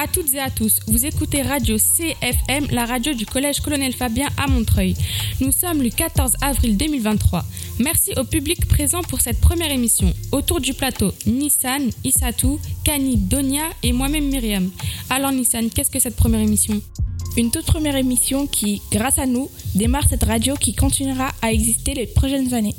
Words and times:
À 0.00 0.06
toutes 0.06 0.32
et 0.32 0.38
à 0.38 0.48
tous. 0.48 0.78
Vous 0.86 1.06
écoutez 1.06 1.42
Radio 1.42 1.76
CFM, 1.76 2.68
la 2.70 2.86
radio 2.86 3.14
du 3.14 3.26
Collège 3.26 3.58
Colonel 3.58 3.92
Fabien 3.92 4.28
à 4.36 4.46
Montreuil. 4.46 4.94
Nous 5.40 5.50
sommes 5.50 5.82
le 5.82 5.90
14 5.90 6.34
avril 6.40 6.76
2023. 6.76 7.44
Merci 7.80 8.12
au 8.16 8.22
public 8.22 8.68
présent 8.68 9.02
pour 9.02 9.20
cette 9.20 9.40
première 9.40 9.72
émission. 9.72 10.14
Autour 10.30 10.60
du 10.60 10.72
plateau, 10.72 11.12
Nissan, 11.26 11.90
Isatou, 12.04 12.60
Kani, 12.84 13.16
Donia 13.16 13.64
et 13.82 13.92
moi-même 13.92 14.28
Myriam. 14.28 14.70
Alors 15.10 15.32
Nissan, 15.32 15.68
qu'est-ce 15.68 15.90
que 15.90 15.98
cette 15.98 16.14
première 16.14 16.42
émission? 16.42 16.80
Une 17.36 17.50
toute 17.50 17.66
première 17.66 17.96
émission 17.96 18.46
qui, 18.46 18.80
grâce 18.92 19.18
à 19.18 19.26
nous, 19.26 19.50
démarre 19.74 20.08
cette 20.08 20.22
radio 20.22 20.54
qui 20.54 20.76
continuera 20.76 21.32
à 21.42 21.52
exister 21.52 21.94
les 21.94 22.06
prochaines 22.06 22.54
années. 22.54 22.76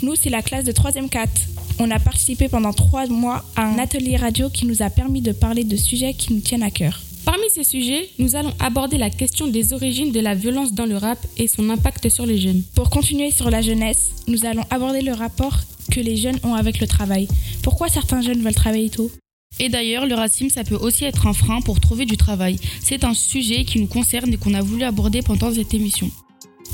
Nous, 0.00 0.14
c'est 0.16 0.30
la 0.30 0.40
classe 0.40 0.64
de 0.64 0.72
3e 0.72 1.10
4. 1.10 1.30
On 1.78 1.90
a 1.90 1.98
participé 1.98 2.48
pendant 2.48 2.72
trois 2.72 3.06
mois 3.06 3.44
à 3.54 3.64
un 3.64 3.78
atelier 3.78 4.16
radio 4.16 4.48
qui 4.48 4.66
nous 4.66 4.82
a 4.82 4.88
permis 4.88 5.20
de 5.20 5.32
parler 5.32 5.62
de 5.62 5.76
sujets 5.76 6.14
qui 6.14 6.32
nous 6.32 6.40
tiennent 6.40 6.62
à 6.62 6.70
cœur. 6.70 7.02
Parmi 7.26 7.42
ces 7.52 7.64
sujets, 7.64 8.08
nous 8.18 8.36
allons 8.36 8.54
aborder 8.60 8.98
la 8.98 9.10
question 9.10 9.46
des 9.46 9.72
origines 9.72 10.12
de 10.12 10.20
la 10.20 10.34
violence 10.34 10.72
dans 10.72 10.86
le 10.86 10.96
rap 10.96 11.18
et 11.36 11.48
son 11.48 11.68
impact 11.70 12.08
sur 12.08 12.24
les 12.24 12.38
jeunes. 12.38 12.62
Pour 12.74 12.88
continuer 12.88 13.30
sur 13.30 13.50
la 13.50 13.60
jeunesse, 13.60 14.10
nous 14.26 14.46
allons 14.46 14.64
aborder 14.70 15.02
le 15.02 15.12
rapport 15.12 15.58
que 15.90 16.00
les 16.00 16.16
jeunes 16.16 16.38
ont 16.44 16.54
avec 16.54 16.80
le 16.80 16.86
travail. 16.86 17.28
Pourquoi 17.62 17.88
certains 17.88 18.22
jeunes 18.22 18.42
veulent 18.42 18.54
travailler 18.54 18.90
tôt? 18.90 19.10
Et 19.58 19.68
d'ailleurs, 19.68 20.06
le 20.06 20.14
racisme, 20.14 20.50
ça 20.50 20.64
peut 20.64 20.76
aussi 20.76 21.04
être 21.04 21.26
un 21.26 21.32
frein 21.32 21.60
pour 21.62 21.80
trouver 21.80 22.04
du 22.04 22.16
travail. 22.16 22.58
C'est 22.80 23.04
un 23.04 23.14
sujet 23.14 23.64
qui 23.64 23.80
nous 23.80 23.86
concerne 23.86 24.32
et 24.32 24.36
qu'on 24.36 24.54
a 24.54 24.62
voulu 24.62 24.84
aborder 24.84 25.22
pendant 25.22 25.52
cette 25.52 25.74
émission. 25.74 26.10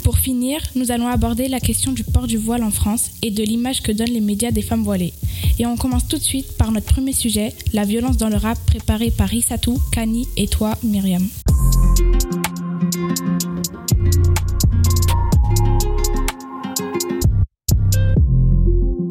Pour 0.03 0.19
finir, 0.19 0.61
nous 0.75 0.91
allons 0.91 1.07
aborder 1.07 1.49
la 1.49 1.61
question 1.61 1.93
du 1.93 2.05
port 2.05 2.27
du 2.27 2.37
voile 2.37 2.65
en 2.65 2.71
France 2.71 3.11
et 3.23 3.31
de 3.31 3.43
l'image 3.43 3.83
que 3.83 3.93
donnent 3.93 4.11
les 4.11 4.21
médias 4.21 4.51
des 4.51 4.63
femmes 4.63 4.83
voilées. 4.83 5.13
Et 5.59 5.67
on 5.67 5.77
commence 5.77 6.09
tout 6.09 6.17
de 6.17 6.23
suite 6.23 6.57
par 6.57 6.73
notre 6.73 6.87
premier 6.87 7.13
sujet, 7.13 7.53
la 7.73 7.85
violence 7.85 8.17
dans 8.17 8.29
le 8.29 8.37
rap, 8.37 8.59
préparé 8.67 9.11
par 9.11 9.33
Issatou, 9.33 9.79
Kani 9.93 10.27
et 10.37 10.49
toi, 10.49 10.77
Myriam. 10.83 11.27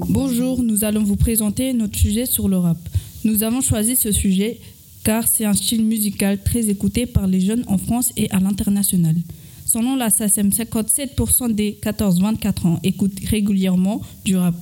Bonjour, 0.09 0.63
nous 0.63 0.83
allons 0.83 1.03
vous 1.03 1.15
présenter 1.15 1.73
notre 1.73 1.97
sujet 1.97 2.25
sur 2.25 2.49
le 2.49 2.57
rap. 2.57 2.77
Nous 3.23 3.43
avons 3.43 3.61
choisi 3.61 3.95
ce 3.95 4.11
sujet 4.11 4.59
car 5.03 5.27
c'est 5.27 5.45
un 5.45 5.53
style 5.53 5.83
musical 5.83 6.41
très 6.43 6.69
écouté 6.69 7.05
par 7.05 7.27
les 7.27 7.39
jeunes 7.41 7.63
en 7.67 7.77
France 7.77 8.11
et 8.17 8.29
à 8.31 8.39
l'international. 8.39 9.15
Selon 9.71 9.95
la 9.95 10.09
SACEM, 10.09 10.49
57% 10.49 11.53
des 11.53 11.79
14-24 11.81 12.67
ans 12.67 12.79
écoutent 12.83 13.17
régulièrement 13.29 14.01
du 14.25 14.35
rap. 14.35 14.53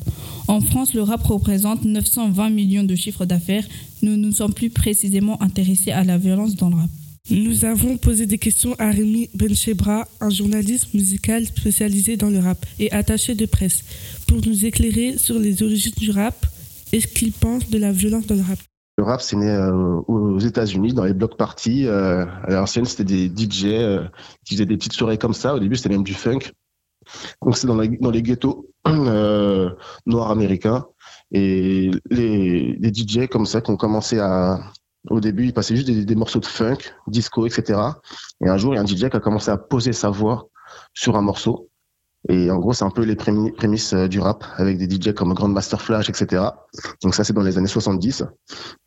En 0.47 0.61
France, 0.61 0.93
le 0.93 1.01
rap 1.01 1.23
représente 1.23 1.83
920 1.83 2.51
millions 2.51 2.83
de 2.83 2.93
chiffres 2.93 3.25
d'affaires. 3.25 3.67
Nous 4.03 4.17
nous 4.17 4.31
sommes 4.31 4.53
plus 4.53 4.69
précisément 4.69 5.41
intéressés 5.41 5.89
à 5.89 6.03
la 6.03 6.19
violence 6.19 6.55
dans 6.55 6.69
le 6.69 6.75
rap. 6.75 6.89
Nous 7.31 7.65
avons 7.65 7.97
posé 7.97 8.27
des 8.27 8.37
questions 8.37 8.75
à 8.77 8.91
Rémi 8.91 9.31
Benchebra, 9.33 10.07
un 10.21 10.29
journaliste 10.29 10.93
musical 10.93 11.43
spécialisé 11.47 12.15
dans 12.15 12.29
le 12.29 12.37
rap 12.37 12.63
et 12.77 12.91
attaché 12.91 13.33
de 13.33 13.47
presse, 13.47 13.83
pour 14.27 14.37
nous 14.45 14.63
éclairer 14.63 15.17
sur 15.17 15.39
les 15.39 15.63
origines 15.63 15.93
du 15.97 16.11
rap 16.11 16.45
et 16.91 17.01
ce 17.01 17.07
qu'il 17.07 17.31
pense 17.31 17.67
de 17.67 17.79
la 17.79 17.91
violence 17.91 18.27
dans 18.27 18.35
le 18.35 18.43
rap. 18.43 18.59
Le 18.99 19.05
rap, 19.05 19.21
c'est 19.21 19.37
né 19.37 19.49
euh, 19.49 20.01
aux 20.09 20.39
États-Unis, 20.39 20.91
dans 20.93 21.05
les 21.05 21.13
block 21.13 21.37
parties. 21.37 21.87
Euh, 21.87 22.25
à 22.43 22.51
l'ancienne, 22.51 22.83
c'était 22.83 23.05
des 23.05 23.27
DJ 23.29 23.67
euh, 23.67 24.03
qui 24.43 24.55
faisaient 24.55 24.65
des 24.65 24.75
petites 24.75 24.91
soirées 24.91 25.17
comme 25.17 25.33
ça. 25.33 25.55
Au 25.55 25.59
début, 25.59 25.77
c'était 25.77 25.87
même 25.87 26.03
du 26.03 26.13
funk. 26.13 26.39
Donc, 27.41 27.55
c'est 27.55 27.65
dans, 27.65 27.77
les 27.77 28.21
ghettos 28.21 28.67
noirs 28.85 30.31
américains. 30.31 30.85
Et 31.31 31.91
les, 32.09 32.77
DJ 32.93 33.27
comme 33.29 33.45
ça 33.45 33.61
qui 33.61 33.71
ont 33.71 33.77
commencé 33.77 34.19
à... 34.19 34.59
Au 35.09 35.21
début, 35.21 35.45
ils 35.45 35.53
passaient 35.53 35.77
juste 35.77 35.89
des, 35.89 36.15
morceaux 36.15 36.41
de 36.41 36.45
funk, 36.45 36.79
disco, 37.07 37.47
etc. 37.47 37.79
Et 38.43 38.49
un 38.49 38.57
jour, 38.57 38.73
il 38.73 38.75
y 38.75 38.79
a 38.79 38.81
un 38.81 38.85
DJ 38.85 39.09
qui 39.09 39.15
a 39.15 39.21
commencé 39.21 39.49
à 39.49 39.55
poser 39.55 39.93
sa 39.93 40.09
voix 40.09 40.49
sur 40.93 41.15
un 41.15 41.21
morceau. 41.21 41.68
Et 42.27 42.51
en 42.51 42.57
gros, 42.57 42.73
c'est 42.73 42.83
un 42.83 42.89
peu 42.89 43.03
les 43.03 43.15
prémices 43.15 43.93
euh, 43.93 44.07
du 44.07 44.19
rap 44.19 44.43
avec 44.57 44.77
des 44.77 44.89
DJ 44.89 45.13
comme 45.13 45.33
Grandmaster 45.33 45.81
Flash, 45.81 46.09
etc. 46.09 46.43
Donc 47.01 47.15
ça, 47.15 47.23
c'est 47.23 47.31
dans 47.31 47.43
les 47.43 47.57
années 47.57 47.67
70. 47.67 48.25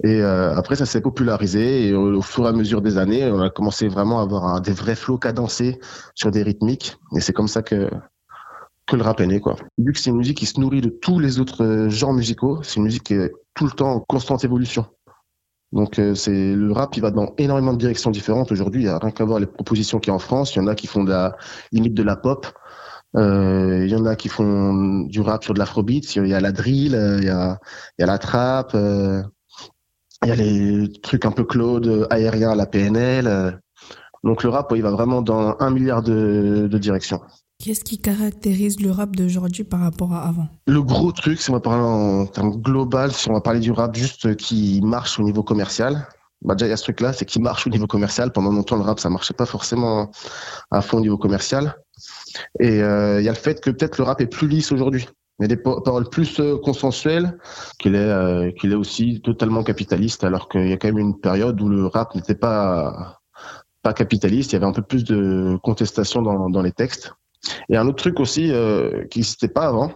Et 0.05 0.21
euh, 0.21 0.55
après, 0.55 0.77
ça 0.77 0.85
s'est 0.85 1.01
popularisé 1.01 1.89
et 1.89 1.95
au, 1.95 2.21
fur 2.21 2.45
et 2.45 2.49
à 2.49 2.53
mesure 2.53 2.83
des 2.83 2.99
années, 2.99 3.25
on 3.31 3.41
a 3.41 3.49
commencé 3.49 3.89
vraiment 3.89 4.21
à 4.21 4.23
avoir 4.25 4.61
des 4.61 4.73
vrais 4.73 4.97
flots 4.97 5.17
cadencés 5.17 5.81
sur 6.15 6.31
des 6.31 6.43
rythmiques. 6.43 6.97
Et 7.17 7.21
c'est 7.21 7.33
comme 7.33 7.49
ça 7.49 7.63
que 7.63 7.89
que 8.85 8.97
le 8.97 9.03
rap 9.03 9.21
est 9.21 9.27
né, 9.29 9.41
quoi. 9.41 9.55
Vu 9.79 9.93
que 9.93 9.99
c'est 10.01 10.11
une 10.11 10.17
musique 10.17 10.39
qui 10.39 10.47
se 10.47 10.59
nourrit 10.59 10.81
de 10.81 10.89
tous 10.89 11.21
les 11.21 11.39
autres 11.39 11.65
euh, 11.65 11.89
genres 11.89 12.13
musicaux, 12.13 12.61
c'est 12.65 12.77
une 12.77 12.83
musique 12.83 13.05
qui 13.05 13.15
est 13.15 13.33
tout 13.55 13.65
le 13.65 13.71
temps 13.71 13.93
en 13.93 14.01
constante 14.01 14.45
évolution. 14.45 14.87
Donc 15.71 15.99
c'est 16.15 16.55
le 16.55 16.71
rap, 16.71 16.95
il 16.99 17.01
va 17.01 17.11
dans 17.11 17.33
énormément 17.39 17.73
de 17.73 17.79
directions 17.79 18.11
différentes. 18.11 18.53
Aujourd'hui, 18.53 18.83
il 18.83 18.85
y 18.85 18.89
a 18.89 18.99
rien 18.99 19.11
qu'à 19.11 19.25
voir 19.25 19.39
les 19.41 19.47
propositions 19.47 20.01
qu'il 20.01 20.11
y 20.11 20.11
a 20.11 20.15
en 20.15 20.19
France. 20.19 20.55
Il 20.55 20.59
y 20.59 20.61
en 20.61 20.67
a 20.67 20.75
qui 20.75 20.87
font 20.87 21.03
de 21.03 21.09
la 21.09 21.35
limite 21.71 21.95
de 21.95 22.03
la 22.03 22.15
pop. 22.15 22.47
Euh, 23.17 23.85
il 23.85 23.91
y 23.91 23.95
en 23.95 24.07
a 24.07 24.17
qui 24.17 24.29
font 24.29 25.01
du 25.01 25.21
rap 25.21 25.45
sur 25.45 25.55
de 25.55 25.59
l'afrobeat. 25.59 26.17
Il 26.17 26.27
y 26.27 26.35
a 26.35 26.41
la 26.41 26.53
drill, 26.53 26.95
euh, 26.95 27.19
il 27.19 27.25
y 27.25 27.29
a, 27.29 27.59
il 27.99 28.03
y 28.03 28.05
a 28.05 28.07
la 28.07 28.19
trap, 28.19 28.75
euh, 28.75 29.23
il 30.23 30.29
y 30.29 30.33
a 30.33 30.35
les 30.35 30.91
trucs 31.03 31.25
un 31.27 31.33
peu 31.33 31.45
Claude, 31.45 32.07
aérien, 32.11 32.55
la 32.55 32.67
PNL. 32.67 33.61
Donc 34.25 34.43
le 34.45 34.51
rap, 34.51 34.73
il 34.75 34.83
va 34.83 34.91
vraiment 34.91 35.21
dans 35.21 35.57
un 35.59 35.71
milliard 35.71 36.03
de, 36.03 36.69
de 36.71 36.79
directions. 36.79 37.21
Qu'est-ce 37.63 37.85
qui 37.85 37.99
caractérise 37.99 38.81
le 38.81 38.91
rap 38.91 39.15
d'aujourd'hui 39.15 39.63
par 39.63 39.81
rapport 39.81 40.13
à 40.13 40.27
avant? 40.27 40.49
Le 40.67 40.83
gros 40.83 41.13
truc, 41.13 41.41
si 41.41 41.51
on 41.51 41.53
va 41.53 41.61
parler 41.61 41.83
en 41.83 42.27
termes 42.27 42.61
global, 42.61 43.13
si 43.13 43.31
on 43.31 43.35
va 43.35 43.41
parler 43.41 43.61
du 43.61 43.71
rap 43.71 43.95
juste 43.95 44.37
qui 44.37 44.81
marche 44.83 45.21
au 45.21 45.23
niveau 45.23 45.43
commercial, 45.43 46.09
bah 46.41 46.55
déjà 46.55 46.67
il 46.67 46.71
y 46.71 46.73
a 46.73 46.77
ce 46.77 46.83
truc-là, 46.83 47.13
c'est 47.13 47.25
qui 47.25 47.41
marche 47.41 47.67
au 47.67 47.71
niveau 47.71 47.87
commercial. 47.87 48.33
Pendant 48.33 48.51
longtemps, 48.51 48.77
le 48.77 48.83
rap, 48.83 48.99
ça 48.99 49.11
marchait 49.11 49.35
pas 49.35 49.47
forcément 49.47 50.11
à 50.71 50.83
fond 50.83 50.99
au 50.99 51.01
niveau 51.01 51.19
commercial. 51.19 51.77
Et 52.61 52.83
euh, 52.83 53.21
il 53.21 53.25
y 53.25 53.29
a 53.29 53.33
le 53.33 53.39
fait 53.39 53.61
que 53.61 53.71
peut-être 53.71 53.99
le 53.99 54.05
rap 54.05 54.21
est 54.21 54.27
plus 54.27 54.49
lisse 54.49 54.73
aujourd'hui. 54.73 55.09
Il 55.39 55.43
y 55.43 55.45
a 55.47 55.49
des 55.49 55.57
paroles 55.57 56.09
plus 56.09 56.39
euh, 56.41 56.57
consensuelles 56.59 57.39
qu'il 57.79 57.95
est, 57.95 57.99
euh, 57.99 58.51
qu'il 58.53 58.73
est 58.73 58.77
aussi 58.77 59.21
totalement 59.23 59.63
capitaliste, 59.63 60.25
alors 60.25 60.49
qu'il 60.49 60.69
y 60.69 60.73
a 60.73 60.77
quand 60.77 60.89
même 60.89 60.99
une 60.99 61.19
période 61.19 61.61
où 61.61 61.69
le 61.69 61.87
rap 61.87 62.15
n'était 62.15 62.35
pas 62.35 63.19
pas 63.83 63.93
capitaliste. 63.93 64.53
Il 64.53 64.55
y 64.55 64.57
avait 64.57 64.67
un 64.67 64.73
peu 64.73 64.83
plus 64.83 65.03
de 65.03 65.59
contestation 65.63 66.23
dans, 66.23 66.63
les 66.63 66.71
textes. 66.71 67.13
Et 67.69 67.77
un 67.77 67.89
autre 67.89 67.97
truc 67.97 68.21
aussi 68.21 68.53
qui 69.11 69.19
n'existait 69.19 69.49
pas 69.49 69.67
avant, 69.67 69.93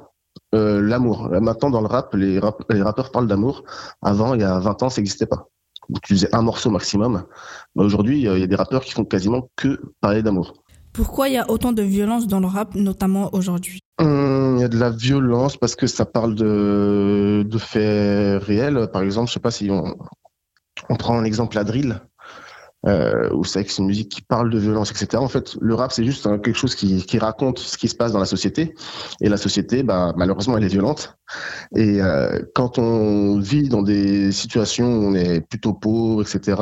l'amour. 0.53 1.29
Maintenant, 1.41 1.71
dans 1.71 1.81
le 1.83 1.87
rap 1.87 2.13
les, 2.15 2.41
rappeurs 2.41 3.13
parlent 3.13 3.29
d'amour. 3.29 3.63
Avant, 4.03 4.35
il 4.35 4.41
y 4.41 4.45
a 4.45 4.59
20 4.59 4.83
ans, 4.83 4.91
ça 4.91 5.01
n'existait 5.01 5.27
pas. 5.27 5.47
Tu 6.03 6.15
faisais 6.15 6.35
un 6.35 6.43
morceau 6.43 6.69
maximum. 6.71 7.27
Aujourd'hui, 7.77 8.23
il 8.23 8.39
y 8.41 8.43
a 8.43 8.47
des 8.49 8.57
rappeurs 8.57 8.83
qui 8.83 8.91
font 8.91 9.05
quasiment 9.05 9.51
que 9.55 9.81
parler 10.01 10.25
d'amour. 10.25 10.65
Pourquoi 10.97 11.29
il 11.29 11.35
y 11.35 11.37
a 11.37 11.51
autant 11.51 11.73
de 11.73 11.83
violence 11.83 12.27
dans 12.27 12.41
le 12.41 12.47
rap, 12.47 12.75
notamment 12.75 13.29
aujourd'hui? 13.35 13.81
Hum, 13.99 14.57
Il 14.57 14.63
y 14.63 14.65
a 14.65 14.69
de 14.69 14.79
la 14.79 14.89
violence 14.89 15.59
parce 15.59 15.77
que 15.77 15.87
ça 15.87 16.07
parle 16.07 16.35
de, 16.35 17.47
faits 17.59 18.43
réels. 18.43 18.89
Par 18.91 19.03
exemple, 19.03 19.29
je 19.29 19.35
sais 19.35 19.41
pas 19.41 19.51
si 19.51 19.71
on, 19.71 19.95
prend 20.97 21.21
l'exemple 21.21 21.55
la 21.57 21.65
drill, 21.65 22.01
euh, 22.87 23.29
où 23.35 23.45
c'est 23.45 23.77
une 23.77 23.87
musique 23.87 24.11
qui 24.11 24.23
parle 24.23 24.49
de 24.49 24.59
violence, 24.59 24.91
etc. 24.91 25.23
En 25.23 25.29
fait, 25.29 25.59
le 25.61 25.75
rap, 25.75 25.93
c'est 25.93 26.05
juste 26.05 26.25
quelque 26.43 26.57
chose 26.57 26.75
qui, 26.75 27.05
qui, 27.05 27.19
raconte 27.19 27.59
ce 27.59 27.77
qui 27.77 27.89
se 27.89 27.95
passe 27.95 28.13
dans 28.13 28.19
la 28.19 28.25
société. 28.25 28.75
Et 29.21 29.29
la 29.29 29.37
société, 29.37 29.83
bah, 29.83 30.15
malheureusement, 30.17 30.57
elle 30.57 30.65
est 30.65 30.69
violente. 30.69 31.19
Et 31.75 32.01
euh, 32.01 32.41
quand 32.55 32.79
on 32.79 33.39
vit 33.39 33.69
dans 33.69 33.83
des 33.83 34.33
situations 34.33 34.87
où 34.87 35.05
on 35.09 35.15
est 35.15 35.43
plutôt 35.43 35.75
pauvre, 35.75 36.23
etc., 36.23 36.57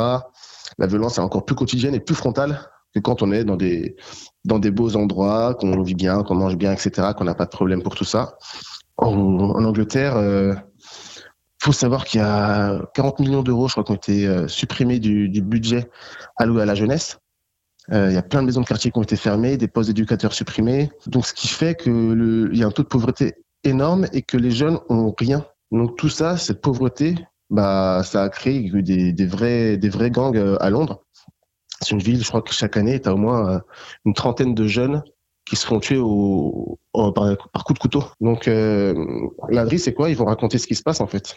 la 0.79 0.87
violence 0.89 1.19
est 1.19 1.21
encore 1.21 1.45
plus 1.45 1.55
quotidienne 1.55 1.95
et 1.95 2.01
plus 2.01 2.17
frontale 2.17 2.69
que 2.95 3.01
quand 3.01 3.23
on 3.23 3.33
est 3.33 3.45
dans 3.45 3.57
des, 3.57 3.97
dans 4.45 4.59
des 4.59 4.71
beaux 4.71 4.97
endroits, 4.97 5.55
qu'on 5.55 5.83
vit 5.83 5.95
bien, 5.95 6.23
qu'on 6.23 6.37
mange 6.37 6.57
bien, 6.57 6.73
etc., 6.73 7.09
qu'on 7.17 7.25
n'a 7.25 7.35
pas 7.35 7.45
de 7.45 7.51
problème 7.51 7.83
pour 7.83 7.95
tout 7.95 8.05
ça. 8.05 8.37
En, 8.97 9.11
en 9.11 9.65
Angleterre, 9.65 10.17
euh, 10.17 10.55
faut 11.61 11.73
savoir 11.73 12.05
qu'il 12.05 12.21
y 12.21 12.23
a 12.23 12.81
40 12.95 13.21
millions 13.21 13.43
d'euros, 13.43 13.69
je 13.69 13.73
crois, 13.73 13.85
qui 13.85 13.93
ont 13.93 13.97
été 13.97 14.27
euh, 14.27 14.47
supprimés 14.49 14.99
du, 14.99 15.29
du, 15.29 15.43
budget 15.43 15.89
alloué 16.37 16.63
à 16.63 16.67
la 16.67 16.75
jeunesse. 16.75 17.19
Euh, 17.93 18.09
il 18.11 18.15
y 18.15 18.19
a 18.19 18.23
plein 18.23 18.43
de 18.43 18.47
maisons 18.47 18.61
de 18.61 18.67
quartier 18.67 18.91
qui 18.91 18.99
ont 18.99 19.03
été 19.03 19.17
fermées, 19.17 19.57
des 19.57 19.69
postes 19.69 19.89
d'éducateurs 19.89 20.33
supprimés. 20.33 20.91
Donc, 21.07 21.27
ce 21.27 21.35
qui 21.35 21.49
fait 21.49 21.75
que 21.75 22.51
il 22.53 22.59
y 22.59 22.63
a 22.63 22.67
un 22.67 22.71
taux 22.71 22.83
de 22.83 22.89
pauvreté 22.89 23.35
énorme 23.63 24.07
et 24.13 24.23
que 24.23 24.37
les 24.37 24.51
jeunes 24.51 24.79
ont 24.89 25.15
rien. 25.19 25.45
Donc, 25.71 25.97
tout 25.97 26.09
ça, 26.09 26.37
cette 26.37 26.61
pauvreté, 26.61 27.17
bah, 27.51 28.03
ça 28.05 28.23
a 28.23 28.29
créé 28.29 28.71
des, 28.71 29.13
des 29.13 29.27
vrais, 29.27 29.77
des 29.77 29.89
vrais 29.89 30.11
gangs 30.11 30.37
euh, 30.37 30.57
à 30.61 30.71
Londres. 30.71 31.04
C'est 31.81 31.91
une 31.91 32.03
ville, 32.03 32.23
je 32.23 32.29
crois 32.29 32.43
que 32.43 32.53
chaque 32.53 32.77
année, 32.77 33.01
tu 33.01 33.09
as 33.09 33.15
au 33.15 33.19
moins 33.19 33.51
euh, 33.51 33.59
une 34.05 34.15
trentaine 34.15 34.55
de 34.55 34.67
jeunes 34.67 35.03
qui 35.45 35.57
se 35.57 35.67
font 35.67 35.81
tuer 35.81 36.01
par, 36.93 37.37
par, 37.53 37.65
coup 37.65 37.75
de 37.75 37.79
couteau. 37.79 38.05
Donc, 38.21 38.49
euh, 38.49 38.95
c'est 39.79 39.93
quoi? 39.93 40.09
Ils 40.09 40.17
vont 40.17 40.25
raconter 40.25 40.59
ce 40.59 40.67
qui 40.67 40.75
se 40.75 40.83
passe, 40.83 41.01
en 41.01 41.07
fait. 41.07 41.37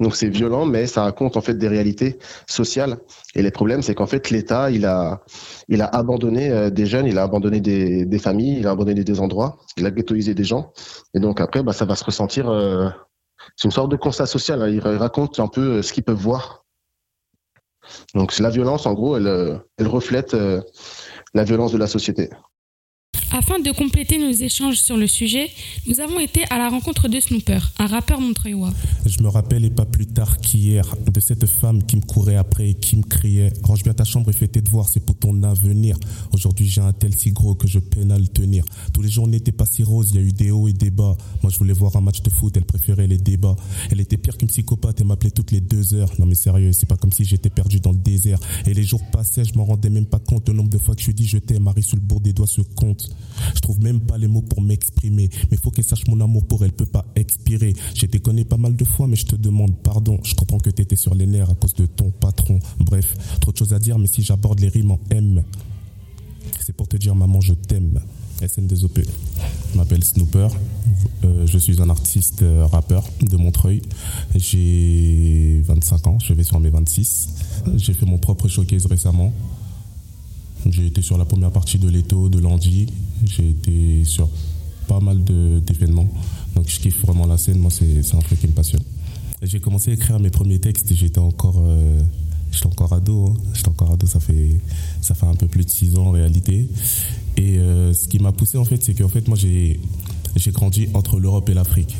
Donc, 0.00 0.14
c'est 0.14 0.28
violent, 0.28 0.64
mais 0.64 0.86
ça 0.86 1.02
raconte, 1.02 1.36
en 1.36 1.40
fait, 1.40 1.54
des 1.54 1.66
réalités 1.66 2.18
sociales. 2.46 2.98
Et 3.34 3.42
les 3.42 3.50
problèmes, 3.50 3.82
c'est 3.82 3.96
qu'en 3.96 4.06
fait, 4.06 4.30
l'État, 4.30 4.70
il 4.70 4.86
a, 4.86 5.20
abandonné 5.92 6.50
euh, 6.50 6.70
des 6.70 6.86
jeunes, 6.86 7.06
il 7.06 7.18
a 7.18 7.24
abandonné 7.24 7.60
des, 7.60 8.04
des, 8.04 8.18
familles, 8.20 8.58
il 8.60 8.66
a 8.68 8.70
abandonné 8.70 9.02
des 9.02 9.20
endroits, 9.20 9.58
il 9.76 9.86
a 9.86 9.90
ghettoisé 9.90 10.34
des 10.34 10.44
gens. 10.44 10.72
Et 11.14 11.20
donc, 11.20 11.40
après, 11.40 11.62
bah, 11.62 11.72
ça 11.72 11.84
va 11.84 11.96
se 11.96 12.04
ressentir... 12.04 12.48
Euh, 12.48 12.88
c'est 13.56 13.66
une 13.66 13.72
sorte 13.72 13.90
de 13.90 13.96
constat 13.96 14.26
social. 14.26 14.62
Hein. 14.62 14.68
Ils 14.68 14.80
racontent 14.80 15.42
un 15.42 15.48
peu 15.48 15.82
ce 15.82 15.92
qu'ils 15.92 16.04
peuvent 16.04 16.16
voir 16.16 16.64
Donc 18.14 18.38
la 18.38 18.50
violence, 18.50 18.86
en 18.86 18.94
gros, 18.94 19.16
elle, 19.16 19.60
elle 19.76 19.88
reflète 19.88 20.36
la 21.34 21.44
violence 21.44 21.72
de 21.72 21.78
la 21.78 21.86
société. 21.86 22.30
Afin 23.30 23.58
de 23.58 23.70
compléter 23.72 24.18
nos 24.18 24.32
échanges 24.32 24.80
sur 24.80 24.96
le 24.96 25.06
sujet, 25.06 25.50
nous 25.86 26.00
avons 26.00 26.18
été 26.18 26.42
à 26.50 26.58
la 26.58 26.70
rencontre 26.70 27.08
de 27.08 27.20
Snooper, 27.20 27.60
un 27.78 27.86
rappeur 27.86 28.20
montreuillois. 28.20 28.72
Je 29.04 29.22
me 29.22 29.28
rappelle, 29.28 29.64
et 29.64 29.70
pas 29.70 29.84
plus 29.84 30.06
tard 30.06 30.38
qu'hier, 30.38 30.96
de 31.06 31.20
cette 31.20 31.46
femme 31.46 31.82
qui 31.84 31.96
me 31.96 32.00
courait 32.00 32.36
après 32.36 32.70
et 32.70 32.74
qui 32.74 32.96
me 32.96 33.02
criait 33.02 33.52
Range 33.62 33.82
bien 33.82 33.92
ta 33.92 34.04
chambre 34.04 34.30
et 34.30 34.32
fais 34.32 34.48
tes 34.48 34.62
devoirs, 34.62 34.88
c'est 34.88 35.04
pour 35.04 35.16
ton 35.16 35.42
avenir. 35.42 35.96
Aujourd'hui, 36.32 36.66
j'ai 36.66 36.80
un 36.80 36.92
tel 36.92 37.14
si 37.14 37.30
gros 37.32 37.54
que 37.54 37.68
je 37.68 37.78
peine 37.78 38.12
à 38.12 38.18
le 38.18 38.26
tenir. 38.26 38.64
Tous 38.92 39.02
les 39.02 39.10
jours 39.10 39.28
n'étaient 39.28 39.52
pas 39.52 39.66
si 39.66 39.82
roses, 39.82 40.10
il 40.10 40.16
y 40.16 40.18
a 40.18 40.22
eu 40.22 40.32
des 40.32 40.50
hauts 40.50 40.68
et 40.68 40.72
des 40.72 40.90
bas. 40.90 41.16
Moi, 41.42 41.52
je 41.52 41.58
voulais 41.58 41.74
voir 41.74 41.96
un 41.96 42.00
match 42.00 42.22
de 42.22 42.30
foot, 42.30 42.56
elle 42.56 42.64
préférait 42.64 43.06
les 43.06 43.18
débats. 43.18 43.56
Elle 43.90 44.00
était 44.00 44.16
pire 44.16 44.36
qu'une 44.38 44.48
psychopathe, 44.48 45.00
elle 45.00 45.06
m'appelait 45.06 45.30
toutes 45.30 45.52
les 45.52 45.60
deux 45.60 45.94
heures. 45.94 46.12
Non, 46.18 46.26
mais 46.26 46.34
sérieux, 46.34 46.72
c'est 46.72 46.86
pas 46.86 46.96
comme 46.96 47.12
si 47.12 47.24
j'étais 47.24 47.50
perdu 47.50 47.80
dans 47.80 47.92
le 47.92 47.98
désert. 47.98 48.38
Et 48.66 48.74
les 48.74 48.84
jours 48.84 49.02
passaient, 49.12 49.44
je 49.44 49.54
m'en 49.54 49.64
rendais 49.64 49.90
même 49.90 50.06
pas 50.06 50.18
compte. 50.18 50.48
Le 50.48 50.54
nombre 50.54 50.70
de 50.70 50.78
fois 50.78 50.94
que 50.94 51.02
je 51.02 51.12
dis 51.12 51.26
je 51.26 51.38
t'aime, 51.38 51.64
Marie 51.64 51.82
sous 51.82 51.96
le 51.96 52.02
bord 52.02 52.20
des 52.20 52.32
doigts 52.32 52.46
se 52.46 52.62
compte. 52.62 53.10
Je 53.54 53.60
trouve 53.60 53.80
même 53.80 54.00
pas 54.00 54.18
les 54.18 54.28
mots 54.28 54.42
pour 54.42 54.60
m'exprimer. 54.60 55.30
Mais 55.50 55.56
faut 55.56 55.70
qu'elle 55.70 55.84
sache 55.84 56.06
mon 56.08 56.20
amour 56.20 56.44
pour 56.46 56.64
elle 56.64 56.72
peut 56.72 56.86
pas 56.86 57.04
expirer. 57.16 57.74
J'ai 57.94 58.06
déconné 58.06 58.44
pas 58.44 58.56
mal 58.56 58.76
de 58.76 58.84
fois, 58.84 59.06
mais 59.06 59.16
je 59.16 59.26
te 59.26 59.36
demande 59.36 59.76
pardon. 59.76 60.18
Je 60.24 60.34
comprends 60.34 60.58
que 60.58 60.70
t'étais 60.70 60.96
sur 60.96 61.14
les 61.14 61.26
nerfs 61.26 61.50
à 61.50 61.54
cause 61.54 61.74
de 61.74 61.86
ton 61.86 62.10
patron. 62.10 62.58
Bref, 62.80 63.14
trop 63.40 63.52
de 63.52 63.56
choses 63.56 63.72
à 63.72 63.78
dire, 63.78 63.98
mais 63.98 64.06
si 64.06 64.22
j'aborde 64.22 64.60
les 64.60 64.68
rimes 64.68 64.92
en 64.92 65.00
M, 65.10 65.42
c'est 66.64 66.74
pour 66.74 66.88
te 66.88 66.96
dire 66.96 67.14
maman, 67.14 67.40
je 67.40 67.54
t'aime. 67.54 68.00
SN2OP. 68.40 69.04
Je 69.72 69.76
m'appelle 69.76 70.04
Snooper. 70.04 70.48
Euh, 71.24 71.46
je 71.46 71.58
suis 71.58 71.82
un 71.82 71.90
artiste 71.90 72.42
euh, 72.42 72.66
rappeur 72.66 73.04
de 73.20 73.36
Montreuil. 73.36 73.82
J'ai 74.34 75.60
25 75.66 76.06
ans, 76.06 76.18
je 76.20 76.32
vais 76.32 76.44
sur 76.44 76.60
mes 76.60 76.70
26. 76.70 77.30
J'ai 77.76 77.94
fait 77.94 78.06
mon 78.06 78.18
propre 78.18 78.48
showcase 78.48 78.86
récemment. 78.86 79.32
J'ai 80.66 80.86
été 80.86 81.02
sur 81.02 81.18
la 81.18 81.24
première 81.24 81.50
partie 81.50 81.78
de 81.78 81.88
l'Eto, 81.88 82.28
de 82.28 82.38
l'Andy. 82.38 82.86
J'ai 83.24 83.50
été 83.50 84.04
sur 84.04 84.28
pas 84.86 85.00
mal 85.00 85.22
d'événements. 85.22 86.08
Donc 86.54 86.68
je 86.68 86.80
kiffe 86.80 87.00
vraiment 87.02 87.26
la 87.26 87.36
scène. 87.36 87.58
Moi, 87.58 87.70
c'est 87.70 88.14
un 88.14 88.20
truc 88.20 88.40
qui 88.40 88.48
me 88.48 88.52
passionne. 88.52 88.82
J'ai 89.42 89.60
commencé 89.60 89.92
à 89.92 89.94
écrire 89.94 90.18
mes 90.18 90.30
premiers 90.30 90.58
textes. 90.58 90.92
J'étais 90.92 91.20
encore, 91.20 91.62
euh, 91.64 92.00
j'étais 92.50 92.66
encore 92.66 92.92
ado. 92.92 93.28
Hein. 93.28 93.34
J'étais 93.54 93.68
encore 93.68 93.92
ado. 93.92 94.06
Ça 94.06 94.18
fait, 94.18 94.60
ça 95.00 95.14
fait 95.14 95.26
un 95.26 95.34
peu 95.34 95.46
plus 95.46 95.64
de 95.64 95.70
6 95.70 95.96
ans 95.96 96.06
en 96.06 96.10
réalité. 96.10 96.68
Et 97.36 97.58
euh, 97.58 97.92
ce 97.92 98.08
qui 98.08 98.18
m'a 98.18 98.32
poussé 98.32 98.58
en 98.58 98.64
fait, 98.64 98.82
c'est 98.82 98.94
qu'en 98.94 99.08
fait, 99.08 99.28
moi, 99.28 99.36
j'ai, 99.36 99.78
grandi 100.48 100.88
entre 100.94 101.20
l'Europe 101.20 101.48
et 101.50 101.54
l'Afrique. 101.54 101.96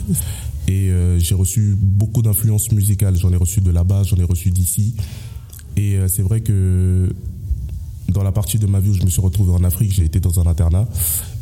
Et 0.66 0.90
euh, 0.90 1.18
j'ai 1.18 1.34
reçu 1.34 1.76
beaucoup 1.80 2.22
d'influences 2.22 2.72
musicales. 2.72 3.16
J'en 3.16 3.32
ai 3.32 3.36
reçu 3.36 3.60
de 3.60 3.70
là-bas, 3.70 4.02
j'en 4.02 4.16
ai 4.16 4.24
reçu 4.24 4.50
d'ici. 4.50 4.94
Et 5.76 5.96
c'est 6.08 6.22
vrai 6.22 6.40
que 6.40 7.08
dans 8.08 8.22
la 8.22 8.32
partie 8.32 8.58
de 8.58 8.66
ma 8.66 8.80
vie 8.80 8.90
où 8.90 8.94
je 8.94 9.04
me 9.04 9.10
suis 9.10 9.20
retrouvé 9.20 9.52
en 9.52 9.64
Afrique, 9.64 9.92
j'ai 9.92 10.04
été 10.04 10.20
dans 10.20 10.40
un 10.40 10.46
internat 10.46 10.88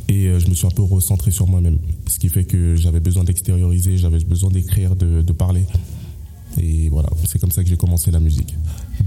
et 0.08 0.26
euh, 0.26 0.38
je 0.38 0.48
me 0.48 0.54
suis 0.54 0.66
un 0.66 0.70
peu 0.70 0.82
recentré 0.82 1.30
sur 1.30 1.46
moi-même. 1.46 1.78
Ce 2.06 2.18
qui 2.18 2.28
fait 2.28 2.44
que 2.44 2.76
j'avais 2.76 3.00
besoin 3.00 3.24
d'extérioriser, 3.24 3.98
j'avais 3.98 4.18
besoin 4.18 4.50
d'écrire, 4.50 4.96
de, 4.96 5.32
parler. 5.32 5.64
Et 6.58 6.88
voilà, 6.88 7.10
c'est 7.24 7.38
comme 7.38 7.50
ça 7.50 7.62
que 7.62 7.68
j'ai 7.68 7.76
commencé 7.76 8.10
la 8.10 8.20
musique. 8.20 8.54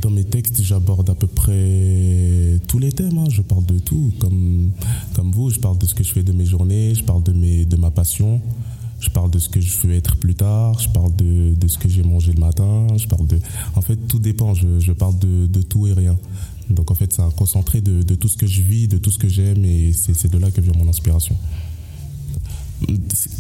Dans 0.02 0.12
mes 0.12 0.24
textes, 0.24 0.62
j'aborde 0.62 1.10
à 1.10 1.16
peu 1.16 1.28
près 1.28 2.60
tous 2.68 2.80
les 2.80 2.92
thèmes. 2.92 3.18
Hein. 3.18 3.30
Je 3.30 3.42
parle 3.42 3.66
de 3.66 3.80
tout, 3.80 4.14
comme, 4.20 4.72
comme 5.16 5.32
vous. 5.32 5.50
Je 5.50 5.60
parle 5.60 5.78
de 5.78 5.86
ce 5.86 5.96
que 5.96 6.04
je 6.04 6.14
fais 6.14 6.24
de 6.24 6.32
mes 6.32 6.46
journées, 6.46 6.94
je 6.94 7.04
parle 7.04 7.24
de, 7.24 7.34
mes, 7.34 7.66
de 7.66 7.76
ma 7.76 7.90
passion, 7.90 8.40
je 9.00 9.10
parle 9.10 9.32
de 9.32 9.40
ce 9.40 9.50
que 9.50 9.60
je 9.60 9.76
veux 9.80 9.94
être 9.94 10.18
plus 10.18 10.36
tard, 10.36 10.78
je 10.80 10.90
parle 10.90 11.16
de, 11.16 11.56
de 11.56 11.68
ce 11.68 11.78
que 11.78 11.90
j'ai 11.90 12.04
mangé 12.04 12.34
le 12.34 12.40
matin, 12.40 12.88
je 12.98 13.08
parle 13.08 13.26
de... 13.28 13.40
En 13.76 13.82
fait, 13.82 13.96
tout 13.96 14.20
dépend, 14.20 14.54
je, 14.54 14.80
je 14.80 14.92
parle 14.92 15.18
de, 15.18 15.48
de 15.48 15.62
tout 15.62 15.88
et 15.88 15.94
rien. 15.94 16.18
Donc 16.70 16.92
en 16.92 16.96
fait, 16.96 17.12
c'est 17.14 17.22
un 17.22 17.32
concentré 17.32 17.82
de, 17.82 18.16
tout 18.16 18.28
ce 18.28 18.38
que 18.38 18.48
je 18.48 18.62
vis, 18.62 18.88
de 18.88 18.98
tout 18.98 19.12
ce 19.12 19.18
que 19.18 19.28
j'aime, 19.28 19.66
et 19.66 19.92
c'est 19.94 20.32
de 20.32 20.38
là 20.38 20.52
que 20.52 20.62
vient 20.62 20.74
mon 20.78 20.88
inspiration. 20.88 21.36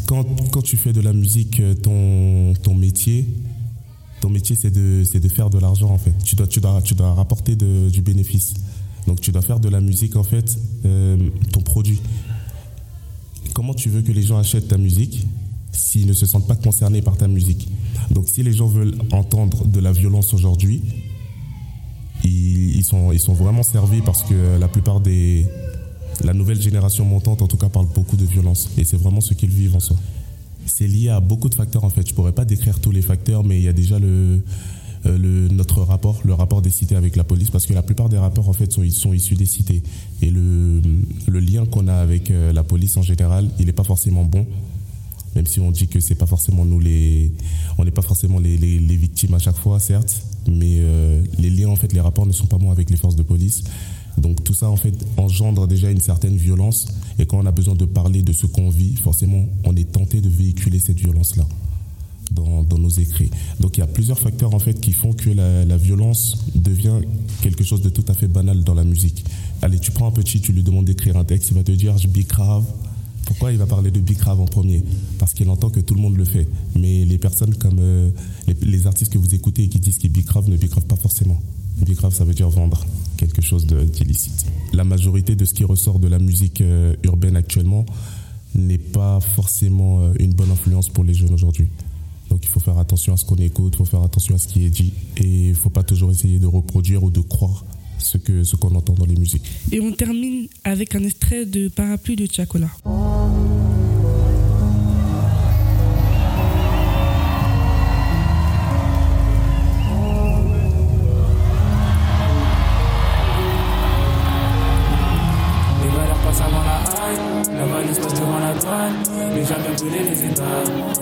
Quand, 0.08 0.26
quand, 0.52 0.62
tu 0.62 0.76
fais 0.76 0.92
de 0.92 1.02
la 1.02 1.14
musique 1.14 1.62
ton, 1.82 2.54
ton 2.62 2.74
métier, 2.74 3.26
ton 4.20 4.30
métier 4.30 4.56
c'est 4.56 4.72
de, 4.72 5.04
de 5.18 5.30
faire 5.30 5.50
de 5.50 5.60
l'argent 5.60 5.90
en 5.90 5.98
fait. 5.98 6.14
Tu 6.26 6.36
dois, 6.36 6.48
tu 6.48 6.60
dois, 6.60 6.82
tu 6.82 6.94
dois 6.94 7.14
rapporter 7.14 7.56
du 7.56 8.02
bénéfice. 8.02 8.54
Donc 9.08 9.22
tu 9.22 9.32
dois 9.32 9.42
faire 9.42 9.60
de 9.60 9.70
la 9.70 9.82
musique 9.82 10.16
en 10.16 10.24
fait 10.24 10.58
euh, 10.86 11.18
ton 11.52 11.62
produit. 11.62 12.02
Comment 13.54 13.74
tu 13.74 13.90
veux 13.90 14.02
que 14.02 14.12
les 14.12 14.24
gens 14.24 14.38
achètent 14.38 14.68
ta 14.68 14.78
musique 14.78 15.26
s'ils 15.72 16.08
ne 16.08 16.14
se 16.14 16.26
sentent 16.26 16.48
pas 16.48 16.56
concernés 16.56 17.02
par 17.02 17.18
ta 17.18 17.28
musique? 17.28 17.70
Donc 18.12 18.28
si 18.28 18.44
les 18.44 18.54
gens 18.54 18.68
veulent 18.68 18.96
entendre 19.12 19.66
de 19.66 19.80
la 19.80 19.92
violence 19.92 20.34
aujourd'hui, 20.34 20.82
ils, 22.24 22.84
sont, 22.84 23.12
ils 23.12 23.20
sont 23.20 23.34
vraiment 23.34 23.64
servis 23.64 24.02
parce 24.02 24.24
que 24.24 24.58
la 24.60 24.68
plupart 24.68 25.00
des. 25.00 25.48
La 26.24 26.34
nouvelle 26.34 26.62
génération 26.62 27.06
montante, 27.06 27.42
en 27.42 27.48
tout 27.48 27.56
cas, 27.56 27.70
parle 27.70 27.88
beaucoup 27.96 28.18
de 28.18 28.26
violence. 28.26 28.70
Et 28.78 28.84
c'est 28.84 28.98
vraiment 28.98 29.22
ce 29.22 29.34
qu'ils 29.34 29.52
vivent 29.52 29.78
en 29.78 29.80
soi. 29.80 29.96
C'est 30.66 30.88
lié 30.88 31.10
à 31.10 31.22
beaucoup 31.22 31.48
de 31.48 31.56
facteurs, 31.56 31.86
en 31.86 31.90
fait. 31.90 32.08
Je 32.08 32.14
pourrais 32.14 32.34
pas 32.34 32.44
décrire 32.44 32.80
tous 32.80 32.92
les 32.92 33.02
facteurs, 33.02 33.46
mais 33.46 33.58
il 33.58 33.64
y 33.64 33.70
a 33.70 33.74
déjà 33.74 34.00
le, 34.00 34.44
euh, 35.06 35.18
le, 35.18 35.48
notre 35.48 35.82
rapport, 35.82 36.20
le 36.26 36.34
rapport 36.34 36.62
des 36.62 36.72
cités 36.72 36.96
avec 36.96 37.16
la 37.16 37.24
police, 37.24 37.52
parce 37.52 37.66
que 37.66 37.74
la 37.74 37.84
plupart 37.84 38.10
des 38.10 38.18
rapports 38.18 38.50
en 38.50 38.54
fait 38.54 38.70
sont, 38.72 38.84
sont 38.90 39.14
issus 39.14 39.36
des 39.36 39.46
cités. 39.46 39.82
Et 40.22 40.30
le, 40.30 40.82
le 41.28 41.40
lien 41.40 41.66
qu'on 41.66 41.88
a 41.88 41.96
avec 41.96 42.32
euh, 42.32 42.52
la 42.52 42.64
police 42.64 42.98
en 42.98 43.02
général, 43.02 43.50
il 43.60 43.68
n'est 43.68 43.72
pas 43.72 43.86
forcément 43.86 44.26
bon 44.26 44.46
même 45.36 45.46
si 45.46 45.60
on 45.60 45.72
dit 45.72 45.88
que 45.88 46.00
c'est 46.00 46.16
pas 46.16 46.26
forcément 46.26 46.66
nous 46.66 46.80
les, 46.80 47.32
on 47.78 47.86
n'est 47.86 47.92
pas 47.92 48.02
forcément 48.02 48.40
les, 48.40 48.58
les, 48.58 48.96
victimes 48.96 49.34
à 49.34 49.40
chaque 49.40 49.58
fois, 49.58 49.80
certes, 49.80 50.22
mais 50.48 50.78
euh, 50.80 51.24
les 51.38 51.50
liens 51.50 51.70
en 51.70 51.76
fait, 51.76 51.94
les 51.94 52.02
rapports 52.02 52.26
ne 52.26 52.32
sont 52.32 52.48
pas 52.48 52.58
bons 52.58 52.72
avec 52.72 52.90
les 52.90 52.98
forces 52.98 53.16
de 53.16 53.24
police. 53.24 53.64
Donc 54.18 54.44
tout 54.44 54.54
ça 54.54 54.70
en 54.70 54.76
fait 54.76 54.94
engendre 55.18 55.68
déjà 55.68 55.90
une 55.90 56.02
certaine 56.02 56.36
violence 56.36 56.88
et 57.20 57.26
quand 57.26 57.38
on 57.38 57.46
a 57.46 57.52
besoin 57.52 57.76
de 57.76 57.86
parler 57.86 58.22
de 58.22 58.34
ce 58.34 58.46
qu'on 58.46 58.70
vit, 58.70 58.96
forcément 58.96 59.46
on 59.64 59.76
est 59.76 59.92
tenté 59.92 60.20
de 60.20 60.30
véhiculer 60.30 60.80
cette 60.80 61.00
violence 61.00 61.36
là. 61.36 61.46
Dans, 62.32 62.62
dans, 62.62 62.78
nos 62.78 62.90
écrits. 62.90 63.32
Donc 63.60 63.78
il 63.78 63.80
y 63.80 63.84
a 63.84 63.88
plusieurs 63.88 64.20
facteurs 64.20 64.54
en 64.54 64.60
fait 64.60 64.80
qui 64.80 64.92
font 64.92 65.14
que 65.14 65.32
la, 65.32 65.66
la, 65.66 65.78
violence 65.78 66.46
devient 66.54 67.00
quelque 67.42 67.64
chose 67.64 67.82
de 67.82 67.90
tout 67.90 68.06
à 68.08 68.14
fait 68.14 68.28
banal 68.28 68.64
dans 68.64 68.76
la 68.76 68.84
musique. 68.84 69.26
Allez, 69.64 69.80
tu 69.80 69.90
prends 69.90 70.10
un 70.10 70.12
petit, 70.12 70.40
tu 70.40 70.52
lui 70.54 70.62
demandes 70.62 70.86
d'écrire 70.86 71.18
un 71.18 71.24
texte, 71.24 71.50
il 71.50 71.56
va 71.56 71.64
te 71.64 71.72
dire 71.72 71.98
je 71.98 72.08
bicrave, 72.08 72.66
pourquoi 73.30 73.52
il 73.52 73.60
va 73.60 73.68
parler 73.68 73.92
de 73.92 74.00
Bicrave 74.00 74.42
en 74.42 74.46
premier? 74.46 74.84
Parce 75.20 75.36
qu'il 75.36 75.48
entend 75.52 75.70
que 75.70 75.80
tout 75.80 75.94
le 75.94 76.02
monde 76.02 76.18
le 76.18 76.26
fait. 76.26 76.48
Mais 76.76 77.06
les 77.06 77.20
personnes 77.20 77.54
comme 77.54 77.78
euh, 77.80 78.10
les, 78.64 78.88
artistes 78.88 79.14
que 79.14 79.20
vous 79.20 79.36
écoutez 79.36 79.66
et 79.66 79.70
qui 79.70 79.80
disent 79.80 80.00
qu'ils 80.00 80.12
bicrave 80.12 80.50
ne 80.50 80.58
bicrave 80.58 80.88
pas 80.88 80.96
forcément. 80.96 81.40
Bicrave, 81.86 82.12
ça 82.12 82.26
veut 82.26 82.34
dire 82.34 82.50
vendre 82.50 82.84
quelque 83.18 83.44
chose 83.44 83.68
d'illicite. 83.68 84.48
La 84.74 84.84
majorité 84.84 85.36
de 85.36 85.46
ce 85.46 85.54
qui 85.54 85.64
ressort 85.64 86.00
de 86.00 86.08
la 86.08 86.18
musique 86.18 86.62
euh, 86.62 86.96
urbaine 87.04 87.36
actuellement 87.36 87.86
n'est 88.56 88.80
pas 88.80 89.20
forcément 89.20 90.02
euh, 90.02 90.14
une 90.18 90.34
bonne 90.34 90.50
influence 90.50 90.90
pour 90.90 91.04
les 91.04 91.14
jeunes 91.14 91.32
aujourd'hui. 91.32 91.68
Donc 92.32 92.44
il 92.44 92.50
faut 92.50 92.60
faire 92.60 92.80
attention 92.80 93.14
à 93.14 93.18
ce 93.18 93.26
qu'on 93.26 93.36
écoute, 93.36 93.74
il 93.76 93.78
faut 93.78 93.86
faire 93.86 94.02
attention 94.02 94.34
à 94.34 94.40
ce 94.40 94.48
qui 94.48 94.66
est 94.66 94.72
dit 94.72 94.92
et 95.18 95.28
il 95.28 95.50
ne 95.50 95.54
faut 95.54 95.70
pas 95.70 95.84
toujours 95.84 96.10
essayer 96.10 96.40
de 96.40 96.48
reproduire 96.48 97.04
ou 97.04 97.12
de 97.12 97.22
croire 97.22 97.64
ce 98.00 98.18
que 98.18 98.44
ce 98.44 98.56
qu'on 98.56 98.74
entend 98.76 98.94
dans 98.94 99.06
les 99.06 99.16
musiques. 99.16 99.44
Et 99.72 99.80
on 99.80 99.92
termine 99.92 100.48
avec 100.64 100.96
un 100.96 101.04
extrait 101.04 101.46
de 101.46 101.68
Parapluie 101.68 102.16
de 102.16 102.26
Tchakola. 102.26 102.70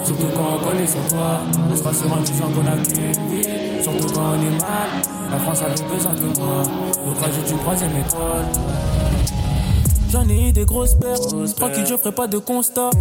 Surtout 0.06 0.28
quand 0.36 0.56
on 0.56 0.70
connaît 0.70 0.88
son 0.88 1.02
toit, 1.10 1.42
on 1.70 1.76
sera 1.76 1.92
disant 1.92 2.50
qu'on 2.50 2.66
a 2.66 2.78
qu'une 2.78 3.12
vie. 3.30 3.84
Surtout 3.84 4.14
quand 4.14 4.32
on 4.32 4.42
est 4.42 4.62
mal, 4.62 5.17
la 5.32 5.40
France 5.40 5.62
avait 5.62 5.94
besoin 5.94 6.14
de 6.14 6.40
moi. 6.40 6.64
Au 7.08 7.14
trajet 7.14 7.42
du 7.42 7.58
troisième 7.60 7.98
étoile. 7.98 8.46
J'en 10.10 10.28
ai 10.30 10.50
eu 10.50 10.52
des 10.54 10.64
grosses 10.64 10.96
pertes, 10.96 11.36
tranquille 11.58 11.86
je 11.86 11.98
ferai 11.98 12.14
pas 12.14 12.28
de 12.28 12.38
constat. 12.38 12.92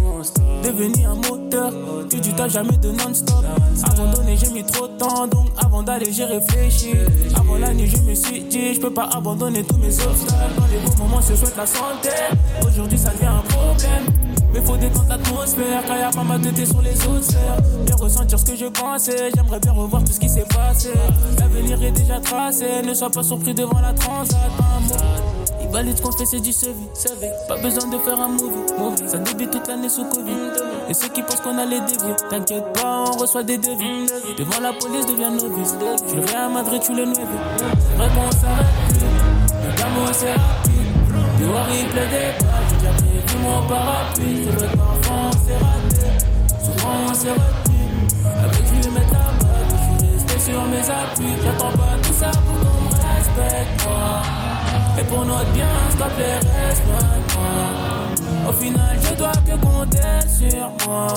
Devenir 0.61 1.11
un 1.11 1.15
moteur, 1.15 1.71
que 2.09 2.17
du 2.17 2.33
tas 2.33 2.49
jamais 2.49 2.75
de 2.77 2.89
non-stop. 2.89 3.45
Abandonné 3.89 4.35
j'ai 4.35 4.49
mis 4.49 4.65
trop 4.65 4.87
de 4.87 4.97
temps. 4.97 5.25
Donc 5.25 5.47
avant 5.57 5.83
d'aller 5.83 6.11
j'ai 6.11 6.25
réfléchi. 6.25 6.91
Avant 7.35 7.57
la 7.57 7.73
nuit 7.73 7.87
je 7.87 8.01
me 8.01 8.13
suis 8.13 8.41
dit 8.41 8.73
je 8.73 8.81
peux 8.81 8.93
pas 8.93 9.09
abandonner 9.13 9.63
tous 9.63 9.77
mes 9.77 9.87
obstacles. 9.87 10.53
Dans 10.57 10.67
les 10.67 10.79
bons 10.79 11.03
moments 11.03 11.21
je 11.21 11.33
souhaite 11.33 11.55
la 11.55 11.65
santé. 11.65 12.09
Aujourd'hui 12.67 12.97
ça 12.97 13.11
devient 13.11 13.27
un 13.27 13.43
problème 13.47 14.16
mais 14.53 14.61
faut 14.61 14.77
détendre 14.77 15.09
l'atmosphère 15.09 15.83
quand 15.87 15.95
y'a 15.95 16.09
pas 16.09 16.37
de 16.37 16.49
thé 16.49 16.65
sur 16.65 16.81
les 16.81 16.95
autres. 17.05 17.37
Bien 17.85 17.95
ressentir 17.95 18.39
ce 18.39 18.45
que 18.45 18.55
je 18.55 18.65
pensais, 18.65 19.29
j'aimerais 19.35 19.59
bien 19.59 19.71
revoir 19.71 20.03
tout 20.03 20.13
ce 20.13 20.19
qui 20.19 20.29
s'est 20.29 20.45
passé. 20.45 20.91
L'avenir 21.39 21.81
est 21.83 21.91
déjà 21.91 22.19
tracé, 22.19 22.81
ne 22.83 22.93
sois 22.93 23.09
pas 23.09 23.23
surpris 23.23 23.53
devant 23.53 23.79
la 23.79 23.93
transat. 23.93 24.37
Il 25.61 25.67
valide 25.69 25.99
qu'on 26.01 26.11
fait, 26.11 26.25
c'est 26.25 26.39
du 26.39 26.53
CV. 26.53 26.73
Pas 27.47 27.57
besoin 27.57 27.89
de 27.89 27.97
faire 27.97 28.19
un 28.19 28.29
movie. 28.29 28.97
Ça 29.05 29.17
débute 29.17 29.51
toute 29.51 29.67
l'année 29.67 29.89
sous 29.89 30.05
Covid. 30.05 30.51
Et 30.89 30.93
ceux 30.93 31.09
qui 31.09 31.21
pensent 31.21 31.41
qu'on 31.41 31.57
a 31.57 31.65
les 31.65 31.81
dévier, 31.81 32.15
t'inquiète 32.29 32.73
pas, 32.73 33.03
on 33.07 33.17
reçoit 33.17 33.43
des 33.43 33.57
devis. 33.57 34.07
Devant 34.37 34.61
la 34.61 34.71
police, 34.73 35.05
devient 35.05 35.31
novice. 35.31 35.75
Tu 36.07 36.15
le 36.15 36.35
à 36.35 36.47
Madrid, 36.47 36.81
tu 36.81 36.95
le 36.95 37.05
nueve. 37.05 37.17
C'est 37.57 37.97
vrai 37.97 38.07
qu'on 38.07 38.31
s'arrête. 38.31 38.65
Le 39.63 39.77
gamin, 39.77 40.13
c'est 40.13 40.31
rapide. 40.31 40.77
Il 41.39 41.87
plaît 41.89 42.07
des 42.07 42.43
balles. 42.45 42.56
Mon 43.43 43.61
parapluie. 43.67 44.45
C'est 44.45 44.51
vrai 44.51 44.67
on 45.09 45.31
s'est 45.31 45.57
raté. 45.57 46.09
Souvent, 46.63 46.97
on 47.09 47.13
s'est 47.13 47.31
retenu. 47.31 47.83
Avec 48.43 48.63
lui, 48.71 48.91
mettre 48.91 49.13
la 49.13 49.19
balle. 49.39 49.67
Je 49.69 49.77
suis 49.83 50.13
resté 50.13 50.51
sur 50.51 50.61
mes 50.65 50.89
appuis. 50.89 51.35
J'attends 51.43 51.71
pas 51.77 51.95
tout 52.01 52.13
ça 52.13 52.31
pour 52.31 52.57
qu'on 52.59 52.81
me 52.81 52.89
respecte, 52.89 53.85
moi. 53.85 54.21
Et 54.99 55.03
pour 55.03 55.25
notre 55.25 55.51
bien, 55.51 55.67
s'il 55.89 55.99
te 55.99 56.09
plaît, 56.15 56.39
reste 56.39 56.83
loin 56.87 56.99
de 56.99 57.33
moi. 57.35 58.49
Au 58.49 58.53
final, 58.53 58.97
je 59.01 59.15
dois 59.15 59.31
que 59.45 59.55
compter 59.65 60.27
sur 60.27 60.71
moi. 60.87 61.07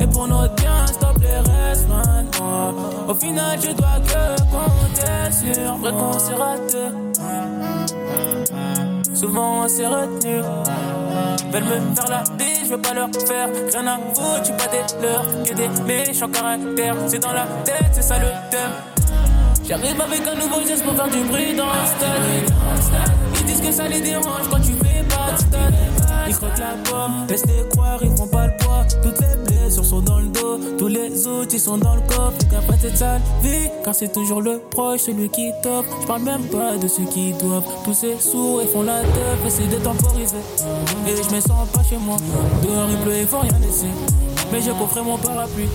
Et 0.00 0.06
pour 0.06 0.28
notre 0.28 0.54
bien, 0.56 0.86
s'il 0.86 0.98
te 0.98 1.18
plaît, 1.18 1.38
reste 1.38 1.88
loin 1.88 2.22
de 2.22 2.38
moi. 2.38 2.74
Au 3.08 3.14
final, 3.14 3.58
je 3.60 3.70
dois 3.72 3.98
que 4.06 4.40
compter 4.50 5.32
sur 5.32 5.76
Vrai 5.76 5.92
qu'on 5.92 6.18
s'est 6.18 6.34
raté. 6.34 6.84
Souvent, 9.14 9.64
on 9.64 9.68
s'est 9.68 9.86
retenu. 9.86 10.42
Veulent 11.52 11.64
me 11.64 11.94
faire 11.94 12.08
la 12.08 12.22
bise, 12.36 12.64
je 12.64 12.70
veux 12.70 12.80
pas 12.80 12.94
leur 12.94 13.08
faire 13.26 13.48
rien 13.72 13.86
à 13.86 13.98
foutre, 14.14 14.42
tu 14.44 14.52
pas 14.52 14.68
des 14.68 15.06
leurs, 15.06 15.26
que 15.44 15.54
des 15.54 15.68
méchants 15.82 16.28
caractères. 16.28 16.96
C'est 17.06 17.18
dans 17.18 17.32
la 17.32 17.46
tête, 17.64 17.90
c'est 17.92 18.02
ça 18.02 18.18
le 18.18 18.28
thème. 18.50 18.70
J'arrive 19.66 20.00
avec 20.00 20.26
un 20.26 20.34
nouveau 20.34 20.66
geste 20.66 20.84
pour 20.84 20.94
faire 20.96 21.08
du 21.08 21.22
bruit 21.28 21.54
dans 21.54 21.66
le 21.66 21.86
stade. 21.86 22.52
Ils 23.38 23.44
disent 23.44 23.60
que 23.60 23.72
ça 23.72 23.86
les 23.88 24.00
dérange 24.00 24.48
quand 24.50 24.60
tu 24.60 24.72
fais 24.72 25.04
pas 25.04 25.32
de 25.32 25.38
stade. 25.38 25.74
Ils 26.26 26.34
croquent 26.34 26.58
la 26.58 26.90
pomme, 26.90 27.26
laisse 27.28 27.46
les 27.46 27.68
croire, 27.68 27.98
ils 28.02 28.16
font 28.16 28.26
pas 28.26 28.46
le 28.46 28.56
poids. 28.58 28.84
Toutes 29.02 29.20
les 29.20 29.49
blessures 29.70 29.84
sont 29.84 30.00
dans 30.00 30.18
le 30.18 30.26
dos, 30.26 30.58
tous 30.78 30.88
les 30.88 31.28
outils 31.28 31.60
sont 31.60 31.78
dans 31.78 31.94
le 31.94 32.00
coffre. 32.00 32.38
Qu'après 32.50 32.76
cette 32.76 32.96
sale 32.96 33.20
vie, 33.40 33.68
car 33.84 33.94
c'est 33.94 34.12
toujours 34.12 34.42
le 34.42 34.60
proche, 34.68 35.02
celui 35.02 35.28
qui 35.28 35.52
top. 35.62 35.86
Je 36.02 36.06
parle 36.08 36.24
même 36.24 36.42
pas 36.46 36.76
de 36.76 36.88
ceux 36.88 37.04
qui 37.04 37.32
doivent. 37.34 37.64
Tous 37.84 37.94
ces 37.94 38.18
sourds 38.18 38.62
et 38.62 38.66
font 38.66 38.82
la 38.82 39.00
teuf, 39.02 39.46
essayer 39.46 39.68
de 39.68 39.76
temporiser. 39.76 40.42
Et 41.06 41.10
je 41.10 41.34
me 41.34 41.40
sens 41.40 41.68
pas 41.72 41.84
chez 41.88 41.98
moi. 41.98 42.16
Dehors 42.64 42.88
il 42.90 42.98
pleut, 42.98 43.20
il 43.20 43.26
faut 43.28 43.38
rien 43.38 43.58
laisser. 43.60 43.86
Mais 44.50 44.60
j'ai 44.60 44.72
coffré 44.72 45.02
mon 45.02 45.16
parapluie. 45.18 45.68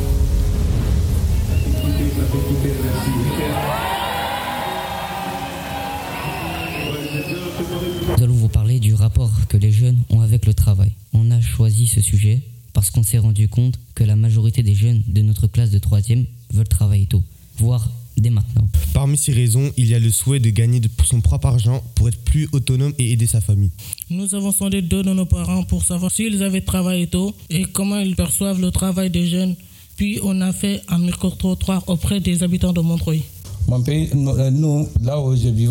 Nous 8.17 8.23
allons 8.23 8.33
vous 8.33 8.49
parler 8.49 8.79
du 8.81 8.93
rapport 8.93 9.31
que 9.47 9.55
les 9.55 9.71
jeunes 9.71 9.99
ont 10.09 10.19
avec 10.19 10.45
le 10.45 10.53
travail. 10.53 10.91
On 11.13 11.31
a 11.31 11.39
choisi 11.39 11.87
ce 11.87 12.01
sujet 12.01 12.41
parce 12.75 12.91
qu'on 12.91 13.03
s'est 13.03 13.17
rendu 13.17 13.47
compte 13.47 13.79
que 13.95 14.03
la 14.03 14.17
majorité 14.17 14.61
des 14.61 14.75
jeunes 14.75 15.01
de 15.07 15.21
notre 15.21 15.47
classe 15.47 15.71
de 15.71 15.79
3e 15.79 16.25
veulent 16.53 16.67
travailler 16.67 17.07
tôt, 17.07 17.23
voire 17.57 17.89
dès 18.17 18.29
maintenant. 18.29 18.67
Parmi 18.93 19.17
ces 19.17 19.31
raisons, 19.31 19.71
il 19.77 19.87
y 19.87 19.95
a 19.95 19.99
le 19.99 20.11
souhait 20.11 20.39
de 20.39 20.49
gagner 20.49 20.81
de 20.81 20.89
son 21.05 21.21
propre 21.21 21.47
argent 21.47 21.81
pour 21.95 22.09
être 22.09 22.19
plus 22.19 22.49
autonome 22.51 22.93
et 22.99 23.13
aider 23.13 23.27
sa 23.27 23.39
famille. 23.39 23.71
Nous 24.09 24.35
avons 24.35 24.51
sondé 24.51 24.81
deux 24.81 25.03
de 25.03 25.13
nos 25.13 25.25
parents 25.25 25.63
pour 25.63 25.85
savoir 25.85 26.11
s'ils 26.11 26.43
avaient 26.43 26.61
travaillé 26.61 27.07
tôt 27.07 27.33
et 27.49 27.63
comment 27.63 27.99
ils 27.99 28.15
perçoivent 28.17 28.59
le 28.59 28.71
travail 28.71 29.09
des 29.09 29.27
jeunes. 29.27 29.55
Puis 29.95 30.19
on 30.21 30.41
a 30.41 30.51
fait 30.51 30.81
un 30.89 30.97
micro-trottoir 30.97 31.81
auprès 31.87 32.19
des 32.19 32.43
habitants 32.43 32.73
de 32.73 32.81
Montreuil. 32.81 33.23
Mon 33.69 33.81
pays, 33.81 34.09
nous, 34.13 34.29
euh, 34.31 34.83
là 35.01 35.19
où 35.21 35.33
je 35.33 35.47
vis, 35.47 35.69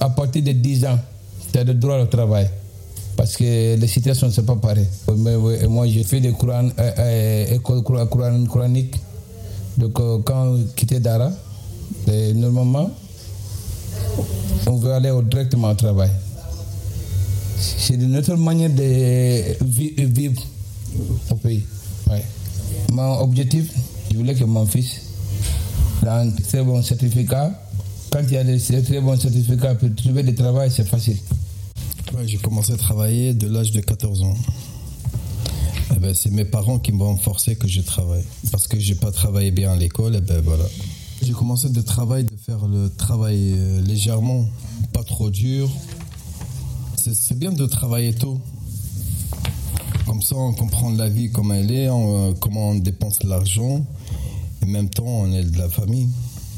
à 0.00 0.10
partir 0.10 0.42
de 0.42 0.50
10 0.50 0.86
ans, 0.86 0.98
tu 1.52 1.58
as 1.58 1.62
le 1.62 1.74
droit 1.74 2.00
au 2.00 2.06
travail. 2.06 2.50
Parce 3.16 3.36
que 3.36 3.76
les 3.76 3.86
situations 3.86 4.26
ne 4.26 4.32
sont 4.32 4.42
pas 4.42 4.56
pareilles. 4.56 4.88
Moi, 5.68 5.86
j'ai 5.88 6.02
fait 6.04 6.20
des 6.20 6.32
courants, 6.32 6.68
euh, 6.78 6.90
euh, 6.98 7.54
école 7.54 7.82
courant, 7.82 8.06
courant, 8.06 8.44
coranique. 8.46 8.96
Donc, 9.76 9.98
euh, 10.00 10.18
quand 10.24 10.48
on 10.54 10.64
quittait 10.74 11.00
Dara, 11.00 11.30
normalement, 12.34 12.90
on 14.66 14.76
veut 14.76 14.92
aller 14.92 15.12
directement 15.30 15.70
au 15.70 15.74
travail. 15.74 16.10
C'est 17.56 17.94
une 17.94 18.16
autre 18.16 18.36
manière 18.36 18.70
de 18.70 19.64
vi- 19.64 19.94
vivre 19.96 20.42
au 21.30 21.34
pays. 21.36 21.64
Mon 22.92 23.20
objectif, 23.20 23.70
je 24.10 24.16
voulais 24.16 24.34
que 24.34 24.44
mon 24.44 24.66
fils 24.66 25.00
ait 26.04 26.08
un 26.08 26.30
très 26.30 26.62
bon 26.62 26.82
certificat. 26.82 27.50
Quand 28.10 28.20
il 28.28 28.32
y 28.34 28.36
a 28.36 28.44
des 28.44 28.58
très 28.82 29.00
bons 29.00 29.18
certificats 29.18 29.74
pour 29.74 29.88
trouver 29.94 30.22
du 30.22 30.34
travail, 30.34 30.70
c'est 30.74 30.86
facile. 30.86 31.16
Ouais, 32.14 32.28
j'ai 32.28 32.38
commencé 32.38 32.72
à 32.72 32.76
travailler 32.76 33.34
de 33.34 33.48
l'âge 33.48 33.72
de 33.72 33.80
14 33.80 34.22
ans. 34.22 34.36
Eh 35.96 35.98
ben, 35.98 36.14
c'est 36.14 36.30
mes 36.30 36.44
parents 36.44 36.78
qui 36.78 36.92
m'ont 36.92 37.16
forcé 37.16 37.56
que 37.56 37.66
je 37.66 37.80
travaille. 37.80 38.24
Parce 38.52 38.68
que 38.68 38.78
j'ai 38.78 38.94
pas 38.94 39.10
travaillé 39.10 39.50
bien 39.50 39.72
à 39.72 39.76
l'école, 39.76 40.14
et 40.14 40.20
ben 40.20 40.40
voilà. 40.40 40.64
J'ai 41.22 41.32
commencé 41.32 41.68
de 41.70 41.80
travail, 41.80 42.24
de 42.24 42.36
faire 42.36 42.66
le 42.66 42.88
travail 42.88 43.54
euh, 43.56 43.80
légèrement, 43.82 44.46
pas 44.92 45.02
trop 45.02 45.30
dur. 45.30 45.68
C'est 46.96 47.14
c'est 47.14 47.38
bien 47.38 47.50
de 47.50 47.66
travailler 47.66 48.12
tôt. 48.12 48.40
Comme 50.06 50.22
ça, 50.22 50.36
on 50.36 50.52
comprend 50.52 50.90
la 50.90 51.08
vie 51.08 51.30
comme 51.32 51.50
elle 51.50 51.72
est, 51.72 51.88
on, 51.88 52.30
euh, 52.30 52.32
comment 52.38 52.70
on 52.70 52.74
dépense 52.76 53.24
l'argent. 53.24 53.84
Et 54.62 54.66
en 54.66 54.68
même 54.68 54.88
temps, 54.88 55.06
on 55.06 55.32
est 55.32 55.44
de 55.44 55.58
la 55.58 55.68
famille. 55.68 56.08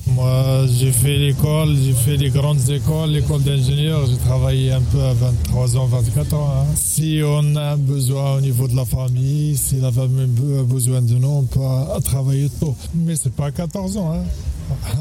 Moi, 0.09 0.67
j'ai 0.79 0.93
fait 0.93 1.19
l'école, 1.19 1.77
j'ai 1.77 1.93
fait 1.93 2.17
les 2.17 2.31
grandes 2.31 2.69
écoles, 2.71 3.11
l'école 3.11 3.43
d'ingénieur. 3.43 4.07
J'ai 4.07 4.17
travaillé 4.17 4.71
un 4.73 4.81
peu 4.81 5.01
à 5.03 5.13
23 5.13 5.77
ans, 5.77 5.87
24 5.87 6.35
ans. 6.35 6.49
hein. 6.61 6.67
Si 6.77 7.21
on 7.25 7.57
a 7.57 7.77
besoin 7.77 8.37
au 8.37 8.41
niveau 8.41 8.69
de 8.69 8.77
la 8.77 8.85
famille, 8.85 9.57
si 9.57 9.77
la 9.81 9.91
famille 9.91 10.29
a 10.59 10.63
besoin 10.63 11.03
de 11.03 11.15
nous, 11.15 11.29
on 11.29 11.43
peut 11.43 12.01
travailler 12.05 12.49
tôt. 12.61 12.75
Mais 12.95 13.17
c'est 13.17 13.33
pas 13.33 13.47
à 13.47 13.51
14 13.51 13.97
ans, 13.97 14.13
hein. 14.15 14.23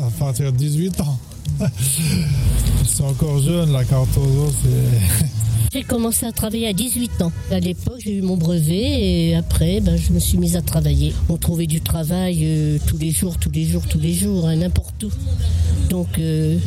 à 0.06 0.10
partir 0.20 0.52
de 0.52 0.58
18 0.58 1.00
ans. 1.02 1.18
Sont 2.86 3.06
encore 3.06 3.40
jeunes, 3.42 3.72
là, 3.72 3.84
14 3.86 4.18
ans, 4.18 4.52
c'est... 4.64 5.26
J'ai 5.76 5.84
commencé 5.84 6.26
à 6.26 6.32
travailler 6.32 6.70
à 6.70 6.72
18 6.72 7.22
ans. 7.22 7.34
À 7.52 7.60
l'époque, 7.60 7.98
j'ai 8.00 8.14
eu 8.16 8.22
mon 8.22 8.38
brevet 8.38 9.32
et 9.32 9.36
après, 9.36 9.82
ben, 9.82 9.98
je 9.98 10.14
me 10.14 10.20
suis 10.20 10.38
mise 10.38 10.56
à 10.56 10.62
travailler. 10.62 11.14
On 11.28 11.36
trouvait 11.36 11.68
du 11.68 11.82
travail 11.82 12.44
euh, 12.44 12.78
tous 12.88 12.98
les 12.98 13.12
jours, 13.12 13.38
tous 13.38 13.52
les 13.52 13.66
jours, 13.66 13.82
tous 13.86 14.00
les 14.00 14.14
jours, 14.14 14.48
hein, 14.48 14.56
n'importe 14.56 15.04
où. 15.04 15.10
Donc, 15.90 16.08
euh, 16.18 16.58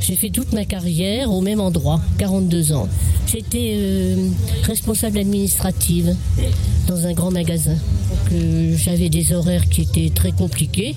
j'ai 0.00 0.16
fait 0.16 0.30
toute 0.30 0.52
ma 0.52 0.64
carrière 0.64 1.30
au 1.30 1.42
même 1.42 1.60
endroit, 1.60 2.00
42 2.18 2.72
ans. 2.72 2.88
J'étais 3.28 3.74
euh, 3.76 4.30
responsable 4.64 5.18
administrative 5.18 6.16
dans 6.88 7.06
un 7.06 7.12
grand 7.12 7.30
magasin. 7.30 7.76
J'avais 8.32 9.10
des 9.10 9.32
horaires 9.32 9.68
qui 9.68 9.82
étaient 9.82 10.10
très 10.12 10.32
compliqués, 10.32 10.96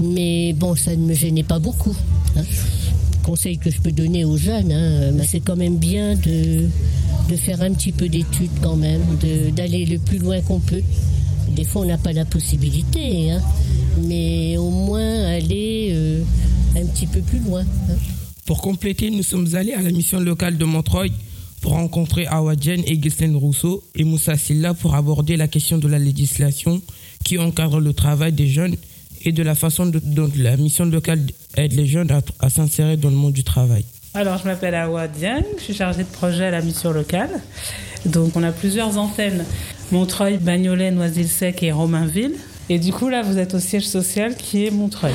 mais 0.00 0.54
bon, 0.54 0.74
ça 0.74 0.96
ne 0.96 1.04
me 1.04 1.12
gênait 1.12 1.42
pas 1.42 1.58
beaucoup. 1.58 1.94
hein 2.34 2.44
conseil 3.24 3.58
que 3.58 3.70
je 3.70 3.80
peux 3.80 3.90
donner 3.92 4.24
aux 4.24 4.36
jeunes, 4.36 4.70
hein, 4.70 5.12
c'est 5.26 5.40
quand 5.40 5.56
même 5.56 5.78
bien 5.78 6.14
de, 6.14 6.68
de 7.30 7.36
faire 7.36 7.62
un 7.62 7.72
petit 7.72 7.90
peu 7.92 8.08
d'études 8.08 8.50
quand 8.62 8.76
même, 8.76 9.00
d'aller 9.56 9.86
le 9.86 9.98
plus 9.98 10.18
loin 10.18 10.40
qu'on 10.42 10.60
peut. 10.60 10.82
Des 11.56 11.64
fois, 11.64 11.82
on 11.82 11.86
n'a 11.86 11.98
pas 11.98 12.12
la 12.12 12.24
possibilité, 12.24 13.30
hein, 13.30 13.40
mais 14.06 14.56
au 14.58 14.70
moins 14.70 15.24
aller 15.26 15.90
euh, 15.92 16.22
un 16.76 16.84
petit 16.86 17.06
peu 17.06 17.20
plus 17.20 17.38
loin. 17.40 17.62
hein. 17.62 17.94
Pour 18.46 18.60
compléter, 18.60 19.10
nous 19.10 19.22
sommes 19.22 19.54
allés 19.54 19.72
à 19.72 19.80
la 19.80 19.90
mission 19.90 20.20
locale 20.20 20.58
de 20.58 20.64
Montreuil 20.64 21.12
pour 21.62 21.72
rencontrer 21.72 22.26
Awadjen 22.26 22.82
et 22.86 22.98
Ghislaine 22.98 23.36
Rousseau 23.36 23.82
et 23.94 24.04
Moussa 24.04 24.36
Silla 24.36 24.74
pour 24.74 24.94
aborder 24.94 25.36
la 25.36 25.48
question 25.48 25.78
de 25.78 25.88
la 25.88 25.98
législation 25.98 26.82
qui 27.24 27.38
encadre 27.38 27.80
le 27.80 27.94
travail 27.94 28.32
des 28.34 28.48
jeunes 28.48 28.76
et 29.24 29.32
de 29.32 29.42
la 29.42 29.54
façon 29.54 29.86
dont 29.86 30.30
la 30.36 30.56
mission 30.56 30.84
locale 30.84 31.20
aide 31.56 31.72
les 31.72 31.86
jeunes 31.86 32.10
à, 32.40 32.50
s'insérer 32.50 32.96
dans 32.96 33.10
le 33.10 33.16
monde 33.16 33.32
du 33.32 33.44
travail. 33.44 33.84
Alors, 34.12 34.38
je 34.38 34.44
m'appelle 34.44 34.74
Awa 34.74 35.08
Dieng, 35.08 35.42
je 35.58 35.62
suis 35.62 35.74
chargée 35.74 36.04
de 36.04 36.08
projet 36.08 36.46
à 36.46 36.50
la 36.50 36.60
mission 36.60 36.92
locale. 36.92 37.30
Donc, 38.06 38.36
on 38.36 38.42
a 38.42 38.52
plusieurs 38.52 38.96
antennes 38.96 39.44
Montreuil, 39.90 40.38
Bagnolet, 40.38 40.90
Noisy-le-Sec 40.90 41.62
et 41.62 41.72
Romainville. 41.72 42.34
Et 42.68 42.78
du 42.78 42.92
coup, 42.92 43.08
là, 43.08 43.22
vous 43.22 43.38
êtes 43.38 43.54
au 43.54 43.58
siège 43.58 43.86
social 43.86 44.36
qui 44.36 44.66
est 44.66 44.70
Montreuil. 44.70 45.14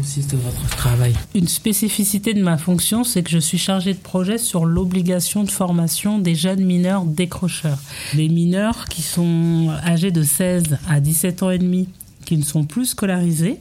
Consiste 0.00 0.34
votre 0.34 0.76
travail 0.76 1.12
Une 1.34 1.46
spécificité 1.46 2.32
de 2.32 2.42
ma 2.42 2.56
fonction, 2.56 3.04
c'est 3.04 3.22
que 3.22 3.28
je 3.28 3.38
suis 3.38 3.58
chargée 3.58 3.92
de 3.92 3.98
projet 3.98 4.38
sur 4.38 4.64
l'obligation 4.64 5.44
de 5.44 5.50
formation 5.50 6.18
des 6.18 6.34
jeunes 6.34 6.64
mineurs 6.64 7.04
décrocheurs. 7.04 7.78
Les 8.14 8.30
mineurs 8.30 8.86
qui 8.86 9.02
sont 9.02 9.68
âgés 9.84 10.10
de 10.10 10.22
16 10.22 10.78
à 10.88 11.00
17 11.00 11.42
ans 11.42 11.50
et 11.50 11.58
demi, 11.58 11.90
qui 12.24 12.38
ne 12.38 12.42
sont 12.42 12.64
plus 12.64 12.86
scolarisés, 12.86 13.60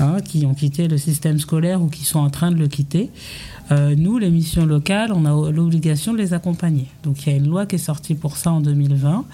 hein, 0.00 0.16
qui 0.24 0.44
ont 0.44 0.54
quitté 0.54 0.88
le 0.88 0.98
système 0.98 1.38
scolaire 1.38 1.80
ou 1.80 1.86
qui 1.86 2.04
sont 2.04 2.18
en 2.18 2.30
train 2.30 2.50
de 2.50 2.56
le 2.56 2.66
quitter. 2.66 3.10
Euh, 3.70 3.94
nous, 3.96 4.18
les 4.18 4.30
missions 4.30 4.66
locales, 4.66 5.12
on 5.12 5.24
a 5.24 5.52
l'obligation 5.52 6.12
de 6.12 6.18
les 6.18 6.34
accompagner. 6.34 6.86
Donc 7.04 7.24
il 7.24 7.30
y 7.30 7.32
a 7.32 7.36
une 7.36 7.46
loi 7.46 7.66
qui 7.66 7.76
est 7.76 7.78
sortie 7.78 8.16
pour 8.16 8.36
ça 8.36 8.50
en 8.50 8.60
2020 8.60 9.24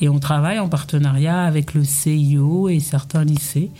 et 0.00 0.08
on 0.08 0.18
travaille 0.18 0.58
en 0.58 0.68
partenariat 0.68 1.44
avec 1.44 1.74
le 1.74 1.84
CIO 1.84 2.68
et 2.68 2.80
certains 2.80 3.24
lycées 3.24 3.70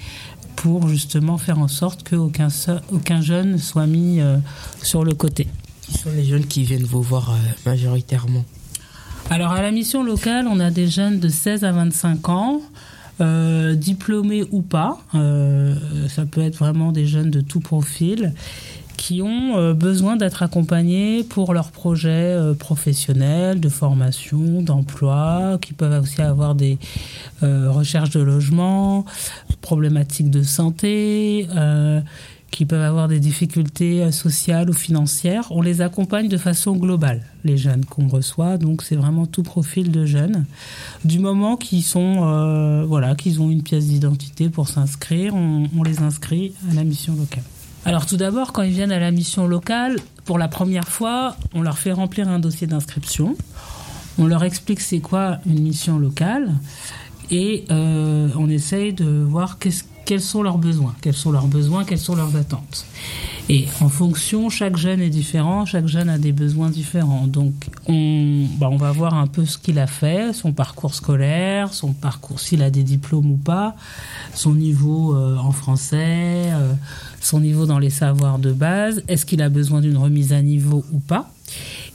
pour 0.64 0.88
justement 0.88 1.37
faire 1.37 1.59
en 1.59 1.68
sorte 1.68 2.09
qu'aucun 2.09 2.49
aucun 2.90 3.21
jeune 3.21 3.59
soit 3.59 3.87
mis 3.87 4.23
euh, 4.23 4.38
sur 4.83 5.04
le 5.04 5.12
côté. 5.12 5.47
Qui 5.83 5.99
sont 5.99 6.09
les 6.16 6.25
jeunes 6.25 6.47
qui 6.47 6.64
viennent 6.64 6.85
vous 6.85 7.02
voir 7.02 7.33
euh, 7.33 7.37
majoritairement? 7.66 8.47
Alors 9.28 9.52
à 9.52 9.61
la 9.61 9.71
mission 9.71 10.02
locale, 10.02 10.47
on 10.49 10.61
a 10.61 10.71
des 10.71 10.88
jeunes 10.88 11.21
de 11.21 11.28
16 11.28 11.64
à 11.64 11.73
25 11.73 12.28
ans. 12.30 12.62
Euh, 13.21 13.75
diplômés 13.75 14.44
ou 14.50 14.61
pas, 14.62 14.99
ça 15.12 16.26
peut 16.28 16.40
être 16.40 16.56
vraiment 16.56 16.90
des 16.90 17.06
jeunes 17.06 17.30
de 17.30 17.42
tout 17.42 17.61
profil 17.61 18.33
qui 18.96 19.22
ont 19.22 19.56
euh, 19.56 19.74
besoin 19.74 20.16
d'être 20.16 20.42
accompagnés 20.42 21.24
pour 21.24 21.54
leurs 21.54 21.70
projets 21.70 22.10
euh, 22.10 22.54
professionnels, 22.54 23.60
de 23.60 23.68
formation, 23.68 24.62
d'emploi, 24.62 25.58
qui 25.60 25.72
peuvent 25.72 26.02
aussi 26.02 26.22
avoir 26.22 26.54
des 26.54 26.78
euh, 27.42 27.70
recherches 27.70 28.10
de 28.10 28.20
logement, 28.20 29.04
problématiques 29.60 30.30
de 30.30 30.42
santé, 30.42 31.46
qui 32.50 32.66
peuvent 32.66 32.82
avoir 32.82 33.08
des 33.08 33.18
difficultés 33.18 34.12
sociales 34.12 34.70
ou 34.70 34.72
financières. 34.72 35.46
On 35.50 35.60
les 35.60 35.80
accompagne 35.80 36.28
de 36.28 36.36
façon 36.36 36.76
globale, 36.76 37.22
les 37.42 37.56
jeunes 37.56 37.84
qu'on 37.84 38.06
reçoit. 38.06 38.58
Donc 38.58 38.82
c'est 38.82 38.94
vraiment 38.94 39.26
tout 39.26 39.42
profil 39.42 39.90
de 39.90 40.04
jeunes. 40.04 40.44
Du 41.04 41.18
moment 41.18 41.56
qu'ils 41.56 41.82
sont, 41.82 42.84
voilà, 42.86 43.14
qu'ils 43.14 43.40
ont 43.40 43.50
une 43.50 43.62
pièce 43.62 43.86
d'identité 43.86 44.50
pour 44.50 44.68
s'inscrire, 44.68 45.34
on 45.34 45.82
les 45.82 46.00
inscrit 46.00 46.52
à 46.70 46.74
la 46.74 46.84
mission 46.84 47.16
locale. 47.16 47.44
Alors 47.87 48.07
tout 48.07 48.17
d'abord, 48.17 48.53
quand 48.53 48.62
ils 48.62 48.73
viennent 48.73 48.93
à 48.93 48.99
la 48.99 49.11
mission 49.11 49.47
locale, 49.47 49.99
pour 50.25 50.38
la 50.38 50.49
première 50.49 50.88
fois, 50.88 51.37
on 51.55 51.61
leur 51.61 51.76
fait 51.76 51.93
remplir 51.93 52.29
un 52.29 52.38
dossier 52.38 52.67
d'inscription. 52.67 53.37
On 54.19 54.26
leur 54.26 54.43
explique 54.43 54.81
c'est 54.81 55.00
quoi 55.00 55.38
une 55.45 55.61
mission 55.61 55.99
locale 55.99 56.55
et 57.31 57.64
euh, 57.71 58.29
on 58.37 58.49
essaye 58.49 58.93
de 58.93 59.05
voir 59.05 59.59
quels 60.04 60.20
sont 60.20 60.42
leurs 60.42 60.58
besoins, 60.58 60.94
quels 61.00 61.14
sont 61.14 61.32
leurs 61.32 61.46
besoins, 61.46 61.84
quelles 61.84 61.99
sont 61.99 62.14
leurs 62.14 62.37
attentes. 62.37 62.87
Et 63.50 63.66
en 63.82 63.90
fonction, 63.90 64.49
chaque 64.49 64.76
jeune 64.76 65.02
est 65.02 65.11
différent, 65.11 65.66
chaque 65.66 65.87
jeune 65.87 66.08
a 66.08 66.16
des 66.16 66.32
besoins 66.32 66.70
différents. 66.70 67.26
Donc, 67.26 67.52
on, 67.87 68.46
bah, 68.58 68.70
va 68.75 68.90
voir 68.90 69.14
un 69.14 69.26
peu 69.26 69.44
ce 69.44 69.58
qu'il 69.58 69.78
a 69.78 69.87
fait, 69.87 70.32
son 70.32 70.52
parcours 70.52 70.94
scolaire, 70.94 71.75
son 71.75 71.92
parcours, 71.92 72.40
s'il 72.40 72.62
a 72.62 72.70
des 72.70 72.82
diplômes 72.82 73.30
ou 73.32 73.37
pas, 73.37 73.76
son 74.34 74.54
niveau 74.54 75.14
euh, 75.14 75.37
en 75.37 75.52
français, 75.52 76.49
euh, 76.52 76.73
son 77.20 77.40
niveau 77.40 77.66
dans 77.66 77.78
les 77.78 77.90
savoirs 77.90 78.38
de 78.38 78.52
base, 78.52 79.02
est-ce 79.08 79.26
qu'il 79.26 79.42
a 79.42 79.50
besoin 79.50 79.82
d'une 79.82 79.99
remise 79.99 80.32
à 80.32 80.40
niveau 80.40 80.82
ou 80.92 80.99
pas. 80.99 81.30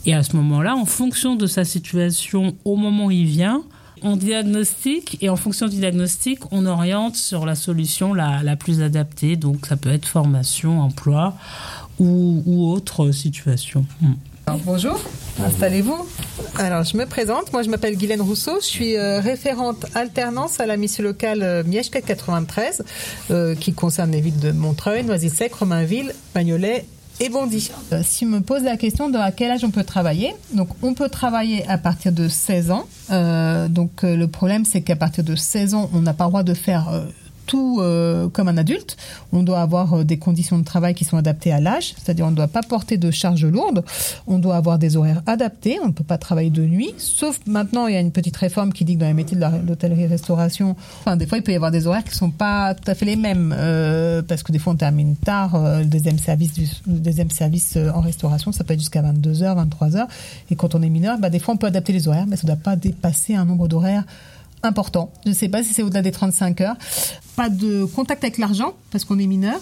Et 0.06 0.14
à 0.14 0.22
ce 0.22 0.36
moment-là, 0.36 0.76
en 0.76 0.86
fonction 0.86 1.34
de 1.34 1.46
sa 1.46 1.64
situation 1.64 2.54
au 2.64 2.76
moment 2.76 3.06
où 3.06 3.10
il 3.10 3.26
vient, 3.26 3.62
on 4.02 4.16
diagnostique 4.16 5.18
et 5.20 5.28
en 5.28 5.36
fonction 5.36 5.68
du 5.68 5.76
diagnostic, 5.76 6.40
on 6.52 6.66
oriente 6.66 7.16
sur 7.16 7.46
la 7.46 7.54
solution 7.54 8.14
la, 8.14 8.42
la 8.42 8.56
plus 8.56 8.82
adaptée. 8.82 9.36
Donc 9.36 9.66
ça 9.66 9.76
peut 9.76 9.90
être 9.90 10.06
formation, 10.06 10.80
emploi 10.80 11.34
ou, 11.98 12.42
ou 12.46 12.70
autre 12.70 13.10
situation. 13.12 13.84
Hmm. 14.00 14.14
bonjour, 14.64 14.98
installez-vous. 15.44 16.06
Alors 16.58 16.84
je 16.84 16.96
me 16.96 17.06
présente, 17.06 17.52
moi 17.52 17.62
je 17.62 17.70
m'appelle 17.70 17.96
Guylaine 17.96 18.22
Rousseau, 18.22 18.58
je 18.60 18.66
suis 18.66 18.96
euh, 18.96 19.20
référente 19.20 19.86
alternance 19.94 20.60
à 20.60 20.66
la 20.66 20.76
mission 20.76 21.04
locale 21.04 21.42
euh, 21.42 21.62
93 21.62 22.82
euh, 23.30 23.54
qui 23.54 23.72
concerne 23.72 24.10
les 24.10 24.20
villes 24.20 24.40
de 24.40 24.52
Montreuil, 24.52 25.04
Noisy-le-Sec, 25.04 25.54
Romainville, 25.54 26.14
Bagnolet 26.34 26.86
et. 27.20 27.30
Euh, 27.92 28.00
si 28.02 28.24
me 28.24 28.40
pose 28.40 28.62
la 28.62 28.76
question 28.76 29.10
de 29.10 29.18
à 29.18 29.30
quel 29.30 29.50
âge 29.50 29.62
on 29.62 29.70
peut 29.70 29.84
travailler, 29.84 30.34
donc 30.54 30.68
on 30.82 30.94
peut 30.94 31.08
travailler 31.08 31.66
à 31.68 31.78
partir 31.78 32.12
de 32.12 32.28
16 32.28 32.70
ans. 32.70 32.86
Euh, 33.10 33.68
donc 33.68 34.04
euh, 34.04 34.16
le 34.16 34.26
problème 34.26 34.64
c'est 34.64 34.80
qu'à 34.80 34.96
partir 34.96 35.22
de 35.22 35.36
16 35.36 35.74
ans, 35.74 35.90
on 35.92 36.00
n'a 36.00 36.14
pas 36.14 36.24
le 36.24 36.30
droit 36.30 36.42
de 36.42 36.54
faire 36.54 36.88
euh, 37.54 38.28
comme 38.28 38.48
un 38.48 38.56
adulte. 38.56 38.96
On 39.32 39.42
doit 39.42 39.60
avoir 39.60 39.94
euh, 39.94 40.04
des 40.04 40.18
conditions 40.18 40.58
de 40.58 40.64
travail 40.64 40.94
qui 40.94 41.04
sont 41.04 41.16
adaptées 41.16 41.52
à 41.52 41.60
l'âge, 41.60 41.94
c'est-à-dire 41.96 42.26
on 42.26 42.30
ne 42.30 42.36
doit 42.36 42.48
pas 42.48 42.62
porter 42.62 42.96
de 42.96 43.10
charges 43.10 43.44
lourdes, 43.44 43.84
on 44.26 44.38
doit 44.38 44.56
avoir 44.56 44.78
des 44.78 44.96
horaires 44.96 45.22
adaptés, 45.26 45.78
on 45.82 45.88
ne 45.88 45.92
peut 45.92 46.04
pas 46.04 46.18
travailler 46.18 46.50
de 46.50 46.62
nuit, 46.62 46.94
sauf 46.98 47.40
maintenant 47.46 47.86
il 47.86 47.94
y 47.94 47.96
a 47.96 48.00
une 48.00 48.12
petite 48.12 48.36
réforme 48.36 48.72
qui 48.72 48.84
dit 48.84 48.94
que 48.94 49.00
dans 49.00 49.06
les 49.06 49.14
métiers 49.14 49.36
de 49.36 49.44
l'hôtellerie-restauration, 49.66 50.76
enfin 51.00 51.16
des 51.16 51.26
fois 51.26 51.38
il 51.38 51.44
peut 51.44 51.52
y 51.52 51.56
avoir 51.56 51.70
des 51.70 51.86
horaires 51.86 52.04
qui 52.04 52.10
ne 52.10 52.14
sont 52.14 52.30
pas 52.30 52.74
tout 52.74 52.90
à 52.90 52.94
fait 52.94 53.06
les 53.06 53.16
mêmes, 53.16 53.54
euh, 53.56 54.22
parce 54.22 54.42
que 54.42 54.52
des 54.52 54.58
fois 54.58 54.72
on 54.72 54.76
termine 54.76 55.16
tard, 55.16 55.58
le 55.78 55.84
deuxième 55.84 56.18
service, 56.18 56.52
deuxième 56.86 57.30
service 57.30 57.76
en 57.94 58.00
restauration, 58.00 58.52
ça 58.52 58.64
peut 58.64 58.74
être 58.74 58.80
jusqu'à 58.80 59.02
22h, 59.02 59.66
23h, 59.68 60.06
et 60.50 60.56
quand 60.56 60.74
on 60.74 60.82
est 60.82 60.90
mineur, 60.90 61.18
bah, 61.18 61.30
des 61.30 61.38
fois 61.38 61.54
on 61.54 61.56
peut 61.56 61.66
adapter 61.66 61.92
les 61.92 62.08
horaires, 62.08 62.26
mais 62.26 62.36
ça 62.36 62.42
ne 62.44 62.52
doit 62.52 62.62
pas 62.62 62.76
dépasser 62.76 63.34
un 63.34 63.44
nombre 63.44 63.68
d'horaires 63.68 64.04
important. 64.62 65.12
Je 65.24 65.30
ne 65.30 65.34
sais 65.34 65.48
pas 65.48 65.62
si 65.62 65.72
c'est 65.72 65.82
au-delà 65.82 66.02
des 66.02 66.12
35 66.12 66.60
heures. 66.60 66.76
Pas 67.36 67.48
de 67.48 67.84
contact 67.84 68.24
avec 68.24 68.38
l'argent 68.38 68.74
parce 68.90 69.04
qu'on 69.04 69.18
est 69.18 69.26
mineur. 69.26 69.60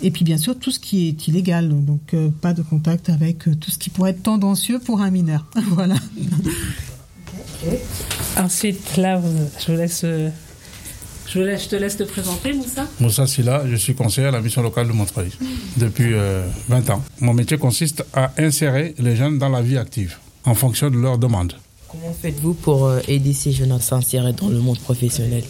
Et 0.00 0.10
puis 0.10 0.24
bien 0.24 0.38
sûr 0.38 0.58
tout 0.58 0.70
ce 0.70 0.80
qui 0.80 1.08
est 1.08 1.28
illégal. 1.28 1.68
Donc 1.84 2.14
euh, 2.14 2.30
pas 2.30 2.52
de 2.52 2.62
contact 2.62 3.08
avec 3.08 3.48
euh, 3.48 3.54
tout 3.54 3.70
ce 3.70 3.78
qui 3.78 3.90
pourrait 3.90 4.10
être 4.10 4.22
tendancieux 4.22 4.78
pour 4.78 5.00
un 5.00 5.10
mineur. 5.10 5.46
voilà. 5.68 5.94
Ensuite, 8.36 8.96
là, 8.96 9.20
je 9.60 9.72
vous 9.72 9.78
laisse. 9.78 10.02
Euh, 10.04 10.30
je, 11.28 11.38
laisse, 11.38 11.64
je 11.64 11.68
te 11.68 11.76
laisse 11.76 11.96
te 11.96 12.02
présenter, 12.02 12.52
Moussa. 12.52 12.86
Moussa 12.98 13.26
Silla, 13.26 13.62
je 13.66 13.76
suis 13.76 13.94
conseiller 13.94 14.26
à 14.26 14.30
la 14.32 14.40
mission 14.40 14.62
locale 14.62 14.88
de 14.88 14.92
Montreuil 14.92 15.30
depuis 15.76 16.12
20 16.68 16.90
ans. 16.90 17.02
Mon 17.20 17.32
métier 17.32 17.56
consiste 17.56 18.04
à 18.12 18.32
insérer 18.38 18.94
les 18.98 19.16
jeunes 19.16 19.38
dans 19.38 19.48
la 19.48 19.62
vie 19.62 19.78
active 19.78 20.18
en 20.44 20.54
fonction 20.54 20.90
de 20.90 20.96
leurs 20.96 21.18
demandes. 21.18 21.54
Comment 21.92 22.14
faites-vous 22.14 22.54
pour 22.54 22.86
euh, 22.86 23.00
aider 23.06 23.34
ces 23.34 23.52
jeunes 23.52 23.72
à 23.72 23.78
s'insérer 23.78 24.32
dans 24.32 24.48
le 24.48 24.58
monde 24.60 24.78
professionnel? 24.78 25.44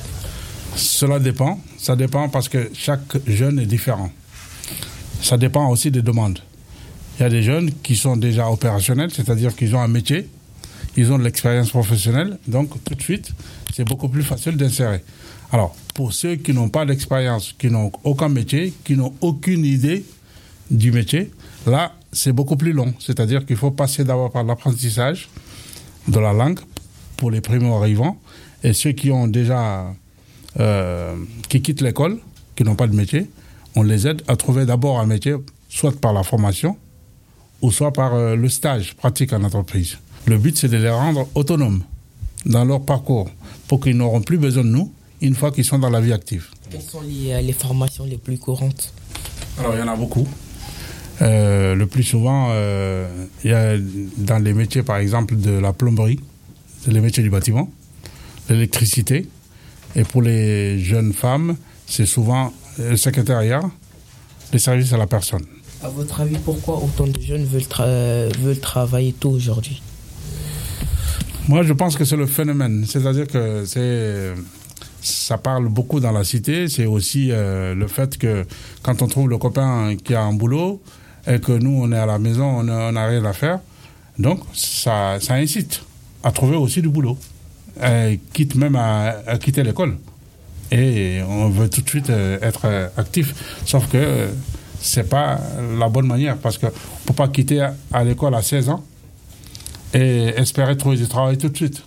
Cela 0.75 1.21
dépend. 1.21 1.61
Ça 1.79 1.95
dépend 1.95 2.29
parce 2.29 2.49
que 2.49 2.69
chaque 2.75 3.17
jeune 3.29 3.61
est 3.61 3.67
différent. 3.67 4.11
Ça 5.23 5.39
dépend 5.39 5.69
aussi 5.71 5.93
des 5.93 6.03
demandes. 6.03 6.41
Il 7.17 7.23
y 7.23 7.27
a 7.27 7.29
des 7.29 7.45
jeunes 7.45 7.71
qui 7.85 7.95
sont 7.95 8.17
déjà 8.17 8.51
opérationnels, 8.51 9.13
c'est-à-dire 9.13 9.55
qu'ils 9.55 9.77
ont 9.77 9.81
un 9.81 9.87
métier, 9.87 10.29
ils 10.97 11.13
ont 11.13 11.19
de 11.19 11.23
l'expérience 11.23 11.71
professionnelle, 11.71 12.39
donc 12.49 12.71
tout 12.83 12.97
de 12.97 13.03
suite, 13.03 13.31
c'est 13.73 13.85
beaucoup 13.85 14.09
plus 14.09 14.25
facile 14.25 14.57
d'insérer. 14.57 15.05
Alors, 15.53 15.77
pour 15.95 16.13
ceux 16.13 16.35
qui 16.35 16.53
n'ont 16.53 16.71
pas 16.71 16.85
d'expérience, 16.85 17.55
qui 17.57 17.71
n'ont 17.71 17.93
aucun 18.03 18.29
métier, 18.29 18.73
qui 18.83 18.97
n'ont 18.97 19.15
aucune 19.21 19.65
idée 19.65 20.05
du 20.73 20.91
métier, 20.91 21.31
là, 21.67 21.93
c'est 22.11 22.33
beaucoup 22.33 22.57
plus 22.57 22.73
long. 22.73 22.93
C'est-à-dire 22.99 23.47
qu'il 23.47 23.57
faut 23.57 23.71
passer 23.71 24.03
d'abord 24.03 24.33
par 24.33 24.43
l'apprentissage, 24.43 25.29
de 26.09 26.19
la 26.19 26.33
langue 26.33 26.61
pour 27.17 27.31
les 27.31 27.41
primo-arrivants 27.41 28.19
et 28.65 28.73
ceux 28.73 28.93
qui 28.93 29.11
ont 29.11 29.27
déjà 29.27 29.87
euh, 30.61 31.17
qui 31.49 31.63
quittent 31.63 31.81
l'école, 31.81 32.19
qui 32.57 32.65
n'ont 32.65 32.75
pas 32.75 32.87
de 32.87 32.95
métier, 32.95 33.31
on 33.75 33.83
les 33.83 34.07
aide 34.07 34.23
à 34.29 34.37
trouver 34.37 34.67
d'abord 34.67 35.01
un 35.01 35.07
métier, 35.07 35.35
soit 35.69 35.99
par 35.99 36.13
la 36.13 36.23
formation 36.23 36.77
ou 37.63 37.71
soit 37.71 37.93
par 37.93 38.15
euh, 38.15 38.37
le 38.37 38.49
stage 38.49 38.95
pratique 38.95 39.33
en 39.33 39.43
entreprise. 39.45 39.99
Le 40.27 40.39
but, 40.39 40.57
c'est 40.57 40.69
de 40.69 40.77
les 40.77 40.91
rendre 40.91 41.27
autonomes 41.35 41.83
dans 42.45 42.65
leur 42.65 42.83
parcours 42.83 43.31
pour 43.69 43.81
qu'ils 43.81 43.97
n'auront 43.97 44.21
plus 44.21 44.39
besoin 44.39 44.65
de 44.65 44.69
nous 44.69 44.93
une 45.21 45.35
fois 45.35 45.53
qu'ils 45.53 45.65
sont 45.65 45.79
dans 45.79 45.91
la 45.91 46.01
vie 46.01 46.13
active. 46.13 46.49
Quelles 46.71 46.83
sont 46.83 47.01
les, 47.01 47.33
euh, 47.33 47.41
les 47.41 47.53
formations 47.53 48.05
les 48.05 48.19
plus 48.19 48.39
courantes? 48.39 48.93
Alors, 49.59 49.75
il 49.75 49.81
y 49.81 49.83
en 49.83 49.89
a 49.89 49.97
beaucoup. 49.97 50.27
Euh, 51.23 51.75
le 51.75 51.87
plus 51.87 52.03
souvent, 52.03 52.49
euh, 52.51 53.07
il 53.45 53.51
y 53.51 53.55
a 53.55 53.77
dans 54.17 54.39
les 54.39 54.53
métiers, 54.53 54.83
par 54.83 54.97
exemple, 54.97 55.37
de 55.37 55.53
la 55.53 55.73
plomberie, 55.73 56.21
les 56.87 57.01
métiers 57.01 57.23
du 57.23 57.31
bâtiment, 57.31 57.71
l'électricité. 58.49 59.29
Et 59.95 60.05
pour 60.05 60.23
les 60.23 60.79
jeunes 60.79 61.13
femmes, 61.13 61.57
c'est 61.87 62.07
souvent 62.07 62.53
le 62.79 62.97
secrétariat, 62.97 63.63
les 64.53 64.59
services 64.59 64.93
à 64.93 64.97
la 64.97 65.07
personne. 65.07 65.45
À 65.83 65.89
votre 65.89 66.21
avis, 66.21 66.39
pourquoi 66.39 66.77
autant 66.77 67.07
de 67.07 67.21
jeunes 67.21 67.45
veulent, 67.45 68.33
veulent 68.41 68.61
travailler 68.61 69.13
tôt 69.13 69.31
aujourd'hui? 69.31 69.81
Moi, 71.49 71.63
je 71.63 71.73
pense 71.73 71.97
que 71.97 72.05
c'est 72.05 72.17
le 72.17 72.27
phénomène. 72.27 72.85
C'est-à-dire 72.87 73.27
que 73.27 73.65
c'est 73.65 74.33
ça 75.03 75.37
parle 75.37 75.69
beaucoup 75.69 76.01
dans 76.01 76.13
la 76.13 76.25
cité. 76.25 76.69
C'est 76.69 76.87
aussi 76.87 77.31
euh, 77.31 77.75
le 77.75 77.89
fait 77.89 78.17
que 78.17 78.47
quand 78.83 79.03
on 79.03 79.09
trouve 79.09 79.29
le 79.29 79.39
copain 79.39 79.97
qui 79.97 80.15
a 80.15 80.23
un 80.23 80.33
boulot, 80.33 80.81
et 81.27 81.39
que 81.39 81.53
nous, 81.53 81.83
on 81.83 81.93
est 81.93 81.99
à 81.99 82.07
la 82.07 82.19
maison, 82.19 82.45
on 82.45 82.63
n'a 82.65 83.07
rien 83.07 83.25
à 83.25 83.33
faire. 83.33 83.61
Donc, 84.19 84.41
ça, 84.53 85.19
incite 85.31 85.83
à 86.23 86.33
trouver 86.33 86.57
aussi 86.57 86.83
du 86.83 86.89
boulot, 86.89 87.17
quitte 88.33 88.55
même 88.55 88.77
à, 88.77 89.15
quitter 89.41 89.63
l'école. 89.63 89.97
Et 90.71 91.21
on 91.29 91.51
veut 91.51 91.69
tout 91.69 91.83
de 91.83 91.89
suite 91.89 92.09
euh, 92.09 92.39
être 92.41 92.91
actif. 92.97 93.35
Sauf 93.67 93.89
que 93.89 93.99
euh, 93.99 94.29
c'est 94.81 95.07
pas 95.07 95.39
la 95.79 95.91
bonne 95.91 96.07
manière 96.07 96.39
parce 96.39 96.57
qu'on 96.57 96.69
ne 96.69 97.07
peut 97.07 97.13
pas 97.13 97.29
quitter 97.29 97.61
à, 97.93 98.05
l'école 98.05 98.35
à 98.35 98.41
16 98.41 98.71
ans 98.71 98.83
et 99.93 100.29
espérer 100.37 100.75
trouver 100.79 100.97
du 100.97 101.07
travail 101.07 101.37
tout 101.37 101.51
de 101.51 101.57
suite. 101.57 101.83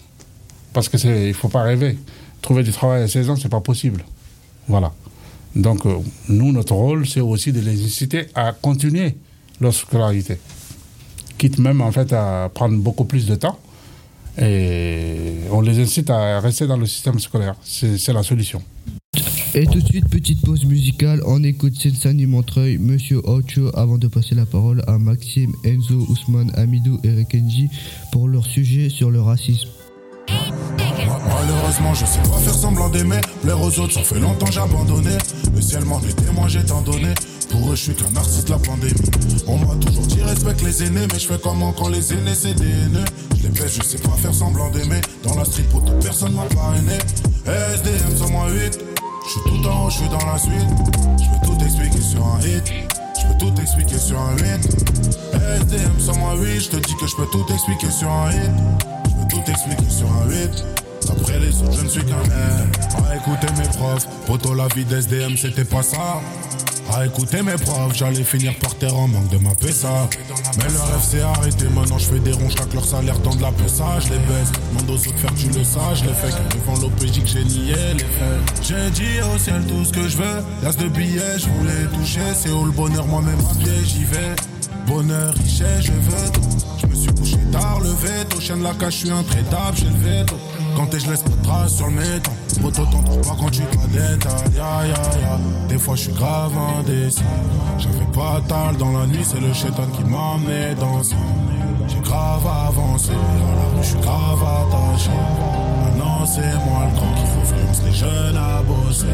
Parce 0.71 0.88
qu'il 0.88 1.10
ne 1.10 1.34
faut 1.34 1.50
pas 1.50 1.63
rêver. 1.63 1.98
Trouver 2.43 2.62
du 2.62 2.71
travail 2.71 3.02
à 3.02 3.08
16 3.08 3.32
ans, 3.32 3.36
c'est 3.36 3.50
pas 3.50 3.62
possible. 3.62 4.06
Voilà. 4.67 4.93
Donc, 5.56 5.86
euh, 5.88 5.98
nous, 6.30 6.52
notre 6.52 6.76
rôle, 6.76 7.08
c'est 7.08 7.21
aussi 7.21 7.52
de 7.52 7.62
les 7.62 7.84
inciter 7.84 8.28
à 8.36 8.52
continuer 8.52 9.15
leur 9.62 9.74
scolarité. 9.74 10.38
Quitte 11.38 11.60
même, 11.60 11.82
en 11.82 11.91
fait, 11.91 12.13
à 12.13 12.50
prendre 12.54 12.78
beaucoup 12.78 13.06
plus 13.06 13.26
de 13.26 13.36
temps. 13.36 13.60
Et 14.38 15.36
on 15.52 15.62
les 15.62 15.80
incite 15.80 16.10
à 16.10 16.39
rester 16.39 16.68
dans 16.68 16.78
le 16.78 16.86
système 16.86 17.20
scolaire. 17.20 17.56
C'est 17.63 18.13
la 18.13 18.24
solution. 18.24 18.62
Et 19.54 19.65
tout 19.65 19.80
de 19.80 19.86
suite, 19.86 20.10
petite 20.10 20.41
pause 20.41 20.65
musicale. 20.65 21.22
On 21.26 21.41
écoute 21.44 21.76
Sensani 21.76 22.26
Montreuil, 22.26 22.78
Monsieur 22.78 23.22
Ocho, 23.24 23.72
avant 23.74 23.98
de 23.98 24.08
passer 24.08 24.36
la 24.36 24.46
parole 24.46 24.84
à 24.88 24.98
Maxime, 24.98 25.54
Enzo, 25.63 26.06
Ousmane, 26.10 26.52
Amidou 26.56 27.00
et 27.06 27.12
Rekenji 27.12 27.70
pour 28.12 28.28
leur 28.28 28.46
sujet 28.46 28.89
sur 28.89 29.12
le 29.12 29.22
racisme. 29.22 29.70
Malheureusement, 30.28 31.94
je 31.94 32.06
sais 32.06 32.20
pas 32.20 32.38
faire 32.39 32.54
semblant 32.54 32.89
d'aimer. 32.89 33.22
Plaire 33.41 33.62
aux 33.62 33.80
autres, 33.80 33.94
ça 33.94 34.02
fait 34.02 34.20
longtemps 34.20 34.48
j'ai 34.52 34.60
abandonné. 34.60 35.12
Le 35.54 35.62
ciel 35.62 35.86
m'en 35.86 36.02
est 36.02 36.13
témoin, 36.13 36.50
j'ai 36.50 36.65
tant 36.65 36.82
donné. 36.82 37.13
Pour 37.49 37.71
eux, 37.71 37.75
je 37.75 37.81
suis 37.81 37.95
qu'un 37.95 38.15
artiste 38.15 38.47
de 38.47 38.51
la 38.51 38.60
pandémie. 38.60 38.93
On 39.47 39.58
m'a 39.58 39.75
toujours 39.75 40.05
dit 40.08 40.21
respecte 40.21 40.62
les 40.63 40.84
aînés, 40.84 41.08
mais 41.12 41.19
je 41.19 41.27
fais 41.27 41.39
comment 41.41 41.71
quand 41.73 41.89
les 41.89 42.13
aînés 42.13 42.34
c'est 42.34 42.53
des 42.53 42.65
haineux. 42.65 43.05
Je 43.38 43.43
les 43.43 43.49
baisse, 43.49 43.75
je 43.75 43.84
sais 43.84 43.97
pas 43.97 44.12
faire 44.12 44.34
semblant 44.34 44.69
d'aimer. 44.71 45.01
Dans 45.23 45.36
la 45.36 45.45
street, 45.45 45.65
pour 45.71 45.84
personne 45.99 46.34
m'a 46.34 46.43
parrainé. 46.55 46.97
SDM 47.45 48.15
sur 48.15 48.29
moi 48.29 48.49
8. 48.49 48.79
Je 49.25 49.29
suis 49.29 49.41
tout 49.41 49.67
en 49.67 49.86
haut, 49.86 49.89
je 49.89 49.97
suis 49.97 50.10
dans 50.10 50.25
la 50.25 50.38
suite. 50.38 50.53
Je 51.17 51.39
peux 51.39 51.45
tout 51.45 51.63
expliquer 51.63 52.01
sur 52.01 52.25
un 52.25 52.39
hit. 52.41 52.63
Je 53.19 53.27
peux 53.27 53.38
tout 53.39 53.62
expliquer 53.62 53.97
sur 53.97 54.19
un 54.19 54.36
8. 54.38 54.43
SDM 55.62 55.99
sur 55.99 56.15
moi 56.17 56.36
8. 56.36 56.60
Je 56.60 56.69
te 56.69 56.75
dis 56.77 56.95
que 56.95 57.08
je 57.08 57.15
peux 57.15 57.27
tout 57.31 57.45
expliquer 57.53 57.91
sur 57.91 58.10
un 58.10 58.31
hit. 58.31 58.51
Je 59.08 59.23
peux 59.23 59.41
tout 59.41 59.51
expliquer 59.51 59.89
sur 59.89 60.08
un 60.12 60.29
8. 60.29 60.63
Après 61.10 61.39
les 61.39 61.62
autres, 61.62 61.77
je 61.77 61.84
ne 61.84 61.89
suis 61.89 62.03
qu'un 62.03 62.23
air. 62.23 62.67
À 63.10 63.15
écouter 63.15 63.47
mes 63.58 63.67
profs, 63.77 64.08
poto 64.25 64.53
la 64.53 64.67
vie 64.75 64.86
d'SDM, 64.86 65.38
c'était 65.38 65.65
pas 65.65 65.84
ça. 65.84 66.21
À 66.93 67.06
écouter 67.06 67.41
mes 67.41 67.56
profs, 67.56 67.95
j'allais 67.95 68.24
finir 68.24 68.54
par 68.60 68.76
terre 68.76 68.95
en 68.95 69.08
manque 69.08 69.30
de 69.30 69.38
ma 69.38 69.50
PSA. 69.56 70.08
Mais 70.58 70.63
le 70.63 70.80
rêve 70.80 71.02
s'est 71.02 71.21
arrêté, 71.21 71.65
maintenant 71.69 71.98
je 71.98 72.06
fais 72.06 72.19
des 72.19 72.32
ronds, 72.32 72.50
chaque 72.50 72.74
leur 72.74 72.86
salaire 72.86 73.19
tend 73.21 73.36
de 73.36 73.41
la 73.41 73.52
PSA, 73.52 74.00
je 74.02 74.10
les 74.13 74.19
baisse. 74.19 74.52
Demande 74.71 74.89
aux 74.89 74.93
autres 74.93 75.17
faire 75.17 75.34
tu 75.36 75.48
le 75.48 75.63
sais, 75.63 75.80
je 75.95 76.04
les 76.06 76.13
fais 76.13 76.32
devant 76.56 76.80
l'OPJ 76.80 77.21
que 77.21 77.28
j'ai 77.28 77.43
nié 77.43 77.76
les 77.93 78.00
faits. 78.00 78.62
J'ai 78.62 78.89
dit 78.91 79.21
au 79.34 79.38
ciel 79.38 79.63
tout 79.67 79.84
ce 79.84 79.91
que 79.91 80.08
je 80.08 80.17
veux, 80.17 80.43
l'as 80.63 80.76
de 80.76 80.88
billets, 80.88 81.39
je 81.39 81.50
voulais 81.50 81.86
toucher. 81.93 82.34
C'est 82.36 82.52
où 82.52 82.65
le 82.65 82.71
bonheur, 82.71 83.06
moi-même 83.08 83.39
à 83.39 83.56
pied, 83.56 83.84
j'y 83.84 84.04
vais. 84.04 84.36
Bonheur, 84.88 85.34
richesse, 85.34 85.82
je 85.82 85.91
veux 85.91 86.32
tout. 86.32 86.41
Je 86.78 86.86
me 86.86 86.95
suis 86.95 87.13
couché 87.13 87.38
tard, 87.52 87.80
le 87.82 87.89
veto. 87.89 88.39
Chien 88.39 88.58
de 88.58 88.63
la 88.63 88.74
cache, 88.74 88.93
je 88.93 89.00
suis 89.00 89.12
intraitable, 89.12 89.76
j'ai 89.78 89.86
le 89.86 90.19
veto. 90.19 90.36
Quand 90.75 90.88
t'es, 90.88 90.99
je 90.99 91.09
laisse 91.09 91.21
pas 91.21 91.29
de 91.29 91.43
traces 91.43 91.75
sur 91.75 91.88
le 91.88 91.93
métal. 91.93 92.33
Poto, 92.61 92.85
t'en 92.85 93.03
trouves 93.03 93.21
pas 93.21 93.35
quand 93.39 93.49
tu 93.49 93.61
dois 93.61 93.88
détail. 93.88 94.53
Ya, 94.55 94.88
ya, 94.88 95.19
ya. 95.21 95.39
Des 95.69 95.77
fois, 95.77 95.95
je 95.95 96.01
suis 96.01 96.13
grave 96.13 96.51
indécis. 96.79 97.21
J'avais 97.77 98.05
pas 98.13 98.41
tal 98.47 98.77
dans 98.77 98.91
la 98.91 99.05
nuit, 99.05 99.23
c'est 99.23 99.39
le 99.39 99.53
chétan 99.53 99.88
qui 99.95 100.03
m'a 100.03 100.33
amené 100.35 100.75
dans 100.75 101.01
ça. 101.03 101.15
J'ai 101.88 101.99
grave 101.99 102.45
avancé, 102.67 103.11
à 103.11 103.13
la 103.13 103.77
rue, 103.77 103.83
je 103.83 103.88
suis 103.88 103.99
grave 103.99 104.43
attaché. 104.43 105.11
Maintenant, 105.83 106.25
c'est 106.25 106.41
moi 106.41 106.88
le 106.89 106.95
grand 106.95 107.13
qui 107.13 107.23
influence 107.23 107.81
les 107.85 107.93
jeunes 107.93 108.38
à 108.38 108.61
bosser. 108.63 109.05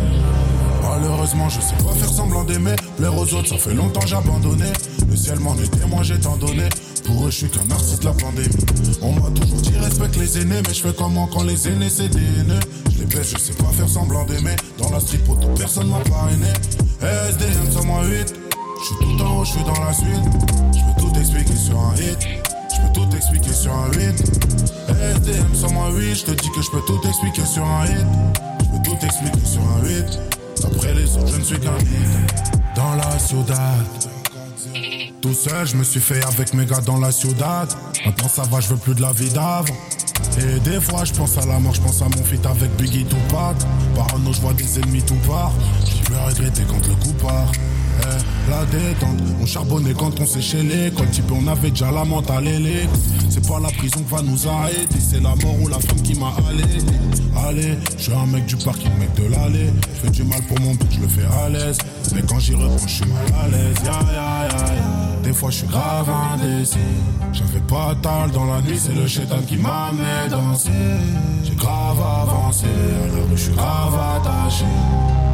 Malheureusement, 0.81 1.49
je 1.49 1.61
sais 1.61 1.75
pas 1.83 1.93
faire 1.93 2.09
semblant 2.09 2.43
d'aimer. 2.43 2.75
Plaire 2.97 3.17
aux 3.17 3.33
autres, 3.33 3.47
ça 3.47 3.57
fait 3.57 3.73
longtemps 3.73 4.01
j'ai 4.05 4.15
abandonné. 4.15 4.65
Le 5.09 5.15
ciel 5.15 5.39
m'en 5.39 5.55
est 5.55 5.79
témoin, 5.79 6.03
j'ai 6.03 6.19
tant 6.19 6.37
donné. 6.37 6.69
Pour 7.05 7.25
eux, 7.25 7.31
je 7.31 7.37
suis 7.37 7.49
qu'un 7.49 7.69
artiste 7.71 8.01
de 8.01 8.05
la 8.05 8.13
pandémie. 8.13 8.49
On 9.01 9.11
m'a 9.13 9.29
toujours 9.31 9.61
dit 9.61 9.77
respecte 9.77 10.17
les 10.17 10.37
aînés, 10.39 10.61
mais 10.67 10.73
je 10.73 10.81
fais 10.81 10.93
comment 10.93 11.27
quand 11.27 11.43
les 11.43 11.67
aînés 11.67 11.89
c'est 11.89 12.09
des 12.09 12.19
haineux. 12.19 12.59
Je 12.91 12.99
les 12.99 13.05
baisse, 13.05 13.31
je 13.31 13.37
sais 13.37 13.53
pas 13.53 13.65
faire 13.71 13.89
semblant 13.89 14.25
d'aimer. 14.25 14.55
Dans 14.77 14.89
la 14.89 14.99
pour 15.25 15.39
toute 15.39 15.57
personne 15.57 15.87
m'a 15.87 15.99
parrainé. 15.99 16.47
SDM 17.01 17.71
sur 17.71 17.85
moi 17.85 18.05
8. 18.05 18.33
Je 18.79 18.85
suis 18.85 18.95
tout 18.99 19.23
en 19.23 19.39
haut, 19.39 19.45
je 19.45 19.51
suis 19.51 19.63
dans 19.63 19.83
la 19.83 19.93
suite. 19.93 20.07
Je 20.73 20.79
peux 20.79 21.01
tout 21.01 21.19
expliquer 21.19 21.55
sur 21.55 21.79
un 21.79 21.95
hit. 21.95 22.19
Je 22.73 22.81
peux 22.81 22.93
tout 22.93 23.15
expliquer 23.15 23.53
sur 23.53 23.73
un 23.73 23.91
8. 23.91 23.99
SDM 24.89 25.55
sur 25.55 25.71
moi 25.71 25.89
8. 25.91 26.15
Je 26.15 26.25
te 26.25 26.31
dis 26.31 26.49
que 26.51 26.61
je 26.61 26.71
peux 26.71 26.81
tout 26.87 26.99
expliquer 27.07 27.45
sur 27.45 27.65
un 27.65 27.85
hit. 27.85 28.05
Je 28.59 28.65
peux 28.65 28.83
tout 28.83 29.05
expliquer 29.05 29.45
sur 29.45 29.61
un 29.61 29.87
8. 29.87 30.19
Après 30.63 30.93
les 30.93 31.17
autres, 31.17 31.27
je 31.27 31.37
ne 31.37 31.43
suis 31.43 31.59
qu'un 31.59 31.77
hit. 31.77 32.55
Dans 32.75 32.95
la 32.95 33.19
ciudad. 33.19 34.20
Tout 35.21 35.33
seul, 35.33 35.67
je 35.67 35.75
me 35.77 35.83
suis 35.83 35.99
fait 35.99 36.23
avec 36.25 36.53
mes 36.55 36.65
gars 36.65 36.81
dans 36.81 36.97
la 36.97 37.11
ciudad. 37.11 37.69
Maintenant 38.03 38.27
ça 38.27 38.41
va, 38.43 38.59
je 38.59 38.69
veux 38.69 38.77
plus 38.77 38.95
de 38.95 39.01
la 39.01 39.11
vie 39.11 39.29
d'avant. 39.29 39.65
Et 40.39 40.59
des 40.61 40.81
fois, 40.81 41.03
je 41.03 41.13
pense 41.13 41.37
à 41.37 41.45
la 41.45 41.59
mort, 41.59 41.75
je 41.75 41.81
pense 41.81 42.01
à 42.01 42.05
mon 42.05 42.23
fit 42.23 42.39
avec 42.43 42.75
Biggie 42.75 43.05
Tupac. 43.05 43.55
Parano, 43.95 44.33
je 44.33 44.41
vois 44.41 44.53
des 44.53 44.79
ennemis 44.79 45.03
tout 45.03 45.19
part. 45.27 45.51
J'ai 45.85 46.01
plus 46.03 46.15
à 46.15 46.25
regretter 46.25 46.63
quand 46.67 46.87
le 46.87 46.95
coup 46.95 47.13
part. 47.21 47.51
Eh, 48.01 48.49
la 48.49 48.65
détente, 48.65 49.19
on 49.39 49.45
charbonnait 49.45 49.93
quand 49.93 50.19
on 50.19 50.25
séchait 50.25 50.63
l'école. 50.63 51.09
Type, 51.11 51.31
on 51.31 51.45
avait 51.47 51.69
déjà 51.69 51.91
la 51.91 52.03
mentale 52.03 52.47
C'est 53.29 53.47
pas 53.47 53.59
la 53.59 53.69
prison 53.69 53.99
qui 53.99 54.11
va 54.11 54.21
nous 54.23 54.47
arrêter, 54.47 54.99
c'est 54.99 55.21
la 55.21 55.35
mort 55.35 55.61
ou 55.61 55.67
la 55.67 55.79
femme 55.79 56.01
qui 56.01 56.15
m'a 56.15 56.33
allé. 56.49 56.63
Allez, 57.47 57.77
je 57.97 58.03
suis 58.03 58.13
un 58.13 58.25
mec 58.25 58.45
du 58.47 58.55
parking, 58.55 58.91
mec 58.97 59.13
de 59.13 59.27
l'allée. 59.31 59.69
Je 59.93 59.99
fais 59.99 60.09
du 60.09 60.23
mal 60.23 60.41
pour 60.47 60.59
mon 60.61 60.73
but, 60.73 60.91
je 60.91 61.01
le 61.01 61.07
fais 61.07 61.25
à 61.43 61.49
l'aise. 61.49 61.77
Mais 62.15 62.23
quand 62.27 62.39
j'y 62.39 62.55
reprends, 62.55 62.87
je 62.87 62.93
suis 62.93 63.05
mal 63.05 63.43
à 63.43 63.47
l'aise. 63.47 63.75
Ya, 63.85 63.99
ya, 64.13 64.75
ya. 64.75 64.90
Des 65.23 65.33
fois, 65.33 65.51
je 65.51 65.57
suis 65.57 65.67
grave 65.67 66.09
indécis. 66.33 66.77
J'avais 67.31 67.59
pas 67.59 67.95
tal 68.01 68.31
dans 68.31 68.45
la 68.45 68.61
nuit, 68.61 68.77
c'est 68.79 68.93
le 68.93 69.07
chétan 69.07 69.41
qui 69.47 69.57
m'a 69.57 69.91
danser. 70.29 70.71
J'ai 71.43 71.55
grave 71.55 71.97
avancé, 71.99 72.65
à 72.65 73.15
la 73.15 73.23
rue, 73.23 73.29
je 73.35 73.43
suis 73.43 73.53
grave 73.53 73.93
attaché. 73.93 74.65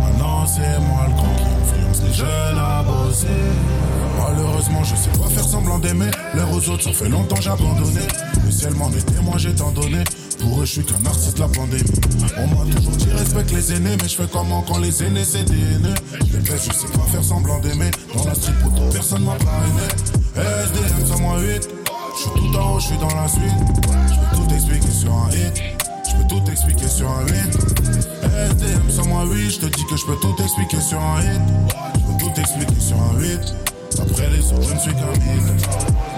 Maintenant, 0.03 0.45
c'est 0.45 0.79
moi 0.81 1.05
le 1.07 1.13
grand 1.13 1.35
qui 1.35 1.43
influence 1.43 2.03
les 2.03 2.13
jeunes 2.13 2.57
à 2.57 2.83
bosser. 2.83 3.27
Malheureusement, 4.17 4.83
je 4.83 4.95
sais 4.95 5.09
pas 5.11 5.29
faire 5.29 5.43
semblant 5.43 5.79
d'aimer. 5.79 6.11
L'air 6.35 6.51
aux 6.51 6.69
autres, 6.69 6.83
ça 6.83 6.91
fait 6.91 7.09
longtemps 7.09 7.39
j'ai 7.39 7.49
abandonné. 7.49 8.01
Le 8.45 8.51
ciel 8.51 8.73
m'en 8.75 8.89
est 8.91 9.05
témoin, 9.05 9.37
j'ai 9.37 9.55
tant 9.55 9.71
donné. 9.71 10.03
Pour 10.39 10.61
eux, 10.61 10.65
je 10.65 10.71
suis 10.71 10.83
qu'un 10.83 11.05
artiste 11.05 11.39
la 11.39 11.47
pandémie. 11.47 11.83
On 12.37 12.47
m'a 12.47 12.75
toujours 12.75 12.91
dit 12.93 13.09
respecte 13.11 13.51
les 13.51 13.73
aînés, 13.73 13.97
mais 14.01 14.07
je 14.07 14.15
fais 14.15 14.27
comment 14.31 14.61
quand 14.61 14.77
les 14.79 15.03
aînés 15.03 15.23
c'est 15.23 15.43
des. 15.43 15.55
Je 15.55 16.37
les 16.37 16.39
baisse, 16.39 16.67
je 16.67 16.73
sais 16.73 16.87
pas 16.93 17.03
faire 17.11 17.23
semblant 17.23 17.59
d'aimer. 17.59 17.91
Dans 18.15 18.25
la 18.25 18.35
street, 18.35 18.53
pour 18.61 18.89
personne 18.89 19.23
m'a 19.23 19.35
parrainé. 19.35 19.87
SDM 20.35 21.05
sur 21.05 21.19
moi 21.19 21.39
8. 21.39 21.69
Je 22.15 22.21
suis 22.21 22.29
tout 22.31 22.57
en 22.57 22.75
haut, 22.75 22.79
je 22.79 22.85
suis 22.87 22.97
dans 22.97 23.15
la 23.15 23.27
suite. 23.27 23.43
Je 24.07 24.37
peux 24.37 24.43
tout 24.43 24.53
expliquer 24.53 24.91
sur 24.91 25.13
un 25.13 25.29
hit. 25.31 25.61
Je 26.09 26.15
peux 26.15 26.27
tout 26.27 26.51
expliquer 26.51 26.87
sur 26.87 27.09
un 27.09 27.25
8. 27.25 27.33
SDM 28.51 28.89
sur 28.89 29.05
moi 29.05 29.25
8. 29.25 29.51
Je 29.51 29.59
te 29.59 29.65
dis 29.65 29.85
que 29.85 29.97
je 29.97 30.05
peux 30.05 30.17
tout 30.17 30.35
expliquer 30.41 30.81
sur 30.81 30.99
un 30.99 31.21
hit. 31.21 31.41
Je 31.95 31.99
peux 32.11 32.17
tout 32.19 32.39
expliquer 32.39 32.79
sur 32.79 32.97
un 32.97 33.19
8. 33.19 33.39
Après 33.99 34.29
les 34.29 34.51
autres, 34.51 34.69
je 34.69 34.73
ne 34.73 34.79
suis 34.79 34.93
qu'un 34.93 35.13
hit. 35.13 36.16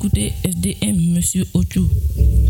D'écouter 0.00 0.32
SDM, 0.44 0.96
Monsieur 1.12 1.44
Ocho, 1.54 1.90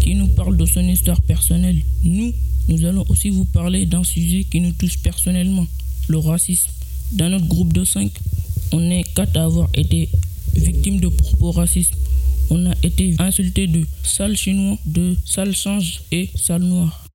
qui 0.02 0.14
nous 0.14 0.28
parle 0.28 0.58
de 0.58 0.66
son 0.66 0.86
histoire 0.86 1.22
personnelle. 1.22 1.80
Nous, 2.04 2.34
nous 2.68 2.84
allons 2.84 3.06
aussi 3.08 3.30
vous 3.30 3.46
parler 3.46 3.86
d'un 3.86 4.04
sujet 4.04 4.44
qui 4.44 4.60
nous 4.60 4.72
touche 4.72 4.98
personnellement, 4.98 5.66
le 6.08 6.18
racisme. 6.18 6.68
Dans 7.12 7.30
notre 7.30 7.46
groupe 7.46 7.72
de 7.72 7.84
5, 7.84 8.10
on 8.72 8.90
est 8.90 9.02
quatre 9.14 9.34
à 9.38 9.44
avoir 9.44 9.70
été 9.72 10.10
victimes 10.56 11.00
de 11.00 11.08
propos 11.08 11.52
racistes. 11.52 11.94
On 12.50 12.66
a 12.66 12.74
été 12.82 13.16
insulté 13.18 13.66
de 13.66 13.86
sale 14.02 14.36
chinois, 14.36 14.76
de 14.84 15.16
sale 15.24 15.56
change 15.56 16.02
et 16.12 16.28
sale 16.34 16.64
noir. 16.64 17.06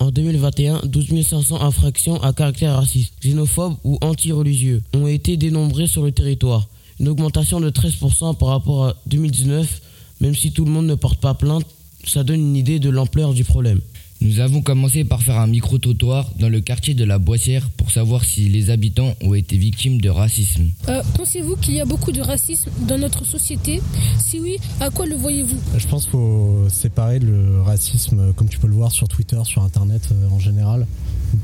En 0.00 0.10
2021, 0.10 0.82
12 0.84 1.22
500 1.22 1.62
infractions 1.62 2.22
à 2.22 2.34
caractère 2.34 2.76
raciste, 2.76 3.14
xénophobe 3.22 3.76
ou 3.84 3.96
anti-religieux 4.02 4.82
ont 4.92 5.06
été 5.06 5.38
dénombrées 5.38 5.86
sur 5.86 6.04
le 6.04 6.12
territoire. 6.12 6.68
Une 7.00 7.08
augmentation 7.08 7.60
de 7.60 7.70
13% 7.70 8.36
par 8.36 8.48
rapport 8.48 8.86
à 8.86 8.96
2019, 9.06 9.80
même 10.20 10.34
si 10.34 10.52
tout 10.52 10.64
le 10.64 10.70
monde 10.70 10.86
ne 10.86 10.94
porte 10.96 11.20
pas 11.20 11.34
plainte, 11.34 11.64
ça 12.06 12.24
donne 12.24 12.40
une 12.40 12.56
idée 12.56 12.78
de 12.80 12.90
l'ampleur 12.90 13.34
du 13.34 13.44
problème. 13.44 13.80
Nous 14.20 14.40
avons 14.40 14.62
commencé 14.62 15.04
par 15.04 15.22
faire 15.22 15.38
un 15.38 15.46
micro-trottoir 15.46 16.28
dans 16.40 16.48
le 16.48 16.60
quartier 16.60 16.94
de 16.94 17.04
la 17.04 17.20
Boissière 17.20 17.70
pour 17.76 17.92
savoir 17.92 18.24
si 18.24 18.48
les 18.48 18.68
habitants 18.70 19.14
ont 19.22 19.32
été 19.34 19.56
victimes 19.56 20.00
de 20.00 20.08
racisme. 20.10 20.70
Euh, 20.88 21.02
Pensez-vous 21.14 21.54
qu'il 21.54 21.74
y 21.74 21.80
a 21.80 21.84
beaucoup 21.84 22.10
de 22.10 22.20
racisme 22.20 22.68
dans 22.88 22.98
notre 22.98 23.24
société? 23.24 23.80
Si 24.18 24.40
oui, 24.40 24.56
à 24.80 24.90
quoi 24.90 25.06
le 25.06 25.14
voyez-vous? 25.14 25.56
Je 25.76 25.86
pense 25.86 26.02
qu'il 26.02 26.12
faut 26.12 26.66
séparer 26.68 27.20
le 27.20 27.62
racisme, 27.62 28.32
comme 28.34 28.48
tu 28.48 28.58
peux 28.58 28.66
le 28.66 28.74
voir 28.74 28.90
sur 28.90 29.06
Twitter, 29.06 29.38
sur 29.44 29.62
Internet 29.62 30.08
euh, 30.10 30.28
en 30.30 30.40
général, 30.40 30.84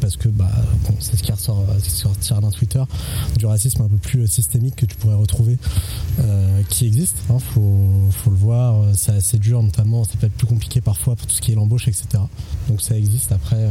parce 0.00 0.16
que 0.16 0.28
bah, 0.28 0.50
bon, 0.88 0.94
c'est 1.00 1.16
ce 1.16 1.22
qui 1.22 1.32
ressort, 1.32 1.64
qui 1.82 2.06
ressort 2.06 2.40
d'un 2.40 2.50
Twitter, 2.50 2.82
du 3.38 3.46
racisme 3.46 3.82
un 3.82 3.88
peu 3.88 3.96
plus 3.96 4.26
systémique 4.26 4.76
que 4.76 4.86
tu 4.86 4.96
pourrais 4.96 5.14
retrouver, 5.14 5.58
euh, 6.20 6.62
qui 6.68 6.86
existe. 6.86 7.16
Il 7.30 7.40
faut, 7.40 7.90
faut 8.10 8.30
le 8.30 8.36
voir, 8.36 8.84
c'est 8.94 9.12
assez 9.12 9.38
dur, 9.38 9.62
notamment, 9.62 10.04
c'est 10.04 10.18
peut-être 10.18 10.32
plus 10.32 10.46
compliqué 10.46 10.80
parfois 10.80 11.16
pour 11.16 11.26
tout 11.26 11.34
ce 11.34 11.40
qui 11.40 11.52
est 11.52 11.54
l'embauche, 11.54 11.88
etc. 11.88 12.06
Donc 12.68 12.80
ça 12.80 12.96
existe. 12.96 13.32
Après, 13.32 13.56
euh, 13.56 13.70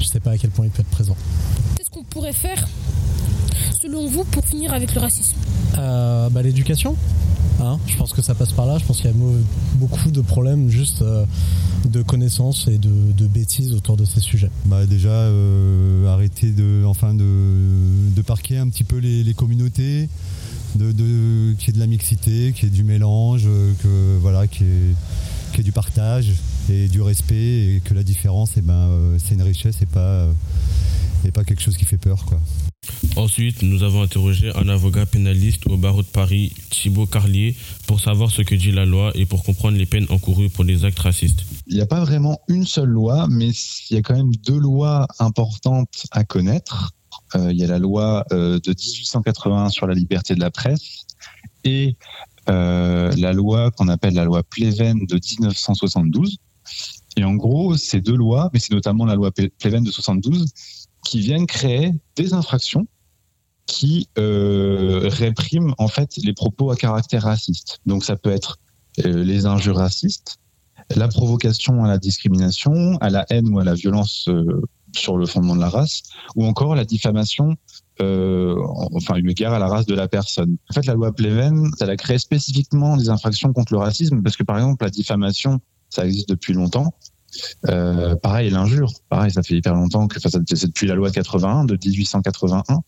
je 0.00 0.06
sais 0.06 0.20
pas 0.20 0.32
à 0.32 0.38
quel 0.38 0.50
point 0.50 0.64
il 0.66 0.70
peut 0.70 0.82
être 0.82 0.88
présent. 0.90 1.16
Qu'est-ce 1.76 1.90
qu'on 1.90 2.04
pourrait 2.04 2.32
faire, 2.32 2.66
selon 3.80 4.08
vous, 4.08 4.24
pour 4.24 4.44
finir 4.44 4.72
avec 4.72 4.94
le 4.94 5.00
racisme? 5.00 5.36
Euh, 5.78 6.28
bah, 6.30 6.42
L'éducation. 6.42 6.96
Hein, 7.60 7.78
je 7.86 7.96
pense 7.96 8.12
que 8.12 8.20
ça 8.22 8.34
passe 8.34 8.52
par 8.52 8.66
là. 8.66 8.78
Je 8.78 8.84
pense 8.84 8.98
qu'il 8.98 9.06
y 9.06 9.12
a 9.12 9.16
beaucoup 9.76 10.10
de 10.10 10.20
problèmes 10.20 10.68
juste 10.68 11.02
euh, 11.02 11.24
de 11.86 12.02
connaissances 12.02 12.68
et 12.68 12.78
de, 12.78 13.26
bêtises 13.26 13.72
autour 13.72 13.96
de 13.96 14.04
ces 14.04 14.20
sujets 14.20 14.50
bah 14.66 14.86
déjà 14.86 15.08
euh, 15.08 16.06
arrêter 16.06 16.52
de 16.52 16.84
enfin 16.86 17.12
de, 17.12 18.22
parquer 18.22 18.56
un 18.56 18.68
petit 18.68 18.84
peu 18.84 18.98
les, 18.98 19.34
communautés 19.34 20.08
qu'il 20.78 20.86
y 20.86 20.88
ait 20.88 21.72
de 21.72 21.78
la 21.78 21.86
mixité 21.86 22.52
qu'il 22.54 22.68
y 22.68 22.72
ait 22.72 22.74
du 22.74 22.84
mélange 22.84 23.48
qu'il 23.82 23.90
y, 23.90 25.60
ait- 25.60 25.62
du 25.62 25.72
partage 25.72 26.32
et 26.70 26.88
du 26.88 27.02
respect 27.02 27.76
et 27.76 27.82
que 27.84 27.94
la 27.94 28.04
différence 28.04 28.52
eh 28.56 28.62
ben 28.62 28.74
euh, 28.74 29.18
c'est 29.18 29.34
une 29.34 29.42
richesse 29.42 29.76
et 29.82 29.86
pas 29.86 31.44
quelque 31.44 31.60
chose 31.60 31.76
qui 31.76 31.84
fait 31.84 31.98
peur 31.98 32.24
Ensuite, 33.16 33.62
nous 33.62 33.82
avons 33.82 34.02
interrogé 34.02 34.52
un 34.56 34.68
avocat 34.68 35.06
pénaliste 35.06 35.66
au 35.68 35.78
barreau 35.78 36.02
de 36.02 36.06
Paris, 36.06 36.52
Thibaut 36.68 37.06
Carlier, 37.06 37.56
pour 37.86 37.98
savoir 38.00 38.30
ce 38.30 38.42
que 38.42 38.54
dit 38.54 38.72
la 38.72 38.84
loi 38.84 39.10
et 39.14 39.24
pour 39.24 39.42
comprendre 39.42 39.78
les 39.78 39.86
peines 39.86 40.06
encourues 40.10 40.50
pour 40.50 40.66
des 40.66 40.84
actes 40.84 40.98
racistes. 40.98 41.44
Il 41.66 41.76
n'y 41.76 41.80
a 41.80 41.86
pas 41.86 42.00
vraiment 42.04 42.38
une 42.48 42.66
seule 42.66 42.90
loi, 42.90 43.26
mais 43.30 43.48
il 43.90 43.94
y 43.94 43.96
a 43.96 44.02
quand 44.02 44.14
même 44.14 44.34
deux 44.46 44.58
lois 44.58 45.08
importantes 45.18 46.04
à 46.10 46.24
connaître. 46.24 46.90
Euh, 47.34 47.50
il 47.52 47.58
y 47.58 47.64
a 47.64 47.66
la 47.66 47.78
loi 47.78 48.24
euh, 48.32 48.60
de 48.60 48.70
1881 48.70 49.70
sur 49.70 49.86
la 49.86 49.94
liberté 49.94 50.34
de 50.34 50.40
la 50.40 50.50
presse 50.50 51.06
et 51.64 51.96
euh, 52.50 53.10
la 53.16 53.32
loi 53.32 53.70
qu'on 53.70 53.88
appelle 53.88 54.12
la 54.14 54.24
loi 54.24 54.42
Pleven 54.42 55.06
de 55.06 55.14
1972. 55.14 56.36
Et 57.16 57.24
en 57.24 57.34
gros, 57.34 57.76
ces 57.78 58.02
deux 58.02 58.14
lois, 58.14 58.50
mais 58.52 58.58
c'est 58.58 58.72
notamment 58.72 59.06
la 59.06 59.14
loi 59.14 59.30
Ple- 59.30 59.50
Pleven 59.58 59.82
de 59.82 59.90
72, 59.90 60.44
qui 61.02 61.20
viennent 61.20 61.46
créer 61.46 61.92
des 62.14 62.34
infractions 62.34 62.86
qui 63.66 64.08
euh, 64.16 65.08
répriment 65.08 65.74
en 65.78 65.88
fait 65.88 66.16
les 66.18 66.32
propos 66.32 66.70
à 66.70 66.76
caractère 66.76 67.24
raciste. 67.24 67.80
Donc 67.84 68.04
ça 68.04 68.16
peut 68.16 68.30
être 68.30 68.58
euh, 69.04 69.24
les 69.24 69.46
injures 69.46 69.76
racistes, 69.76 70.38
la 70.94 71.08
provocation 71.08 71.84
à 71.84 71.88
la 71.88 71.98
discrimination, 71.98 72.96
à 72.98 73.10
la 73.10 73.26
haine 73.30 73.52
ou 73.52 73.58
à 73.58 73.64
la 73.64 73.74
violence 73.74 74.28
euh, 74.28 74.62
sur 74.94 75.16
le 75.16 75.26
fondement 75.26 75.56
de 75.56 75.60
la 75.60 75.68
race, 75.68 76.02
ou 76.36 76.46
encore 76.46 76.74
la 76.74 76.84
diffamation, 76.84 77.56
euh, 78.00 78.56
enfin 78.94 79.16
eu 79.16 79.28
égard 79.30 79.52
à 79.52 79.58
la 79.58 79.66
race 79.66 79.86
de 79.86 79.94
la 79.94 80.08
personne. 80.08 80.56
En 80.70 80.74
fait, 80.74 80.86
la 80.86 80.94
loi 80.94 81.12
Pleven, 81.12 81.70
elle 81.80 81.90
a 81.90 81.96
créé 81.96 82.18
spécifiquement 82.18 82.96
des 82.96 83.10
infractions 83.10 83.52
contre 83.52 83.72
le 83.72 83.78
racisme, 83.78 84.22
parce 84.22 84.36
que 84.36 84.44
par 84.44 84.56
exemple, 84.56 84.84
la 84.84 84.90
diffamation, 84.90 85.60
ça 85.90 86.06
existe 86.06 86.28
depuis 86.28 86.54
longtemps. 86.54 86.94
Euh, 87.68 88.16
pareil, 88.16 88.50
l'injure, 88.50 88.92
pareil, 89.08 89.30
ça 89.30 89.42
fait 89.42 89.56
hyper 89.56 89.74
longtemps 89.74 90.06
que, 90.08 90.18
enfin, 90.18 90.28
c'est 90.30 90.66
depuis 90.66 90.86
la 90.86 90.94
loi 90.94 91.10
81 91.10 91.64
de 91.64 91.76
1881. 91.76 92.80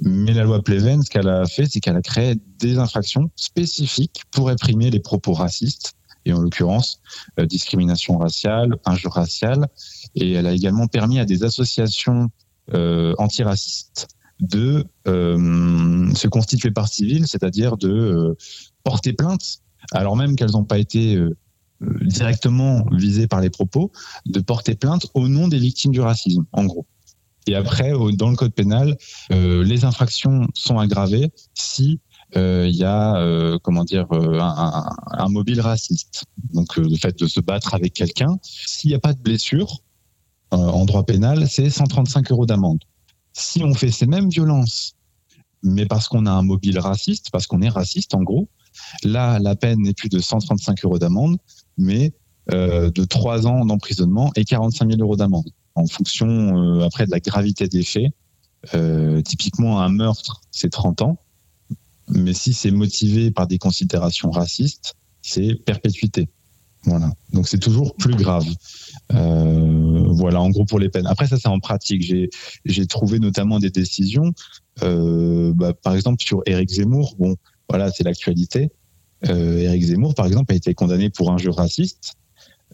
Mais 0.00 0.32
la 0.32 0.44
loi 0.44 0.62
Pleven, 0.62 1.02
ce 1.02 1.10
qu'elle 1.10 1.28
a 1.28 1.46
fait, 1.46 1.66
c'est 1.66 1.80
qu'elle 1.80 1.96
a 1.96 2.02
créé 2.02 2.36
des 2.58 2.78
infractions 2.78 3.30
spécifiques 3.36 4.22
pour 4.30 4.48
réprimer 4.48 4.90
les 4.90 5.00
propos 5.00 5.32
racistes, 5.32 5.94
et 6.24 6.32
en 6.32 6.40
l'occurrence, 6.40 7.00
euh, 7.38 7.46
discrimination 7.46 8.18
raciale, 8.18 8.76
injure 8.84 9.12
raciale, 9.12 9.68
et 10.14 10.32
elle 10.32 10.46
a 10.46 10.52
également 10.52 10.86
permis 10.86 11.18
à 11.18 11.24
des 11.24 11.44
associations 11.44 12.30
euh, 12.72 13.14
antiracistes 13.18 14.08
de 14.40 14.84
euh, 15.06 16.12
se 16.14 16.28
constituer 16.28 16.70
partie 16.70 16.96
civile, 16.96 17.26
c'est-à-dire 17.26 17.76
de 17.76 17.90
euh, 17.90 18.36
porter 18.82 19.12
plainte, 19.12 19.60
alors 19.92 20.16
même 20.16 20.36
qu'elles 20.36 20.52
n'ont 20.52 20.64
pas 20.64 20.78
été 20.78 21.16
euh, 21.16 21.36
directement 22.02 22.86
visées 22.92 23.26
par 23.26 23.40
les 23.40 23.50
propos, 23.50 23.92
de 24.26 24.40
porter 24.40 24.74
plainte 24.74 25.06
au 25.14 25.28
nom 25.28 25.48
des 25.48 25.58
victimes 25.58 25.92
du 25.92 26.00
racisme, 26.00 26.44
en 26.52 26.64
gros. 26.64 26.86
Et 27.46 27.54
après, 27.54 27.92
dans 28.14 28.30
le 28.30 28.36
code 28.36 28.54
pénal, 28.54 28.96
euh, 29.32 29.62
les 29.64 29.84
infractions 29.84 30.48
sont 30.54 30.78
aggravées 30.78 31.30
si 31.54 32.00
euh, 32.36 32.66
il 32.68 32.74
y 32.74 32.84
a, 32.84 33.16
euh, 33.16 33.58
comment 33.62 33.84
dire, 33.84 34.06
euh, 34.12 34.40
un, 34.40 34.46
un- 34.82 34.96
un 35.10 35.28
mobile 35.28 35.60
raciste. 35.60 36.24
Donc, 36.52 36.76
le 36.76 36.96
fait 36.96 37.16
de 37.18 37.26
se 37.26 37.40
battre 37.40 37.74
avec 37.74 37.92
quelqu'un. 37.92 38.38
S'il 38.42 38.88
n'y 38.90 38.94
a 38.94 38.98
pas 38.98 39.12
de 39.12 39.20
blessure, 39.20 39.78
en 40.50 40.84
droit 40.84 41.04
pénal, 41.04 41.48
c'est 41.48 41.68
135 41.68 42.30
euros 42.30 42.46
d'amende. 42.46 42.78
Si 43.32 43.62
on 43.64 43.74
fait 43.74 43.90
ces 43.90 44.06
mêmes 44.06 44.28
violences, 44.28 44.94
mais 45.64 45.84
parce 45.86 46.06
qu'on 46.08 46.26
a 46.26 46.30
un 46.30 46.42
mobile 46.42 46.78
raciste, 46.78 47.30
parce 47.32 47.46
qu'on 47.48 47.60
est 47.62 47.68
raciste, 47.68 48.14
en 48.14 48.22
gros, 48.22 48.48
là, 49.02 49.38
la 49.40 49.56
peine 49.56 49.80
n'est 49.82 49.94
plus 49.94 50.08
de 50.08 50.20
135 50.20 50.84
euros 50.84 50.98
d'amende, 50.98 51.38
mais 51.76 52.12
de 52.50 53.04
3 53.04 53.46
ans 53.46 53.64
d'emprisonnement 53.64 54.30
et 54.36 54.44
45 54.44 54.88
000 54.90 55.00
euros 55.00 55.16
d'amende, 55.16 55.48
en 55.74 55.86
fonction 55.86 56.28
euh, 56.28 56.84
après 56.84 57.06
de 57.06 57.10
la 57.10 57.20
gravité 57.20 57.68
des 57.68 57.82
faits. 57.82 58.12
Euh, 58.74 59.20
typiquement, 59.22 59.80
un 59.80 59.90
meurtre, 59.90 60.40
c'est 60.50 60.70
30 60.70 61.02
ans, 61.02 61.18
mais 62.08 62.32
si 62.32 62.54
c'est 62.54 62.70
motivé 62.70 63.30
par 63.30 63.46
des 63.46 63.58
considérations 63.58 64.30
racistes, 64.30 64.94
c'est 65.22 65.54
perpétuité. 65.54 66.28
Voilà. 66.84 67.12
Donc 67.32 67.48
c'est 67.48 67.58
toujours 67.58 67.96
plus 67.96 68.14
grave. 68.14 68.46
Euh, 69.12 70.04
voilà, 70.10 70.40
en 70.40 70.50
gros 70.50 70.64
pour 70.64 70.78
les 70.78 70.90
peines. 70.90 71.06
Après 71.06 71.26
ça, 71.26 71.38
c'est 71.38 71.48
en 71.48 71.60
pratique. 71.60 72.02
J'ai 72.64 72.86
trouvé 72.86 73.18
notamment 73.18 73.58
des 73.58 73.70
décisions, 73.70 74.32
bah, 74.80 75.72
par 75.82 75.94
exemple 75.94 76.22
sur 76.22 76.42
Éric 76.46 76.70
Zemmour. 76.70 77.16
Bon, 77.18 77.36
voilà, 77.68 77.90
c'est 77.90 78.04
l'actualité. 78.04 78.70
Euh, 79.28 79.80
Zemmour, 79.80 80.14
par 80.14 80.26
exemple, 80.26 80.52
a 80.52 80.56
été 80.56 80.74
condamné 80.74 81.10
pour 81.10 81.30
injure 81.30 81.56
raciste. 81.56 82.14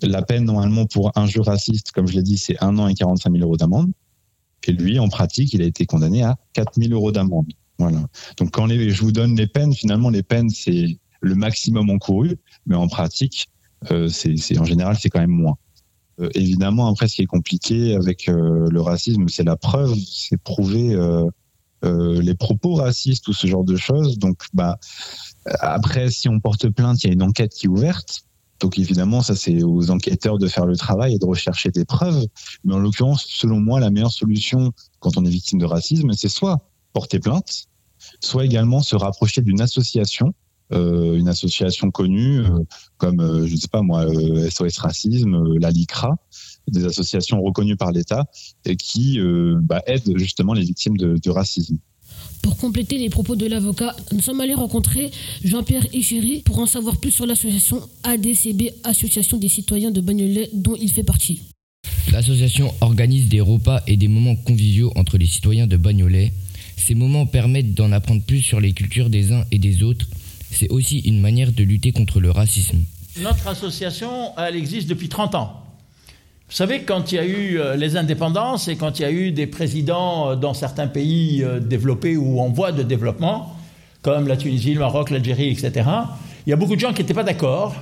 La 0.02 0.22
peine 0.22 0.44
normalement 0.44 0.86
pour 0.86 1.12
injure 1.16 1.46
raciste, 1.46 1.92
comme 1.92 2.06
je 2.06 2.14
l'ai 2.14 2.22
dit, 2.22 2.38
c'est 2.38 2.62
un 2.62 2.78
an 2.78 2.88
et 2.88 2.94
45 2.94 3.32
000 3.32 3.42
euros 3.44 3.56
d'amende. 3.56 3.92
Et 4.66 4.72
lui, 4.72 4.98
en 4.98 5.08
pratique, 5.08 5.52
il 5.54 5.62
a 5.62 5.64
été 5.64 5.86
condamné 5.86 6.22
à 6.22 6.36
4 6.52 6.74
000 6.80 6.92
euros 6.92 7.12
d'amende. 7.12 7.46
Voilà. 7.78 8.06
Donc 8.38 8.50
quand 8.50 8.66
les, 8.66 8.90
je 8.90 9.00
vous 9.02 9.12
donne 9.12 9.36
les 9.36 9.46
peines, 9.46 9.72
finalement, 9.74 10.10
les 10.10 10.22
peines, 10.22 10.50
c'est 10.50 10.98
le 11.22 11.34
maximum 11.34 11.88
encouru, 11.90 12.36
mais 12.66 12.76
en 12.76 12.88
pratique, 12.88 13.48
euh, 13.90 14.08
c'est 14.08 14.36
c'est- 14.36 14.58
en 14.58 14.64
général, 14.64 14.96
c'est 15.00 15.08
quand 15.08 15.20
même 15.20 15.30
moins. 15.30 15.56
Euh, 16.20 16.28
évidemment, 16.34 16.88
après, 16.88 17.08
ce 17.08 17.16
qui 17.16 17.22
est 17.22 17.26
compliqué 17.26 17.94
avec 17.94 18.28
euh, 18.28 18.68
le 18.70 18.80
racisme, 18.82 19.28
c'est 19.28 19.44
la 19.44 19.56
preuve, 19.56 19.94
c'est 19.96 20.36
prouver 20.36 20.92
euh, 20.94 21.24
euh, 21.84 22.20
les 22.20 22.34
propos 22.34 22.74
racistes 22.74 23.26
ou 23.28 23.32
ce 23.32 23.46
genre 23.46 23.64
de 23.64 23.76
choses. 23.76 24.18
Donc, 24.18 24.42
bah, 24.52 24.78
après, 25.60 26.10
si 26.10 26.28
on 26.28 26.38
porte 26.40 26.68
plainte, 26.68 27.02
il 27.02 27.06
y 27.08 27.10
a 27.10 27.12
une 27.14 27.22
enquête 27.22 27.52
qui 27.54 27.66
est 27.66 27.68
ouverte. 27.70 28.22
Donc, 28.60 28.78
évidemment, 28.78 29.22
ça, 29.22 29.34
c'est 29.34 29.62
aux 29.62 29.90
enquêteurs 29.90 30.38
de 30.38 30.46
faire 30.46 30.66
le 30.66 30.76
travail 30.76 31.14
et 31.14 31.18
de 31.18 31.26
rechercher 31.26 31.70
des 31.70 31.84
preuves. 31.84 32.26
Mais 32.64 32.74
en 32.74 32.78
l'occurrence, 32.78 33.26
selon 33.26 33.60
moi, 33.60 33.80
la 33.80 33.90
meilleure 33.90 34.12
solution 34.12 34.72
quand 34.98 35.16
on 35.16 35.24
est 35.24 35.30
victime 35.30 35.58
de 35.58 35.66
racisme, 35.66 36.12
c'est 36.12 36.28
soit 36.28 36.68
porter 36.92 37.20
plainte, 37.20 37.66
soit 38.20 38.44
également 38.44 38.82
se 38.82 38.96
rapprocher 38.96 39.42
d'une 39.42 39.60
association 39.60 40.34
euh, 40.72 41.18
une 41.18 41.28
association 41.28 41.90
connue 41.90 42.38
euh, 42.40 42.60
comme 42.96 43.20
euh, 43.20 43.46
je 43.46 43.54
ne 43.54 43.58
sais 43.58 43.68
pas 43.68 43.82
moi 43.82 44.04
euh, 44.04 44.48
SOS 44.48 44.78
Racisme, 44.78 45.34
euh, 45.34 45.58
la 45.58 45.70
LICRA, 45.70 46.16
des 46.68 46.84
associations 46.84 47.42
reconnues 47.42 47.76
par 47.76 47.90
l'État 47.90 48.26
et 48.64 48.76
qui 48.76 49.18
euh, 49.18 49.58
bah, 49.60 49.82
aident 49.86 50.16
justement 50.16 50.52
les 50.52 50.62
victimes 50.62 50.96
de, 50.96 51.16
de 51.20 51.30
racisme. 51.30 51.78
Pour 52.42 52.56
compléter 52.56 52.98
les 52.98 53.10
propos 53.10 53.36
de 53.36 53.46
l'avocat, 53.46 53.94
nous 54.12 54.20
sommes 54.20 54.40
allés 54.40 54.54
rencontrer 54.54 55.10
Jean-Pierre 55.44 55.86
Ichéry 55.92 56.42
pour 56.44 56.58
en 56.58 56.66
savoir 56.66 56.98
plus 56.98 57.10
sur 57.10 57.26
l'association 57.26 57.80
ADCB, 58.02 58.70
Association 58.84 59.36
des 59.36 59.48
citoyens 59.48 59.90
de 59.90 60.00
Bagnolet, 60.00 60.48
dont 60.54 60.76
il 60.80 60.90
fait 60.90 61.02
partie. 61.02 61.42
L'association 62.12 62.72
organise 62.80 63.28
des 63.28 63.40
repas 63.40 63.82
et 63.86 63.96
des 63.96 64.08
moments 64.08 64.36
conviviaux 64.36 64.92
entre 64.96 65.18
les 65.18 65.26
citoyens 65.26 65.66
de 65.66 65.76
Bagnolet. 65.76 66.32
Ces 66.76 66.94
moments 66.94 67.26
permettent 67.26 67.74
d'en 67.74 67.92
apprendre 67.92 68.22
plus 68.22 68.40
sur 68.40 68.60
les 68.60 68.72
cultures 68.72 69.10
des 69.10 69.32
uns 69.32 69.44
et 69.50 69.58
des 69.58 69.82
autres. 69.82 70.06
C'est 70.50 70.70
aussi 70.70 70.98
une 71.00 71.20
manière 71.20 71.52
de 71.52 71.62
lutter 71.62 71.92
contre 71.92 72.20
le 72.20 72.30
racisme. 72.30 72.78
Notre 73.20 73.48
association, 73.48 74.32
elle 74.38 74.56
existe 74.56 74.88
depuis 74.88 75.08
30 75.08 75.34
ans. 75.34 75.69
Vous 76.50 76.56
savez, 76.56 76.82
quand 76.82 77.12
il 77.12 77.14
y 77.14 77.18
a 77.18 77.24
eu 77.24 77.60
euh, 77.60 77.76
les 77.76 77.96
indépendances 77.96 78.66
et 78.66 78.74
quand 78.74 78.98
il 78.98 79.02
y 79.02 79.04
a 79.04 79.12
eu 79.12 79.30
des 79.30 79.46
présidents 79.46 80.30
euh, 80.30 80.34
dans 80.34 80.52
certains 80.52 80.88
pays 80.88 81.44
euh, 81.44 81.60
développés 81.60 82.16
ou 82.16 82.40
en 82.40 82.48
voie 82.48 82.72
de 82.72 82.82
développement, 82.82 83.54
comme 84.02 84.26
la 84.26 84.36
Tunisie, 84.36 84.74
le 84.74 84.80
Maroc, 84.80 85.10
l'Algérie, 85.10 85.50
etc., 85.50 85.88
il 86.44 86.50
y 86.50 86.52
a 86.52 86.56
beaucoup 86.56 86.74
de 86.74 86.80
gens 86.80 86.92
qui 86.92 87.02
n'étaient 87.02 87.14
pas 87.14 87.22
d'accord 87.22 87.76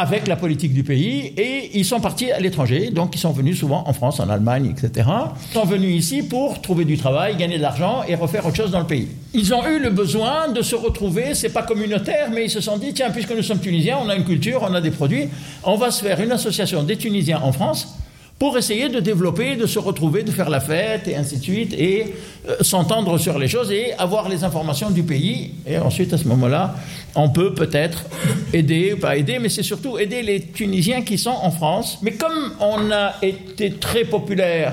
avec 0.00 0.26
la 0.26 0.36
politique 0.36 0.72
du 0.72 0.82
pays 0.82 1.34
et 1.36 1.72
ils 1.74 1.84
sont 1.84 2.00
partis 2.00 2.32
à 2.32 2.40
l'étranger, 2.40 2.90
donc 2.90 3.14
ils 3.14 3.18
sont 3.18 3.32
venus 3.32 3.58
souvent 3.58 3.84
en 3.86 3.92
France, 3.92 4.18
en 4.18 4.30
Allemagne, 4.30 4.72
etc. 4.74 5.06
Ils 5.50 5.52
sont 5.52 5.66
venus 5.66 5.94
ici 5.94 6.22
pour 6.22 6.62
trouver 6.62 6.86
du 6.86 6.96
travail, 6.96 7.36
gagner 7.36 7.58
de 7.58 7.62
l'argent 7.62 8.02
et 8.08 8.14
refaire 8.14 8.46
autre 8.46 8.56
chose 8.56 8.70
dans 8.70 8.80
le 8.80 8.86
pays. 8.86 9.08
Ils 9.34 9.52
ont 9.52 9.66
eu 9.68 9.78
le 9.78 9.90
besoin 9.90 10.48
de 10.48 10.62
se 10.62 10.74
retrouver, 10.74 11.34
c'est 11.34 11.50
pas 11.50 11.62
communautaire, 11.62 12.30
mais 12.32 12.46
ils 12.46 12.50
se 12.50 12.62
sont 12.62 12.78
dit, 12.78 12.94
tiens, 12.94 13.10
puisque 13.10 13.36
nous 13.36 13.42
sommes 13.42 13.60
tunisiens, 13.60 13.98
on 14.02 14.08
a 14.08 14.16
une 14.16 14.24
culture, 14.24 14.66
on 14.68 14.74
a 14.74 14.80
des 14.80 14.90
produits, 14.90 15.28
on 15.64 15.76
va 15.76 15.90
se 15.90 16.02
faire 16.02 16.18
une 16.20 16.32
association 16.32 16.82
des 16.82 16.96
Tunisiens 16.96 17.40
en 17.42 17.52
France 17.52 17.99
pour 18.40 18.56
essayer 18.56 18.88
de 18.88 19.00
développer, 19.00 19.54
de 19.54 19.66
se 19.66 19.78
retrouver, 19.78 20.22
de 20.22 20.30
faire 20.30 20.48
la 20.48 20.60
fête 20.60 21.06
et 21.06 21.14
ainsi 21.14 21.36
de 21.36 21.42
suite, 21.42 21.74
et 21.74 22.14
euh, 22.48 22.56
s'entendre 22.62 23.18
sur 23.18 23.38
les 23.38 23.48
choses 23.48 23.70
et 23.70 23.92
avoir 23.98 24.30
les 24.30 24.44
informations 24.44 24.90
du 24.90 25.02
pays. 25.02 25.52
Et 25.66 25.76
ensuite, 25.76 26.14
à 26.14 26.16
ce 26.16 26.26
moment-là, 26.26 26.74
on 27.14 27.28
peut 27.28 27.52
peut-être 27.52 28.06
aider, 28.54 28.96
pas 28.96 29.18
aider, 29.18 29.38
mais 29.38 29.50
c'est 29.50 29.62
surtout 29.62 29.98
aider 29.98 30.22
les 30.22 30.40
Tunisiens 30.40 31.02
qui 31.02 31.18
sont 31.18 31.36
en 31.42 31.50
France. 31.50 31.98
Mais 32.00 32.12
comme 32.12 32.54
on 32.60 32.90
a 32.90 33.16
été 33.20 33.72
très 33.72 34.06
populaire, 34.06 34.72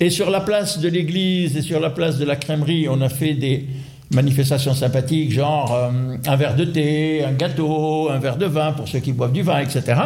et 0.00 0.10
sur 0.10 0.28
la 0.28 0.40
place 0.40 0.80
de 0.80 0.88
l'église 0.88 1.56
et 1.56 1.62
sur 1.62 1.78
la 1.78 1.90
place 1.90 2.18
de 2.18 2.24
la 2.24 2.34
crèmerie, 2.34 2.88
on 2.88 3.00
a 3.00 3.08
fait 3.08 3.34
des 3.34 3.64
manifestations 4.10 4.74
sympathiques, 4.74 5.30
genre 5.30 5.72
euh, 5.72 6.16
un 6.26 6.36
verre 6.36 6.56
de 6.56 6.64
thé, 6.64 7.22
un 7.24 7.32
gâteau, 7.32 8.10
un 8.10 8.18
verre 8.18 8.38
de 8.38 8.46
vin 8.46 8.72
pour 8.72 8.88
ceux 8.88 8.98
qui 8.98 9.12
boivent 9.12 9.32
du 9.32 9.42
vin, 9.42 9.60
etc. 9.60 10.00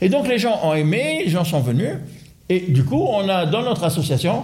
Et 0.00 0.08
donc 0.08 0.26
les 0.26 0.38
gens 0.38 0.58
ont 0.62 0.72
aimé, 0.72 1.20
les 1.26 1.30
gens 1.30 1.44
sont 1.44 1.60
venus. 1.60 1.96
Et 2.50 2.58
du 2.60 2.84
coup, 2.84 3.06
on 3.08 3.28
a 3.28 3.46
dans 3.46 3.62
notre 3.62 3.84
association 3.84 4.42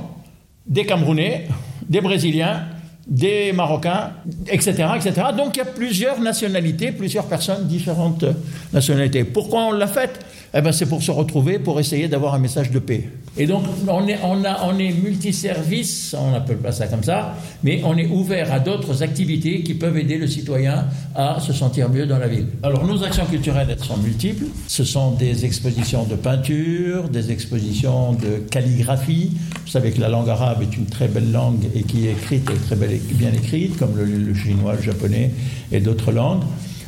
des 0.64 0.86
Camerounais, 0.86 1.48
des 1.88 2.00
Brésiliens, 2.00 2.62
des 3.06 3.52
Marocains, 3.52 4.12
etc., 4.48 4.86
etc. 4.96 5.28
Donc 5.36 5.56
il 5.56 5.58
y 5.58 5.62
a 5.62 5.64
plusieurs 5.64 6.20
nationalités, 6.20 6.92
plusieurs 6.92 7.26
personnes, 7.26 7.66
différentes 7.66 8.24
nationalités. 8.72 9.24
Pourquoi 9.24 9.64
on 9.66 9.72
l'a 9.72 9.88
fait 9.88 10.24
eh 10.54 10.60
ben, 10.60 10.72
c'est 10.72 10.86
pour 10.86 11.02
se 11.02 11.10
retrouver, 11.10 11.58
pour 11.58 11.78
essayer 11.80 12.08
d'avoir 12.08 12.34
un 12.34 12.38
message 12.38 12.70
de 12.70 12.78
paix. 12.78 13.10
Et 13.38 13.46
donc, 13.46 13.64
on 13.88 14.06
est, 14.08 14.18
on 14.22 14.42
on 14.64 14.78
est 14.78 14.92
multiservice, 14.92 16.16
on 16.18 16.34
appelle 16.34 16.56
pas 16.56 16.72
ça 16.72 16.86
comme 16.86 17.02
ça, 17.02 17.34
mais 17.62 17.82
on 17.84 17.96
est 17.96 18.06
ouvert 18.06 18.52
à 18.52 18.60
d'autres 18.60 19.02
activités 19.02 19.62
qui 19.62 19.74
peuvent 19.74 19.96
aider 19.98 20.16
le 20.16 20.26
citoyen 20.26 20.86
à 21.14 21.38
se 21.40 21.52
sentir 21.52 21.90
mieux 21.90 22.06
dans 22.06 22.18
la 22.18 22.28
ville. 22.28 22.46
Alors, 22.62 22.86
nos 22.86 23.02
actions 23.04 23.26
culturelles, 23.26 23.68
elles 23.70 23.84
sont 23.84 23.98
multiples. 23.98 24.46
Ce 24.66 24.84
sont 24.84 25.12
des 25.12 25.44
expositions 25.44 26.04
de 26.04 26.14
peinture, 26.14 27.08
des 27.08 27.30
expositions 27.30 28.12
de 28.12 28.38
calligraphie. 28.50 29.32
Vous 29.64 29.70
savez 29.70 29.90
que 29.92 30.00
la 30.00 30.08
langue 30.08 30.30
arabe 30.30 30.62
est 30.62 30.76
une 30.76 30.86
très 30.86 31.08
belle 31.08 31.30
langue 31.30 31.64
et 31.74 31.82
qui 31.82 32.06
est 32.06 32.12
écrite 32.12 32.48
et 32.50 32.66
très 32.66 32.76
belle, 32.76 32.98
bien 33.12 33.32
écrite, 33.32 33.76
comme 33.76 33.96
le 33.96 34.34
chinois, 34.34 34.74
le 34.76 34.82
japonais 34.82 35.30
et 35.72 35.80
d'autres 35.80 36.12
langues. 36.12 36.42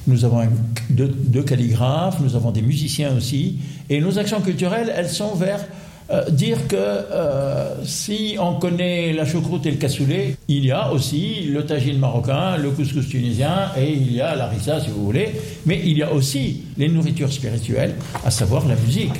Nous 0.08 0.24
avons 0.24 0.42
deux, 0.88 1.42
calligraphes, 1.42 2.20
nous 2.20 2.34
avons 2.34 2.50
des 2.50 2.62
musiciens 2.62 3.14
aussi. 3.14 3.58
Et 3.90 4.00
nos 4.00 4.18
actions 4.18 4.40
culturelles, 4.40 4.90
elles 4.96 5.10
sont 5.10 5.34
vers 5.34 5.60
euh, 6.10 6.30
dire 6.30 6.66
que 6.68 6.76
euh, 6.76 7.84
si 7.84 8.36
on 8.40 8.54
connaît 8.54 9.12
la 9.12 9.26
choucroute 9.26 9.66
et 9.66 9.70
le 9.70 9.76
cassoulet, 9.76 10.36
il 10.48 10.64
y 10.64 10.70
a 10.70 10.90
aussi 10.90 11.42
le 11.52 11.66
tagine 11.66 11.98
marocain, 11.98 12.56
le 12.56 12.70
couscous 12.70 13.06
tunisien 13.08 13.70
et 13.78 13.92
il 13.92 14.14
y 14.14 14.20
a 14.22 14.34
la 14.34 14.46
rissa 14.46 14.80
si 14.80 14.88
vous 14.88 15.04
voulez, 15.04 15.28
mais 15.66 15.80
il 15.84 15.98
y 15.98 16.02
a 16.02 16.10
aussi 16.10 16.62
les 16.78 16.88
nourritures 16.88 17.30
spirituelles, 17.30 17.94
à 18.24 18.30
savoir 18.30 18.66
la 18.66 18.76
musique. 18.76 19.12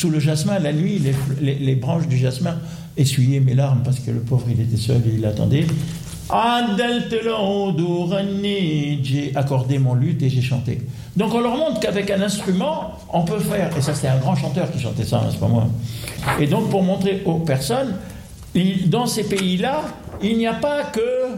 Sous 0.00 0.08
le 0.08 0.18
jasmin, 0.18 0.58
la 0.58 0.72
nuit, 0.72 0.98
les, 1.42 1.74
branches 1.74 2.08
du 2.08 2.16
jasmin 2.16 2.56
essuyaient 2.96 3.40
mes 3.40 3.52
larmes 3.52 3.82
parce 3.84 3.98
que 3.98 4.10
le 4.10 4.20
pauvre, 4.20 4.46
il 4.50 4.58
était 4.58 4.78
seul 4.78 5.02
et 5.06 5.16
il 5.18 5.26
attendait. 5.26 5.66
J'ai 9.02 9.32
accordé 9.36 9.78
mon 9.78 9.92
luth 9.92 10.22
et 10.22 10.30
j'ai 10.30 10.40
chanté. 10.40 10.80
Donc 11.18 11.34
on 11.34 11.40
leur 11.40 11.54
montre 11.54 11.80
qu'avec 11.80 12.10
un 12.10 12.22
instrument, 12.22 12.94
on 13.12 13.24
peut 13.24 13.40
faire, 13.40 13.76
et 13.76 13.82
ça 13.82 13.92
c'était 13.92 14.08
un 14.08 14.16
grand 14.16 14.36
chanteur 14.36 14.72
qui 14.72 14.80
chantait 14.80 15.04
ça, 15.04 15.22
c'est 15.30 15.38
pas 15.38 15.48
moi. 15.48 15.66
Et 16.40 16.46
donc 16.46 16.70
pour 16.70 16.82
montrer 16.82 17.20
aux 17.26 17.40
personnes, 17.40 17.94
dans 18.86 19.04
ces 19.04 19.24
pays-là, 19.24 19.82
il 20.22 20.38
n'y 20.38 20.46
a 20.46 20.54
pas 20.54 20.84
que 20.84 21.36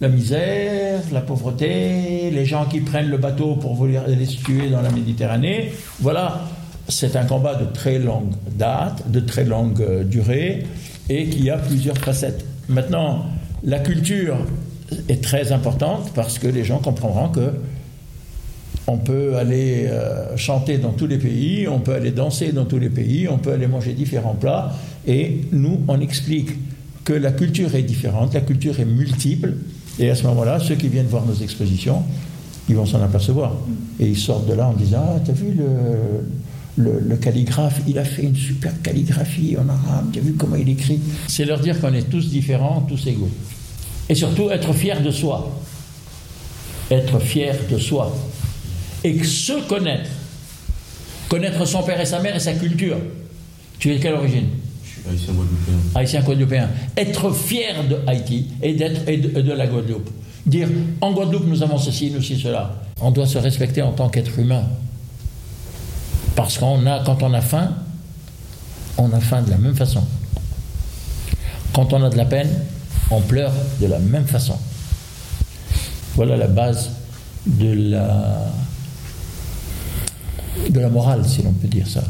la 0.00 0.08
misère, 0.08 1.02
la 1.12 1.20
pauvreté, 1.20 2.32
les 2.32 2.46
gens 2.46 2.64
qui 2.64 2.80
prennent 2.80 3.10
le 3.10 3.18
bateau 3.18 3.54
pour 3.54 3.76
vouloir 3.76 4.08
les 4.08 4.26
tuer 4.26 4.70
dans 4.70 4.82
la 4.82 4.90
Méditerranée. 4.90 5.72
Voilà, 6.00 6.40
c'est 6.88 7.16
un 7.16 7.24
combat 7.24 7.54
de 7.54 7.64
très 7.64 7.98
longue 7.98 8.32
date, 8.56 9.10
de 9.10 9.20
très 9.20 9.44
longue 9.44 9.80
euh, 9.80 10.04
durée, 10.04 10.66
et 11.08 11.26
qui 11.26 11.50
a 11.50 11.58
plusieurs 11.58 11.98
facettes. 11.98 12.44
Maintenant, 12.68 13.26
la 13.64 13.78
culture 13.78 14.36
est 15.08 15.22
très 15.22 15.52
importante 15.52 16.12
parce 16.14 16.38
que 16.38 16.46
les 16.46 16.64
gens 16.64 16.78
comprendront 16.78 17.28
que 17.28 17.52
on 18.88 18.98
peut 18.98 19.36
aller 19.36 19.86
euh, 19.88 20.36
chanter 20.36 20.78
dans 20.78 20.90
tous 20.90 21.06
les 21.06 21.18
pays, 21.18 21.68
on 21.68 21.78
peut 21.78 21.94
aller 21.94 22.10
danser 22.10 22.52
dans 22.52 22.64
tous 22.64 22.78
les 22.78 22.90
pays, 22.90 23.28
on 23.28 23.38
peut 23.38 23.52
aller 23.52 23.68
manger 23.68 23.92
différents 23.92 24.34
plats, 24.34 24.72
et 25.06 25.42
nous, 25.52 25.80
on 25.86 26.00
explique 26.00 26.50
que 27.04 27.12
la 27.12 27.30
culture 27.30 27.74
est 27.74 27.82
différente, 27.82 28.34
la 28.34 28.40
culture 28.40 28.78
est 28.80 28.84
multiple, 28.84 29.54
et 29.98 30.10
à 30.10 30.14
ce 30.14 30.24
moment-là, 30.24 30.58
ceux 30.58 30.74
qui 30.74 30.88
viennent 30.88 31.06
voir 31.06 31.24
nos 31.24 31.34
expositions, 31.34 32.02
ils 32.68 32.76
vont 32.76 32.86
s'en 32.86 33.02
apercevoir. 33.02 33.52
Et 34.00 34.06
ils 34.06 34.18
sortent 34.18 34.48
de 34.48 34.54
là 34.54 34.68
en 34.68 34.72
disant 34.72 35.04
Ah, 35.16 35.20
t'as 35.24 35.32
vu 35.32 35.52
le, 35.52 35.64
le, 36.76 37.16
calligraphe, 37.16 37.80
il 37.86 37.98
a 37.98 38.04
fait 38.04 38.22
une 38.22 38.36
super 38.36 38.72
calligraphie 38.82 39.56
en 39.58 39.68
arabe, 39.68 40.06
t'as 40.12 40.20
vu 40.20 40.32
comment 40.32 40.56
il 40.56 40.68
écrit 40.68 41.00
C'est 41.28 41.44
leur 41.44 41.60
dire 41.60 41.80
qu'on 41.80 41.92
est 41.92 42.08
tous 42.08 42.30
différents, 42.30 42.80
tous 42.88 43.06
égaux. 43.06 43.30
Et 44.08 44.14
surtout, 44.14 44.50
être 44.50 44.72
fier 44.72 45.02
de 45.02 45.10
soi. 45.10 45.58
Être 46.90 47.18
fier 47.18 47.56
de 47.70 47.78
soi. 47.78 48.14
Et 49.04 49.22
se 49.22 49.66
connaître. 49.68 50.10
Connaître 51.28 51.64
son 51.66 51.82
père 51.82 52.00
et 52.00 52.06
sa 52.06 52.20
mère 52.20 52.36
et 52.36 52.40
sa 52.40 52.52
culture. 52.54 52.98
Tu 53.78 53.90
es 53.90 53.96
de 53.96 54.02
quelle 54.02 54.14
origine? 54.14 54.48
Haïtien 55.08 55.32
guadeloupéen. 55.32 55.78
Haïtien 55.94 56.20
guadeloupéen. 56.22 56.68
Être 56.96 57.32
fier 57.32 57.84
de 57.88 57.96
Haïti 58.06 58.46
et, 58.62 58.74
d'être, 58.74 59.04
de, 59.06 59.52
la 59.52 59.66
Guadeloupe. 59.66 60.10
Dire 60.46 60.68
en 61.00 61.12
Guadeloupe 61.12 61.46
nous 61.46 61.62
avons 61.62 61.78
ceci, 61.78 62.10
nous 62.10 62.20
ceci, 62.20 62.40
cela. 62.40 62.82
On 63.00 63.10
doit 63.10 63.26
se 63.26 63.38
respecter 63.38 63.82
en 63.82 63.92
tant 63.92 64.08
qu'être 64.08 64.38
humain. 64.38 64.64
Parce 66.34 66.58
qu'on 66.58 66.86
a, 66.86 67.04
quand 67.04 67.22
on 67.22 67.34
a 67.34 67.40
faim, 67.40 67.72
on 68.98 69.12
a 69.12 69.20
faim 69.20 69.42
de 69.42 69.50
la 69.50 69.58
même 69.58 69.74
façon. 69.74 70.02
Quand 71.74 71.92
on 71.92 72.02
a 72.02 72.10
de 72.10 72.16
la 72.16 72.24
peine, 72.24 72.50
on 73.10 73.20
pleure 73.20 73.52
de 73.80 73.86
la 73.86 73.98
même 73.98 74.26
façon. 74.26 74.56
Voilà 76.14 76.36
la 76.36 76.46
base 76.46 76.90
de 77.46 77.90
la, 77.90 78.46
de 80.68 80.80
la 80.80 80.88
morale, 80.88 81.26
si 81.26 81.42
l'on 81.42 81.52
peut 81.52 81.68
dire 81.68 81.86
ça. 81.86 82.02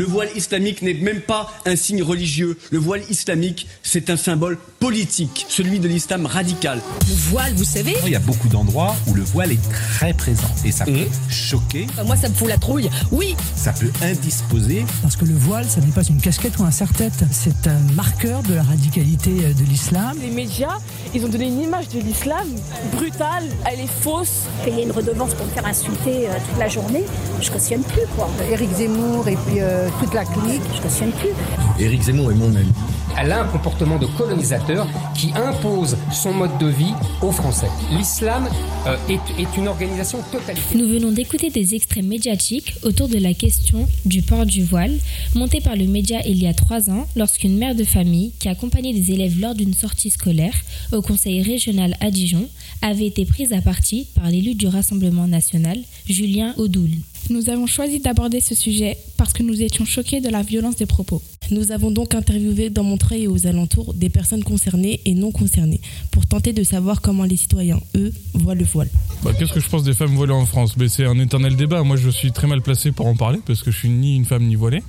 Le 0.00 0.06
voile 0.06 0.30
islamique 0.34 0.80
n'est 0.80 0.94
même 0.94 1.20
pas 1.20 1.52
un 1.66 1.76
signe 1.76 2.02
religieux. 2.02 2.56
Le 2.70 2.78
voile 2.78 3.02
islamique, 3.10 3.66
c'est 3.82 4.08
un 4.08 4.16
symbole 4.16 4.56
politique, 4.78 5.44
celui 5.50 5.78
de 5.78 5.88
l'islam 5.88 6.24
radical. 6.24 6.80
Le 7.06 7.14
voile, 7.14 7.52
vous 7.52 7.64
savez 7.64 7.94
Il 8.06 8.12
y 8.12 8.16
a 8.16 8.18
beaucoup 8.18 8.48
d'endroits 8.48 8.96
où 9.06 9.12
le 9.12 9.20
voile 9.20 9.52
est 9.52 9.70
très 9.70 10.14
présent 10.14 10.48
et 10.64 10.72
ça 10.72 10.86
peut 10.86 10.92
mmh. 10.92 11.30
choquer. 11.30 11.86
Moi, 12.06 12.16
ça 12.16 12.30
me 12.30 12.34
fout 12.34 12.48
la 12.48 12.56
trouille. 12.56 12.88
Oui. 13.12 13.36
Ça 13.54 13.74
peut 13.74 13.90
indisposer. 14.00 14.86
Parce 15.02 15.16
que 15.16 15.26
le 15.26 15.34
voile, 15.34 15.66
ça 15.68 15.82
n'est 15.82 15.92
pas 15.92 16.04
une 16.04 16.18
casquette 16.18 16.58
ou 16.58 16.62
un 16.62 16.70
serre-tête. 16.70 17.24
C'est 17.30 17.66
un 17.66 17.78
marqueur 17.94 18.42
de 18.44 18.54
la 18.54 18.62
radicalité 18.62 19.32
euh, 19.44 19.52
de 19.52 19.64
l'islam. 19.64 20.16
Les 20.22 20.30
médias, 20.30 20.78
ils 21.14 21.26
ont 21.26 21.28
donné 21.28 21.48
une 21.48 21.60
image 21.60 21.90
de 21.90 22.00
l'islam 22.00 22.48
brutale. 22.94 23.44
Elle 23.70 23.80
est 23.80 24.00
fausse. 24.00 24.44
Payer 24.64 24.84
une 24.84 24.92
redevance 24.92 25.34
pour 25.34 25.44
me 25.44 25.50
faire 25.50 25.66
insulter 25.66 26.26
euh, 26.26 26.32
toute 26.48 26.58
la 26.58 26.68
journée, 26.68 27.04
je 27.42 27.50
cautionne 27.50 27.82
plus, 27.82 28.06
quoi. 28.16 28.30
Éric 28.50 28.70
Zemmour 28.78 29.28
et 29.28 29.36
puis 29.46 29.60
euh, 29.60 29.89
toute 30.00 30.14
la 30.14 30.24
clique, 30.24 30.62
je 30.74 30.82
cautionne 30.82 31.12
plus. 31.12 31.30
Éric 31.78 32.02
Zemmour 32.02 32.30
est 32.32 32.34
mon 32.34 32.54
ami. 32.54 32.72
Elle 33.18 33.32
a 33.32 33.42
un 33.42 33.48
comportement 33.48 33.98
de 33.98 34.06
colonisateur 34.06 34.86
qui 35.14 35.32
impose 35.34 35.96
son 36.12 36.32
mode 36.32 36.56
de 36.58 36.68
vie 36.68 36.94
aux 37.22 37.32
Français. 37.32 37.66
L'islam 37.90 38.48
euh, 38.86 38.96
est, 39.08 39.20
est, 39.40 39.56
une 39.56 39.68
organisation 39.68 40.22
totalitaire. 40.30 40.64
Nous 40.74 40.88
venons 40.88 41.10
d'écouter 41.10 41.50
des 41.50 41.74
extraits 41.74 42.04
médiatiques 42.04 42.76
autour 42.82 43.08
de 43.08 43.18
la 43.18 43.34
question 43.34 43.88
du 44.06 44.22
port 44.22 44.46
du 44.46 44.64
voile, 44.64 44.96
monté 45.34 45.60
par 45.60 45.76
le 45.76 45.86
média 45.86 46.20
il 46.26 46.40
y 46.40 46.46
a 46.46 46.54
trois 46.54 46.88
ans 46.88 47.06
lorsqu'une 47.16 47.58
mère 47.58 47.74
de 47.74 47.84
famille 47.84 48.32
qui 48.38 48.48
accompagnait 48.48 48.94
des 48.94 49.10
élèves 49.10 49.38
lors 49.40 49.54
d'une 49.54 49.74
sortie 49.74 50.10
scolaire 50.10 50.54
au 50.92 51.02
conseil 51.02 51.42
régional 51.42 51.96
à 52.00 52.10
Dijon 52.10 52.48
avait 52.82 53.06
été 53.06 53.24
prise 53.24 53.52
à 53.52 53.60
partie 53.60 54.06
par 54.14 54.30
l'élu 54.30 54.54
du 54.54 54.66
Rassemblement 54.66 55.26
national, 55.26 55.78
Julien 56.08 56.54
Audoul. 56.56 56.90
Nous 57.28 57.48
avons 57.50 57.66
choisi 57.66 58.00
d'aborder 58.00 58.40
ce 58.40 58.54
sujet 58.54 58.96
parce 59.16 59.32
que 59.32 59.42
nous 59.42 59.62
étions 59.62 59.84
choqués 59.84 60.20
de 60.20 60.28
la 60.28 60.42
violence 60.42 60.76
des 60.76 60.86
propos. 60.86 61.22
Nous 61.50 61.72
avons 61.72 61.90
donc 61.90 62.14
interviewé 62.14 62.70
dans 62.70 62.82
Montreuil 62.84 63.24
et 63.24 63.28
aux 63.28 63.46
alentours 63.46 63.94
des 63.94 64.08
personnes 64.08 64.42
concernées 64.42 65.00
et 65.04 65.14
non 65.14 65.30
concernées 65.30 65.80
pour 66.10 66.26
tenter 66.26 66.52
de 66.52 66.62
savoir 66.64 67.00
comment 67.00 67.24
les 67.24 67.36
citoyens, 67.36 67.80
eux, 67.96 68.12
voient 68.34 68.54
le 68.54 68.64
voile. 68.64 68.88
Bah, 69.22 69.32
Qu'est-ce 69.38 69.52
que 69.52 69.60
je 69.60 69.68
pense 69.68 69.82
des 69.84 69.92
femmes 69.94 70.14
voilées 70.14 70.32
en 70.32 70.46
France? 70.46 70.76
Mais 70.76 70.88
C'est 70.88 71.04
un 71.04 71.18
éternel 71.18 71.56
débat. 71.56 71.82
Moi, 71.82 71.96
je 71.96 72.08
suis 72.08 72.32
très 72.32 72.46
mal 72.46 72.62
placé 72.62 72.92
pour 72.92 73.06
en 73.06 73.16
parler 73.16 73.40
parce 73.46 73.62
que 73.62 73.70
je 73.70 73.76
suis 73.78 73.90
ni 73.90 74.16
une 74.16 74.24
femme 74.24 74.44
ni 74.44 74.54
voilée. 74.54 74.82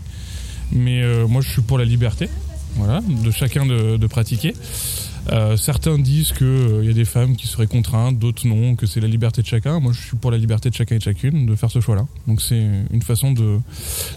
Mais 0.72 1.02
euh, 1.02 1.28
moi, 1.28 1.42
je 1.42 1.50
suis 1.50 1.62
pour 1.62 1.78
la 1.78 1.86
liberté 1.86 2.30
voilà, 2.76 3.02
de 3.02 3.32
chacun 3.32 3.66
de, 3.66 3.98
de 3.98 4.08
pratiquer. 4.08 4.54
Euh, 5.30 5.56
certains 5.56 5.98
disent 6.00 6.32
qu'il 6.32 6.80
il 6.82 6.86
y 6.86 6.90
a 6.90 6.94
des 6.94 7.06
femmes 7.06 7.36
qui 7.36 7.48
seraient 7.48 7.68
contraintes, 7.68 8.18
d'autres 8.18 8.48
non, 8.48 8.76
que 8.76 8.88
c'est 8.88 9.00
la 9.00 9.08
liberté 9.08 9.42
de 9.42 9.48
chacun. 9.48 9.80
Moi, 9.80 9.94
je 9.94 10.02
suis 10.02 10.18
pour 10.18 10.32
la 10.32 10.38
liberté 10.38 10.70
de 10.70 10.76
chacun 10.76 10.96
et 10.96 10.98
de 10.98 11.04
chacune 11.04 11.46
de 11.46 11.56
faire 11.56 11.70
ce 11.70 11.80
choix-là. 11.80 12.06
Donc, 12.28 12.42
c'est 12.42 12.62
une 12.92 13.02
façon 13.02 13.32
de, 13.32 13.60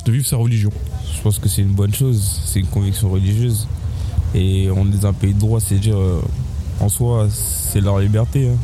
vivre 0.07 0.27
sa 0.27 0.37
religion. 0.37 0.71
Je 1.15 1.21
pense 1.21 1.39
que 1.39 1.49
c'est 1.49 1.63
une 1.63 1.75
bonne 1.75 1.95
chose. 1.95 2.41
C'est 2.47 2.61
une 2.61 2.67
conviction 2.67 3.11
religieuse. 3.11 3.69
Et 4.35 4.69
on 4.75 4.91
est 4.93 5.05
un 5.05 5.13
pays 5.13 5.35
de 5.35 5.39
droit, 5.39 5.61
c'est 5.61 5.79
dire 5.79 5.97
euh, 5.97 6.21
en 6.81 6.89
soi, 6.89 7.29
c'est 7.31 7.81
leur 7.81 7.99
liberté. 8.01 8.49
Hein. 8.49 8.57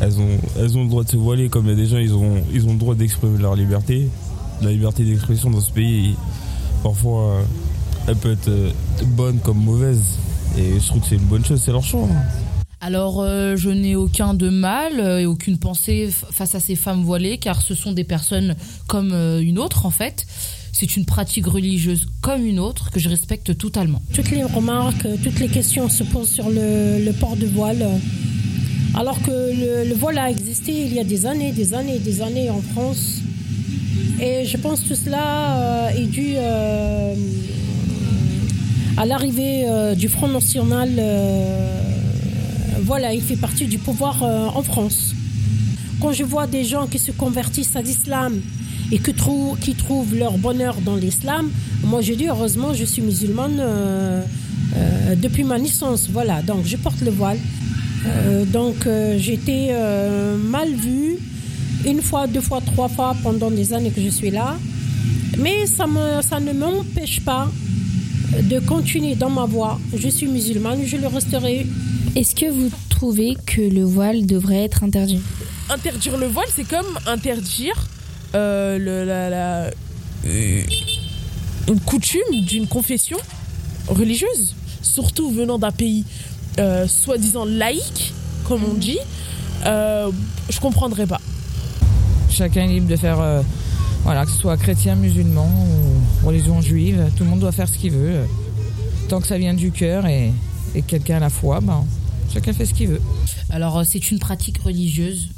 Elles, 0.00 0.18
ont, 0.18 0.82
le 0.82 0.88
droit 0.88 1.04
de 1.04 1.10
se 1.10 1.16
voiler, 1.16 1.48
comme 1.48 1.66
il 1.66 1.70
y 1.70 1.72
a 1.72 1.76
des 1.76 1.86
gens, 1.86 1.98
ils 1.98 2.14
ont, 2.14 2.42
le 2.52 2.78
droit 2.78 2.94
d'exprimer 2.94 3.38
leur 3.38 3.54
liberté. 3.54 4.08
La 4.60 4.70
liberté 4.70 5.04
d'expression 5.04 5.50
dans 5.50 5.60
ce 5.60 5.72
pays, 5.72 6.16
parfois, 6.82 7.22
euh, 7.22 7.42
elle 8.08 8.16
peut 8.16 8.32
être 8.32 8.48
euh, 8.48 8.72
bonne 9.06 9.38
comme 9.38 9.58
mauvaise. 9.58 10.18
Et 10.58 10.78
je 10.80 10.86
trouve 10.86 11.00
que 11.02 11.08
c'est 11.08 11.14
une 11.16 11.22
bonne 11.22 11.44
chose, 11.44 11.60
c'est 11.64 11.72
leur 11.72 11.82
choix. 11.84 12.02
hein. 12.10 12.22
Alors, 12.82 13.20
euh, 13.20 13.56
je 13.56 13.68
n'ai 13.70 13.94
aucun 13.94 14.32
de 14.34 14.48
mal 14.48 15.00
euh, 15.00 15.18
et 15.20 15.26
aucune 15.26 15.58
pensée 15.58 16.08
face 16.30 16.54
à 16.54 16.60
ces 16.60 16.76
femmes 16.76 17.02
voilées, 17.02 17.36
car 17.38 17.60
ce 17.60 17.74
sont 17.74 17.92
des 17.92 18.04
personnes 18.04 18.54
comme 18.86 19.12
euh, 19.12 19.40
une 19.40 19.58
autre, 19.58 19.84
en 19.84 19.90
fait. 19.90 20.26
C'est 20.72 20.96
une 20.96 21.04
pratique 21.04 21.46
religieuse 21.46 22.06
comme 22.22 22.46
une 22.46 22.58
autre 22.58 22.90
que 22.90 22.98
je 23.00 23.08
respecte 23.10 23.56
totalement. 23.58 24.00
Toutes 24.14 24.30
les 24.30 24.44
remarques, 24.44 25.06
toutes 25.22 25.38
les 25.40 25.48
questions 25.48 25.88
se 25.90 26.04
posent 26.04 26.30
sur 26.30 26.48
le, 26.48 27.04
le 27.04 27.12
port 27.12 27.36
de 27.36 27.46
voile. 27.46 27.86
Alors 28.94 29.20
que 29.20 29.30
le, 29.30 29.88
le 29.88 29.94
voile 29.94 30.18
a 30.18 30.30
existé 30.30 30.72
il 30.86 30.94
y 30.94 30.98
a 31.00 31.04
des 31.04 31.26
années, 31.26 31.52
des 31.52 31.74
années, 31.74 31.98
des 31.98 32.22
années 32.22 32.48
en 32.50 32.62
France. 32.62 33.18
Et 34.22 34.44
je 34.46 34.56
pense 34.56 34.80
que 34.82 34.88
tout 34.88 34.94
cela 34.94 35.56
euh, 35.58 35.88
est 35.90 36.06
dû 36.06 36.32
euh, 36.36 37.14
à 38.96 39.06
l'arrivée 39.06 39.64
euh, 39.66 39.94
du 39.94 40.08
Front 40.08 40.28
National. 40.28 40.90
euh, 40.98 41.82
voilà, 42.82 43.12
il 43.12 43.22
fait 43.22 43.36
partie 43.36 43.66
du 43.66 43.78
pouvoir 43.78 44.22
euh, 44.22 44.46
en 44.54 44.62
France. 44.62 45.14
Quand 46.00 46.12
je 46.12 46.24
vois 46.24 46.46
des 46.46 46.64
gens 46.64 46.86
qui 46.86 46.98
se 46.98 47.12
convertissent 47.12 47.76
à 47.76 47.82
l'islam 47.82 48.40
et 48.90 48.98
qui 48.98 49.74
trouvent 49.74 50.14
leur 50.16 50.38
bonheur 50.38 50.76
dans 50.84 50.96
l'islam, 50.96 51.50
moi 51.84 52.00
je 52.00 52.14
dis 52.14 52.28
heureusement 52.28 52.72
je 52.72 52.84
suis 52.84 53.02
musulmane 53.02 53.62
depuis 55.16 55.44
ma 55.44 55.58
naissance. 55.58 56.08
Voilà, 56.10 56.40
donc 56.40 56.64
je 56.64 56.76
porte 56.78 57.02
le 57.02 57.10
voile. 57.10 57.38
Donc 58.46 58.86
euh, 58.86 60.36
mal 60.38 60.72
vue 60.72 61.18
une 61.86 62.02
fois, 62.02 62.26
deux 62.26 62.40
fois, 62.40 62.60
trois 62.60 62.88
fois 62.88 63.14
pendant 63.22 63.50
des 63.50 63.72
années 63.72 63.90
que 63.90 64.00
je 64.00 64.08
suis 64.08 64.30
là. 64.30 64.56
Mais 65.38 65.66
ça 65.66 65.86
ne 65.86 66.52
m'empêche 66.52 67.20
pas 67.20 67.50
de 68.42 68.58
continuer 68.60 69.14
dans 69.14 69.30
ma 69.30 69.44
voie. 69.46 69.78
Je 69.96 70.08
suis 70.08 70.26
musulmane, 70.26 70.84
je 70.86 70.96
le 70.96 71.06
resterai. 71.06 71.66
Est-ce 72.16 72.34
que 72.34 72.50
vous 72.50 72.70
trouvez 72.88 73.36
que 73.46 73.60
le 73.60 73.82
voile 73.84 74.26
devrait 74.26 74.64
être 74.64 74.82
interdit? 74.84 75.20
Interdire 75.68 76.16
le 76.16 76.26
voile, 76.26 76.46
c'est 76.54 76.68
comme 76.68 76.98
interdire 77.06 77.74
euh, 78.34 78.78
le- 78.78 79.04
la, 79.04 79.30
la- 79.30 79.70
euh, 80.26 80.62
une 81.68 81.80
coutume 81.80 82.44
d'une 82.46 82.66
confession 82.66 83.18
religieuse, 83.88 84.54
surtout 84.82 85.30
venant 85.30 85.58
d'un 85.58 85.70
pays 85.72 86.04
euh, 86.58 86.86
soi-disant 86.88 87.44
laïque, 87.44 88.12
comme 88.44 88.62
on 88.64 88.74
dit. 88.74 88.98
Euh, 89.66 90.10
je 90.48 90.58
comprendrais 90.60 91.06
pas. 91.06 91.20
Chacun 92.30 92.62
est 92.64 92.68
libre 92.74 92.88
de 92.88 92.96
faire, 92.96 93.20
euh, 93.20 93.42
voilà, 94.04 94.24
que 94.24 94.30
ce 94.30 94.38
soit 94.38 94.56
chrétien, 94.56 94.94
musulman 94.96 95.48
ou 96.22 96.26
religion 96.26 96.60
juive, 96.60 97.10
tout 97.16 97.24
le 97.24 97.30
monde 97.30 97.40
doit 97.40 97.52
faire 97.52 97.68
ce 97.68 97.76
qu'il 97.78 97.92
veut. 97.92 98.26
Tant 99.08 99.20
que 99.20 99.26
ça 99.26 99.38
vient 99.38 99.54
du 99.54 99.70
cœur 99.72 100.06
et, 100.06 100.32
et 100.74 100.82
que 100.82 100.86
quelqu'un 100.86 101.16
a 101.16 101.20
la 101.20 101.30
foi, 101.30 101.60
ben, 101.60 101.84
chacun 102.32 102.52
fait 102.52 102.64
ce 102.66 102.74
qu'il 102.74 102.88
veut. 102.88 103.00
Alors, 103.50 103.78
euh, 103.78 103.84
c'est 103.84 104.10
une 104.10 104.18
pratique 104.18 104.58
religieuse 104.62 105.28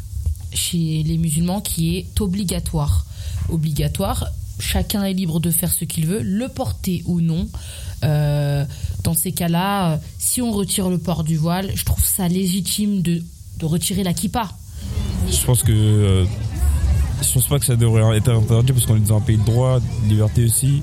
chez 0.52 1.02
les 1.02 1.18
musulmans 1.18 1.60
qui 1.60 1.96
est 1.96 2.20
obligatoire. 2.20 3.06
Obligatoire, 3.48 4.26
chacun 4.58 5.02
est 5.04 5.14
libre 5.14 5.40
de 5.40 5.50
faire 5.50 5.72
ce 5.72 5.84
qu'il 5.84 6.06
veut, 6.06 6.20
le 6.22 6.48
porter 6.48 7.02
ou 7.06 7.20
non. 7.20 7.48
Euh, 8.04 8.64
dans 9.02 9.14
ces 9.14 9.32
cas-là, 9.32 9.92
euh, 9.92 9.96
si 10.18 10.42
on 10.42 10.52
retire 10.52 10.88
le 10.90 10.98
port 10.98 11.24
du 11.24 11.36
voile, 11.36 11.70
je 11.74 11.84
trouve 11.84 12.04
ça 12.04 12.28
légitime 12.28 13.00
de, 13.02 13.22
de 13.58 13.66
retirer 13.66 14.02
la 14.04 14.12
kippa. 14.12 14.50
Je 15.30 15.44
pense 15.44 15.62
que. 15.62 15.72
euh, 15.72 16.24
je 17.22 17.32
pense 17.32 17.46
pas 17.46 17.58
que 17.58 17.64
ça 17.66 17.76
devrait 17.76 18.16
être 18.16 18.30
interdit 18.30 18.72
parce 18.72 18.86
qu'on 18.86 18.96
est 18.96 19.00
dans 19.00 19.16
un 19.18 19.20
pays 19.20 19.36
de 19.38 19.44
droit, 19.44 19.78
de 19.80 20.08
liberté 20.08 20.44
aussi. 20.44 20.82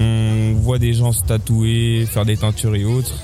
On 0.00 0.54
voit 0.62 0.78
des 0.78 0.94
gens 0.94 1.12
se 1.12 1.22
tatouer, 1.22 2.06
faire 2.10 2.24
des 2.24 2.36
teintures 2.36 2.74
et 2.74 2.84
autres, 2.84 3.14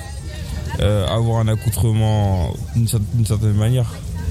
euh, 0.80 1.06
avoir 1.08 1.40
un 1.40 1.48
accoutrement 1.48 2.52
d'une 2.76 2.86
cer- 2.86 3.00
d'une 3.14 3.26
certaine 3.26 3.54
manière. 3.54 3.86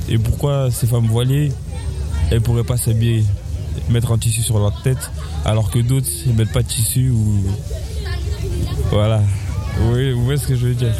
Et 0.07 0.17
pourquoi 0.17 0.69
ces 0.71 0.87
femmes 0.87 1.07
voilées, 1.07 1.51
elles 2.31 2.41
pourraient 2.41 2.63
pas 2.63 2.77
s'habiller, 2.77 3.25
mettre 3.89 4.11
un 4.11 4.17
tissu 4.17 4.41
sur 4.41 4.59
leur 4.59 4.81
tête, 4.83 5.11
alors 5.45 5.71
que 5.71 5.79
d'autres 5.79 6.07
ne 6.27 6.33
mettent 6.33 6.53
pas 6.53 6.61
de 6.61 6.67
tissu 6.67 7.09
ou. 7.09 7.43
Voilà. 8.91 9.21
Vous 9.79 10.23
voyez 10.23 10.37
ce 10.39 10.47
que 10.47 10.55
je 10.55 10.67
veux 10.67 10.75
dire? 10.75 10.93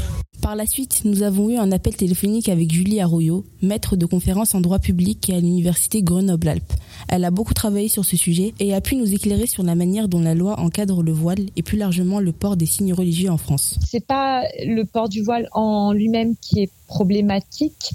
Par 0.47 0.55
la 0.55 0.65
suite, 0.65 1.01
nous 1.03 1.23
avons 1.23 1.49
eu 1.49 1.57
un 1.57 1.73
appel 1.73 1.93
téléphonique 1.93 2.47
avec 2.47 2.71
Julie 2.71 3.01
Arroyo, 3.01 3.43
maître 3.61 3.97
de 3.97 4.05
conférence 4.05 4.55
en 4.55 4.61
droit 4.61 4.79
public 4.79 5.29
à 5.29 5.41
l'université 5.41 6.01
Grenoble-Alpes. 6.01 6.71
Elle 7.09 7.25
a 7.25 7.31
beaucoup 7.31 7.53
travaillé 7.53 7.89
sur 7.89 8.05
ce 8.05 8.15
sujet 8.15 8.53
et 8.61 8.73
a 8.73 8.79
pu 8.79 8.95
nous 8.95 9.13
éclairer 9.13 9.45
sur 9.45 9.61
la 9.63 9.75
manière 9.75 10.07
dont 10.07 10.21
la 10.21 10.35
loi 10.35 10.57
encadre 10.57 11.03
le 11.03 11.11
voile 11.11 11.47
et 11.57 11.63
plus 11.63 11.77
largement 11.77 12.21
le 12.21 12.31
port 12.31 12.55
des 12.55 12.65
signes 12.65 12.93
religieux 12.93 13.29
en 13.29 13.35
France. 13.35 13.77
c'est 13.85 14.05
pas 14.07 14.43
le 14.65 14.85
port 14.85 15.09
du 15.09 15.21
voile 15.21 15.49
en 15.51 15.91
lui-même 15.91 16.37
qui 16.39 16.61
est 16.61 16.71
problématique. 16.87 17.91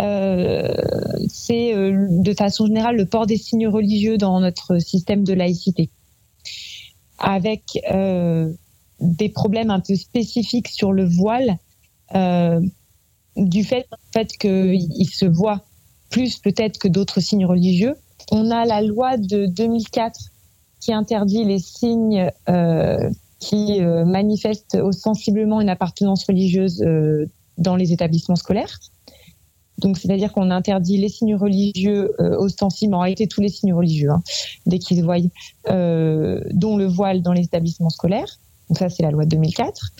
Euh, 0.00 0.72
c'est 1.28 1.74
euh, 1.74 2.06
de 2.08 2.34
façon 2.34 2.66
générale 2.66 2.98
le 2.98 3.06
port 3.06 3.26
des 3.26 3.36
signes 3.36 3.66
religieux 3.66 4.16
dans 4.16 4.38
notre 4.38 4.78
système 4.78 5.24
de 5.24 5.32
laïcité, 5.32 5.90
avec 7.18 7.80
euh, 7.92 8.48
des 9.00 9.28
problèmes 9.28 9.70
un 9.70 9.80
peu 9.80 9.96
spécifiques 9.96 10.68
sur 10.68 10.92
le 10.92 11.04
voile, 11.04 11.58
du 12.14 13.64
fait, 13.64 13.86
en 13.90 14.24
qu'il 14.24 14.88
il 14.96 15.08
se 15.08 15.24
voit 15.24 15.62
plus 16.10 16.38
peut-être 16.38 16.78
que 16.78 16.88
d'autres 16.88 17.20
signes 17.20 17.46
religieux. 17.46 17.94
On 18.30 18.50
a 18.50 18.64
la 18.64 18.82
loi 18.82 19.16
de 19.16 19.46
2004 19.46 20.18
qui 20.80 20.92
interdit 20.92 21.44
les 21.44 21.58
signes 21.58 22.30
euh, 22.48 23.10
qui 23.38 23.80
euh, 23.80 24.04
manifestent 24.04 24.74
ostensiblement 24.74 25.60
une 25.60 25.68
appartenance 25.68 26.24
religieuse 26.26 26.82
euh, 26.82 27.26
dans 27.58 27.76
les 27.76 27.92
établissements 27.92 28.36
scolaires. 28.36 28.78
Donc, 29.78 29.96
c'est-à-dire 29.96 30.32
qu'on 30.32 30.50
interdit 30.50 30.98
les 30.98 31.08
signes 31.08 31.36
religieux 31.36 32.12
euh, 32.20 32.36
ostensibles, 32.36 32.94
en 32.94 33.00
réalité 33.00 33.26
tous 33.26 33.40
les 33.40 33.48
signes 33.48 33.72
religieux, 33.72 34.10
hein, 34.10 34.22
dès 34.66 34.78
qu'ils 34.78 34.98
se 34.98 35.02
voient, 35.02 35.16
euh, 35.68 36.42
dont 36.50 36.76
le 36.76 36.86
voile 36.86 37.22
dans 37.22 37.32
les 37.32 37.44
établissements 37.44 37.88
scolaires. 37.88 38.38
Donc 38.68 38.78
ça, 38.78 38.90
c'est 38.90 39.02
la 39.02 39.10
loi 39.10 39.24
de 39.24 39.30
2004. 39.30 39.92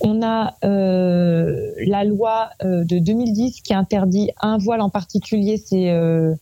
On 0.00 0.22
a 0.22 0.54
euh, 0.64 1.72
la 1.86 2.04
loi 2.04 2.50
euh, 2.62 2.84
de 2.84 2.98
2010 2.98 3.62
qui 3.62 3.74
interdit 3.74 4.30
un 4.40 4.58
voile 4.58 4.80
en 4.80 4.90
particulier, 4.90 5.56
c'est 5.56 5.90
euh, 5.90 6.34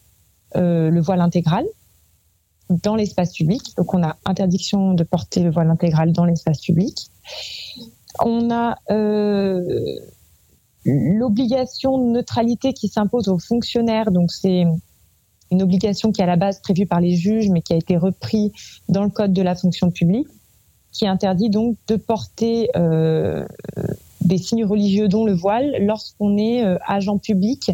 euh, 0.56 0.90
le 0.90 1.00
voile 1.00 1.20
intégral 1.20 1.64
dans 2.70 2.96
l'espace 2.96 3.32
public. 3.32 3.62
Donc 3.76 3.94
on 3.94 4.02
a 4.02 4.16
interdiction 4.24 4.94
de 4.94 5.04
porter 5.04 5.40
le 5.40 5.50
voile 5.50 5.70
intégral 5.70 6.12
dans 6.12 6.24
l'espace 6.24 6.60
public. 6.60 7.10
On 8.24 8.50
a 8.50 8.76
euh, 8.90 9.62
l'obligation 10.84 11.98
de 11.98 12.12
neutralité 12.12 12.72
qui 12.72 12.88
s'impose 12.88 13.28
aux 13.28 13.38
fonctionnaires. 13.38 14.10
Donc 14.10 14.30
c'est 14.32 14.64
une 15.50 15.62
obligation 15.62 16.12
qui 16.12 16.20
est 16.20 16.24
à 16.24 16.28
la 16.28 16.36
base 16.36 16.60
prévue 16.60 16.86
par 16.86 17.00
les 17.00 17.16
juges, 17.16 17.48
mais 17.50 17.62
qui 17.62 17.72
a 17.72 17.76
été 17.76 17.96
repris 17.96 18.52
dans 18.88 19.04
le 19.04 19.10
code 19.10 19.32
de 19.32 19.42
la 19.42 19.54
fonction 19.54 19.90
publique, 19.90 20.28
qui 20.94 21.06
interdit 21.06 21.50
donc 21.50 21.76
de 21.88 21.96
porter 21.96 22.70
euh, 22.76 23.44
des 24.22 24.38
signes 24.38 24.64
religieux, 24.64 25.08
dont 25.08 25.26
le 25.26 25.34
voile, 25.34 25.76
lorsqu'on 25.80 26.38
est 26.38 26.64
euh, 26.64 26.78
agent 26.86 27.18
public 27.18 27.72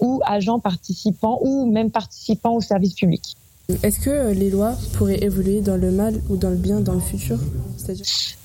ou 0.00 0.20
agent 0.24 0.58
participant 0.60 1.38
ou 1.42 1.70
même 1.70 1.90
participant 1.90 2.54
au 2.54 2.60
service 2.60 2.94
public. 2.94 3.36
Est-ce 3.82 3.98
que 3.98 4.10
euh, 4.10 4.32
les 4.32 4.48
lois 4.48 4.74
pourraient 4.94 5.22
évoluer 5.22 5.60
dans 5.60 5.76
le 5.76 5.90
mal 5.90 6.22
ou 6.30 6.36
dans 6.36 6.50
le 6.50 6.56
bien 6.56 6.80
dans 6.80 6.94
le 6.94 7.00
futur? 7.00 7.38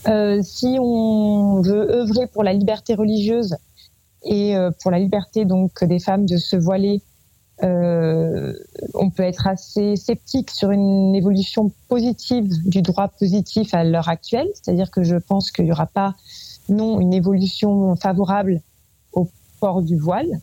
Euh, 0.08 0.42
si 0.44 0.78
on 0.80 1.62
veut 1.62 1.92
œuvrer 1.92 2.26
pour 2.28 2.44
la 2.44 2.54
liberté 2.54 2.96
religieuse 2.96 3.56
et 4.24 4.56
euh, 4.56 4.72
pour 4.82 4.90
la 4.90 5.00
liberté 5.00 5.46
donc 5.46 5.84
des 5.84 6.00
femmes 6.00 6.26
de 6.26 6.38
se 6.38 6.56
voiler, 6.56 6.96
euh, 6.98 7.11
on 7.64 9.10
peut 9.10 9.24
être 9.24 9.48
assez 9.48 9.96
sceptique 9.96 10.50
sur 10.50 10.72
une 10.72 11.14
évolution 11.16 11.72
positive 11.90 12.48
du 12.68 12.82
droit 12.82 13.08
positif 13.08 13.74
à 13.74 13.84
l'heure 13.84 14.10
actuelle. 14.10 14.48
C'est-à-dire 14.56 14.90
que 14.90 15.04
je 15.04 15.16
pense 15.16 15.52
qu'il 15.52 15.66
n'y 15.66 15.72
aura 15.72 15.86
pas 15.86 16.16
non 16.70 17.00
une 17.00 17.14
évolution 17.14 17.96
favorable 17.96 18.62
au 19.14 19.30
port 19.60 19.82
du 19.82 19.98
voile. 19.98 20.40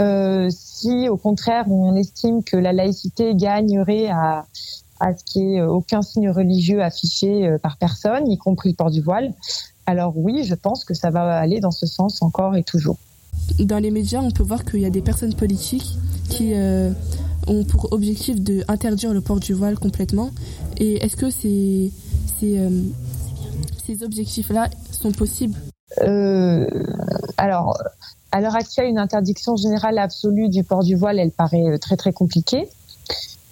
Euh, 0.00 0.48
si 0.50 1.08
au 1.08 1.16
contraire 1.16 1.70
on 1.70 1.94
estime 1.94 2.42
que 2.42 2.56
la 2.56 2.72
laïcité 2.72 3.36
gagnerait 3.36 4.08
à, 4.08 4.44
à 4.98 5.14
ce 5.14 5.22
qu'il 5.24 5.46
n'y 5.46 5.56
ait 5.58 5.62
aucun 5.62 6.02
signe 6.02 6.30
religieux 6.30 6.82
affiché 6.82 7.46
euh, 7.46 7.58
par 7.58 7.76
personne, 7.76 8.28
y 8.28 8.36
compris 8.36 8.70
le 8.70 8.74
port 8.74 8.90
du 8.90 9.00
voile, 9.00 9.32
alors 9.86 10.16
oui, 10.16 10.42
je 10.44 10.54
pense 10.54 10.84
que 10.84 10.94
ça 10.94 11.10
va 11.10 11.38
aller 11.38 11.60
dans 11.60 11.70
ce 11.70 11.86
sens 11.86 12.22
encore 12.22 12.56
et 12.56 12.64
toujours. 12.64 12.98
Dans 13.58 13.78
les 13.78 13.90
médias, 13.90 14.20
on 14.20 14.30
peut 14.30 14.42
voir 14.42 14.64
qu'il 14.64 14.80
y 14.80 14.86
a 14.86 14.90
des 14.90 15.02
personnes 15.02 15.34
politiques 15.34 15.96
qui 16.28 16.54
euh, 16.54 16.90
ont 17.46 17.64
pour 17.64 17.92
objectif 17.92 18.40
de 18.40 18.64
interdire 18.68 19.12
le 19.12 19.20
port 19.20 19.40
du 19.40 19.52
voile 19.52 19.78
complètement. 19.78 20.30
Et 20.76 21.04
est-ce 21.04 21.16
que 21.16 21.30
ces, 21.30 21.92
ces, 22.40 22.58
euh, 22.58 24.04
objectifs-là 24.04 24.68
sont 24.90 25.12
possibles? 25.12 25.58
Euh, 26.02 26.66
alors, 27.36 27.78
à 28.32 28.40
l'heure 28.40 28.56
actuelle, 28.56 28.88
une 28.88 28.98
interdiction 28.98 29.54
générale 29.56 29.98
absolue 29.98 30.48
du 30.48 30.64
port 30.64 30.82
du 30.82 30.96
voile, 30.96 31.20
elle 31.20 31.30
paraît 31.30 31.78
très 31.78 31.96
très 31.96 32.12
compliquée. 32.12 32.68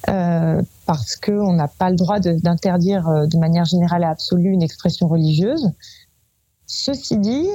parce 0.04 1.16
qu'on 1.16 1.52
n'a 1.52 1.68
pas 1.68 1.90
le 1.90 1.96
droit 1.96 2.18
d'interdire 2.18 3.04
de, 3.28 3.38
manière 3.38 3.64
générale 3.64 4.02
et 4.02 4.06
absolue 4.06 4.50
une 4.50 4.62
expression 4.62 5.06
religieuse. 5.06 5.70
Ceci 6.66 7.18
dit, 7.18 7.46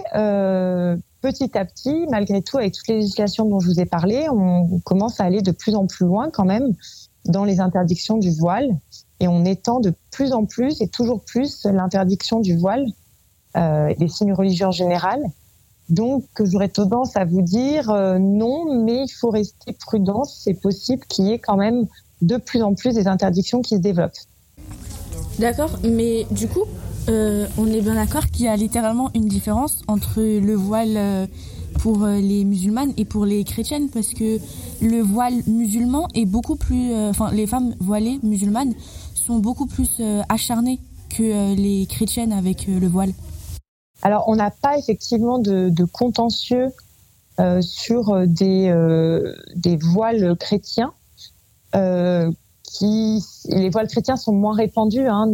petit 1.21 1.57
à 1.57 1.65
petit, 1.65 2.05
malgré 2.09 2.41
tout, 2.41 2.57
avec 2.57 2.73
toutes 2.73 2.87
les 2.87 2.95
législations 2.95 3.45
dont 3.45 3.59
je 3.59 3.67
vous 3.67 3.79
ai 3.79 3.85
parlé, 3.85 4.27
on 4.29 4.79
commence 4.79 5.19
à 5.19 5.23
aller 5.23 5.41
de 5.41 5.51
plus 5.51 5.75
en 5.75 5.87
plus 5.87 6.05
loin 6.05 6.29
quand 6.31 6.45
même 6.45 6.73
dans 7.25 7.43
les 7.43 7.59
interdictions 7.59 8.17
du 8.17 8.31
voile 8.31 8.69
et 9.19 9.27
on 9.27 9.45
étend 9.45 9.79
de 9.79 9.93
plus 10.11 10.33
en 10.33 10.45
plus 10.45 10.81
et 10.81 10.87
toujours 10.87 11.21
plus 11.23 11.65
l'interdiction 11.65 12.39
du 12.39 12.57
voile 12.57 12.85
euh, 13.55 13.87
et 13.87 13.95
des 13.95 14.07
signes 14.07 14.33
religieux 14.33 14.67
en 14.67 14.71
général. 14.71 15.19
Donc, 15.89 16.25
j'aurais 16.39 16.69
tendance 16.69 17.15
à 17.15 17.25
vous 17.25 17.41
dire 17.41 17.89
euh, 17.89 18.19
non, 18.19 18.83
mais 18.83 19.03
il 19.05 19.09
faut 19.09 19.29
rester 19.29 19.73
prudent. 19.73 20.25
C'est 20.25 20.53
possible 20.53 21.03
qu'il 21.07 21.25
y 21.25 21.31
ait 21.31 21.39
quand 21.39 21.55
même 21.55 21.87
de 22.21 22.37
plus 22.37 22.61
en 22.61 22.73
plus 22.73 22.93
des 22.93 23.07
interdictions 23.07 23.61
qui 23.61 23.75
se 23.75 23.81
développent. 23.81 24.17
D'accord, 25.39 25.79
mais 25.83 26.25
du 26.31 26.47
coup, 26.47 26.63
euh, 27.09 27.47
on 27.57 27.67
est 27.67 27.81
bien 27.81 27.95
d'accord 27.95 28.27
qu'il 28.27 28.45
y 28.45 28.47
a 28.49 28.55
littéralement 28.57 29.09
une 29.13 29.27
différence 29.27 29.81
entre 29.87 30.19
le 30.21 30.53
voile 30.55 30.97
euh, 30.97 31.25
pour 31.79 32.03
euh, 32.03 32.17
les 32.17 32.43
musulmanes 32.43 32.91
et 32.97 33.05
pour 33.05 33.25
les 33.25 33.45
chrétiennes, 33.45 33.89
parce 33.89 34.13
que 34.13 34.39
le 34.81 35.01
voile 35.01 35.35
musulman 35.47 36.09
est 36.15 36.25
beaucoup 36.25 36.57
plus, 36.57 36.93
enfin, 36.93 37.31
les 37.31 37.47
femmes 37.47 37.75
voilées 37.79 38.19
musulmanes 38.23 38.73
sont 39.15 39.39
beaucoup 39.39 39.67
plus 39.67 40.01
acharnées 40.29 40.79
que 41.09 41.55
les 41.55 41.85
chrétiennes 41.87 42.33
avec 42.33 42.67
le 42.67 42.87
voile. 42.87 43.11
Alors, 44.03 44.25
on 44.27 44.35
n'a 44.35 44.51
pas 44.51 44.77
effectivement 44.77 45.39
de, 45.39 45.85
contentieux 45.85 46.67
sur 47.61 48.27
des, 48.27 48.69
voiles 49.81 50.37
chrétiens. 50.37 50.93
les 51.73 52.29
voiles 53.71 53.87
chrétiens 53.87 54.17
sont 54.17 54.33
moins 54.33 54.53
répandus. 54.55 55.07
Hein 55.07 55.27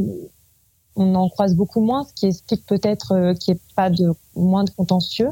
on 0.95 1.15
en 1.15 1.29
croise 1.29 1.55
beaucoup 1.55 1.81
moins, 1.81 2.05
ce 2.05 2.13
qui 2.13 2.27
explique 2.27 2.65
peut-être 2.65 3.13
euh, 3.13 3.33
qu'il 3.33 3.53
n'y 3.53 3.59
ait 3.59 3.63
pas 3.75 3.89
de 3.89 4.13
moins 4.35 4.63
de 4.63 4.69
contentieux. 4.69 5.29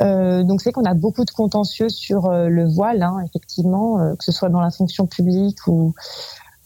Euh, 0.00 0.42
donc 0.42 0.62
c'est 0.62 0.72
qu'on 0.72 0.84
a 0.84 0.94
beaucoup 0.94 1.24
de 1.24 1.30
contentieux 1.30 1.90
sur 1.90 2.26
euh, 2.26 2.48
le 2.48 2.66
voile, 2.66 3.02
hein, 3.02 3.18
effectivement, 3.26 3.98
que 4.16 4.24
ce 4.24 4.32
soit 4.32 4.48
dans 4.48 4.60
la 4.60 4.70
fonction 4.70 5.06
publique 5.06 5.66
ou, 5.66 5.94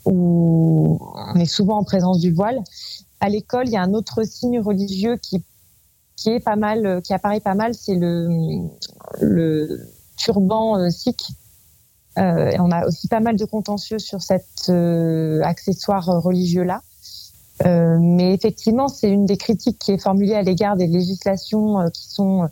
ou 0.04 1.00
on 1.14 1.34
est 1.34 1.46
souvent 1.46 1.78
en 1.78 1.84
présence 1.84 2.20
du 2.20 2.32
voile. 2.32 2.62
À 3.20 3.28
l'école, 3.28 3.66
il 3.66 3.72
y 3.72 3.76
a 3.76 3.82
un 3.82 3.94
autre 3.94 4.22
signe 4.24 4.60
religieux 4.60 5.16
qui 5.16 5.42
qui 6.16 6.30
est 6.30 6.38
pas 6.38 6.54
mal, 6.54 7.02
qui 7.02 7.12
apparaît 7.12 7.40
pas 7.40 7.56
mal, 7.56 7.74
c'est 7.74 7.96
le 7.96 8.68
le 9.20 9.80
turban 10.16 10.88
sikh. 10.88 11.26
on 12.16 12.70
a 12.70 12.86
aussi 12.86 13.08
pas 13.08 13.18
mal 13.18 13.34
de 13.34 13.44
contentieux 13.44 13.98
sur 13.98 14.22
cet 14.22 14.70
accessoire 15.42 16.06
religieux 16.22 16.62
là. 16.62 16.82
Euh, 17.64 17.98
mais 18.00 18.34
effectivement, 18.34 18.88
c'est 18.88 19.10
une 19.10 19.26
des 19.26 19.36
critiques 19.36 19.78
qui 19.78 19.92
est 19.92 20.02
formulée 20.02 20.34
à 20.34 20.42
l'égard 20.42 20.76
des 20.76 20.86
législations 20.86 21.80
euh, 21.80 21.88
qui 21.88 22.08
sont 22.08 22.48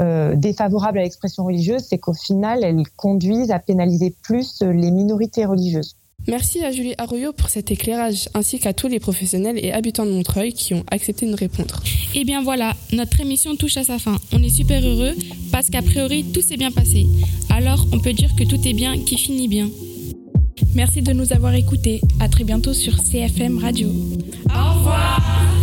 euh, 0.00 0.36
défavorables 0.36 0.98
à 0.98 1.02
l'expression 1.02 1.44
religieuse, 1.44 1.82
c'est 1.88 1.98
qu'au 1.98 2.14
final, 2.14 2.62
elles 2.62 2.84
conduisent 2.96 3.50
à 3.50 3.58
pénaliser 3.58 4.14
plus 4.22 4.62
les 4.62 4.90
minorités 4.90 5.44
religieuses. 5.44 5.96
Merci 6.26 6.62
à 6.62 6.70
Julie 6.70 6.94
Arroyo 6.98 7.32
pour 7.32 7.48
cet 7.48 7.70
éclairage, 7.70 8.28
ainsi 8.34 8.58
qu'à 8.58 8.74
tous 8.74 8.86
les 8.86 9.00
professionnels 9.00 9.58
et 9.64 9.72
habitants 9.72 10.04
de 10.04 10.10
Montreuil 10.10 10.52
qui 10.52 10.74
ont 10.74 10.84
accepté 10.90 11.24
de 11.26 11.30
nous 11.30 11.36
répondre. 11.36 11.80
Et 12.14 12.20
eh 12.20 12.24
bien 12.24 12.42
voilà, 12.42 12.74
notre 12.92 13.20
émission 13.20 13.56
touche 13.56 13.76
à 13.76 13.84
sa 13.84 13.98
fin. 13.98 14.16
On 14.32 14.42
est 14.42 14.50
super 14.50 14.84
heureux 14.84 15.14
parce 15.50 15.70
qu'a 15.70 15.80
priori 15.80 16.24
tout 16.24 16.42
s'est 16.42 16.56
bien 16.56 16.70
passé. 16.70 17.06
Alors 17.48 17.86
on 17.92 17.98
peut 17.98 18.12
dire 18.12 18.34
que 18.36 18.44
tout 18.44 18.60
est 18.68 18.74
bien 18.74 18.98
qui 18.98 19.16
finit 19.16 19.48
bien. 19.48 19.70
Merci 20.74 21.02
de 21.02 21.12
nous 21.12 21.32
avoir 21.32 21.54
écoutés. 21.54 22.00
À 22.20 22.28
très 22.28 22.44
bientôt 22.44 22.72
sur 22.72 22.94
CFM 22.98 23.58
Radio. 23.58 23.88
Au 23.88 24.78
revoir 24.78 25.57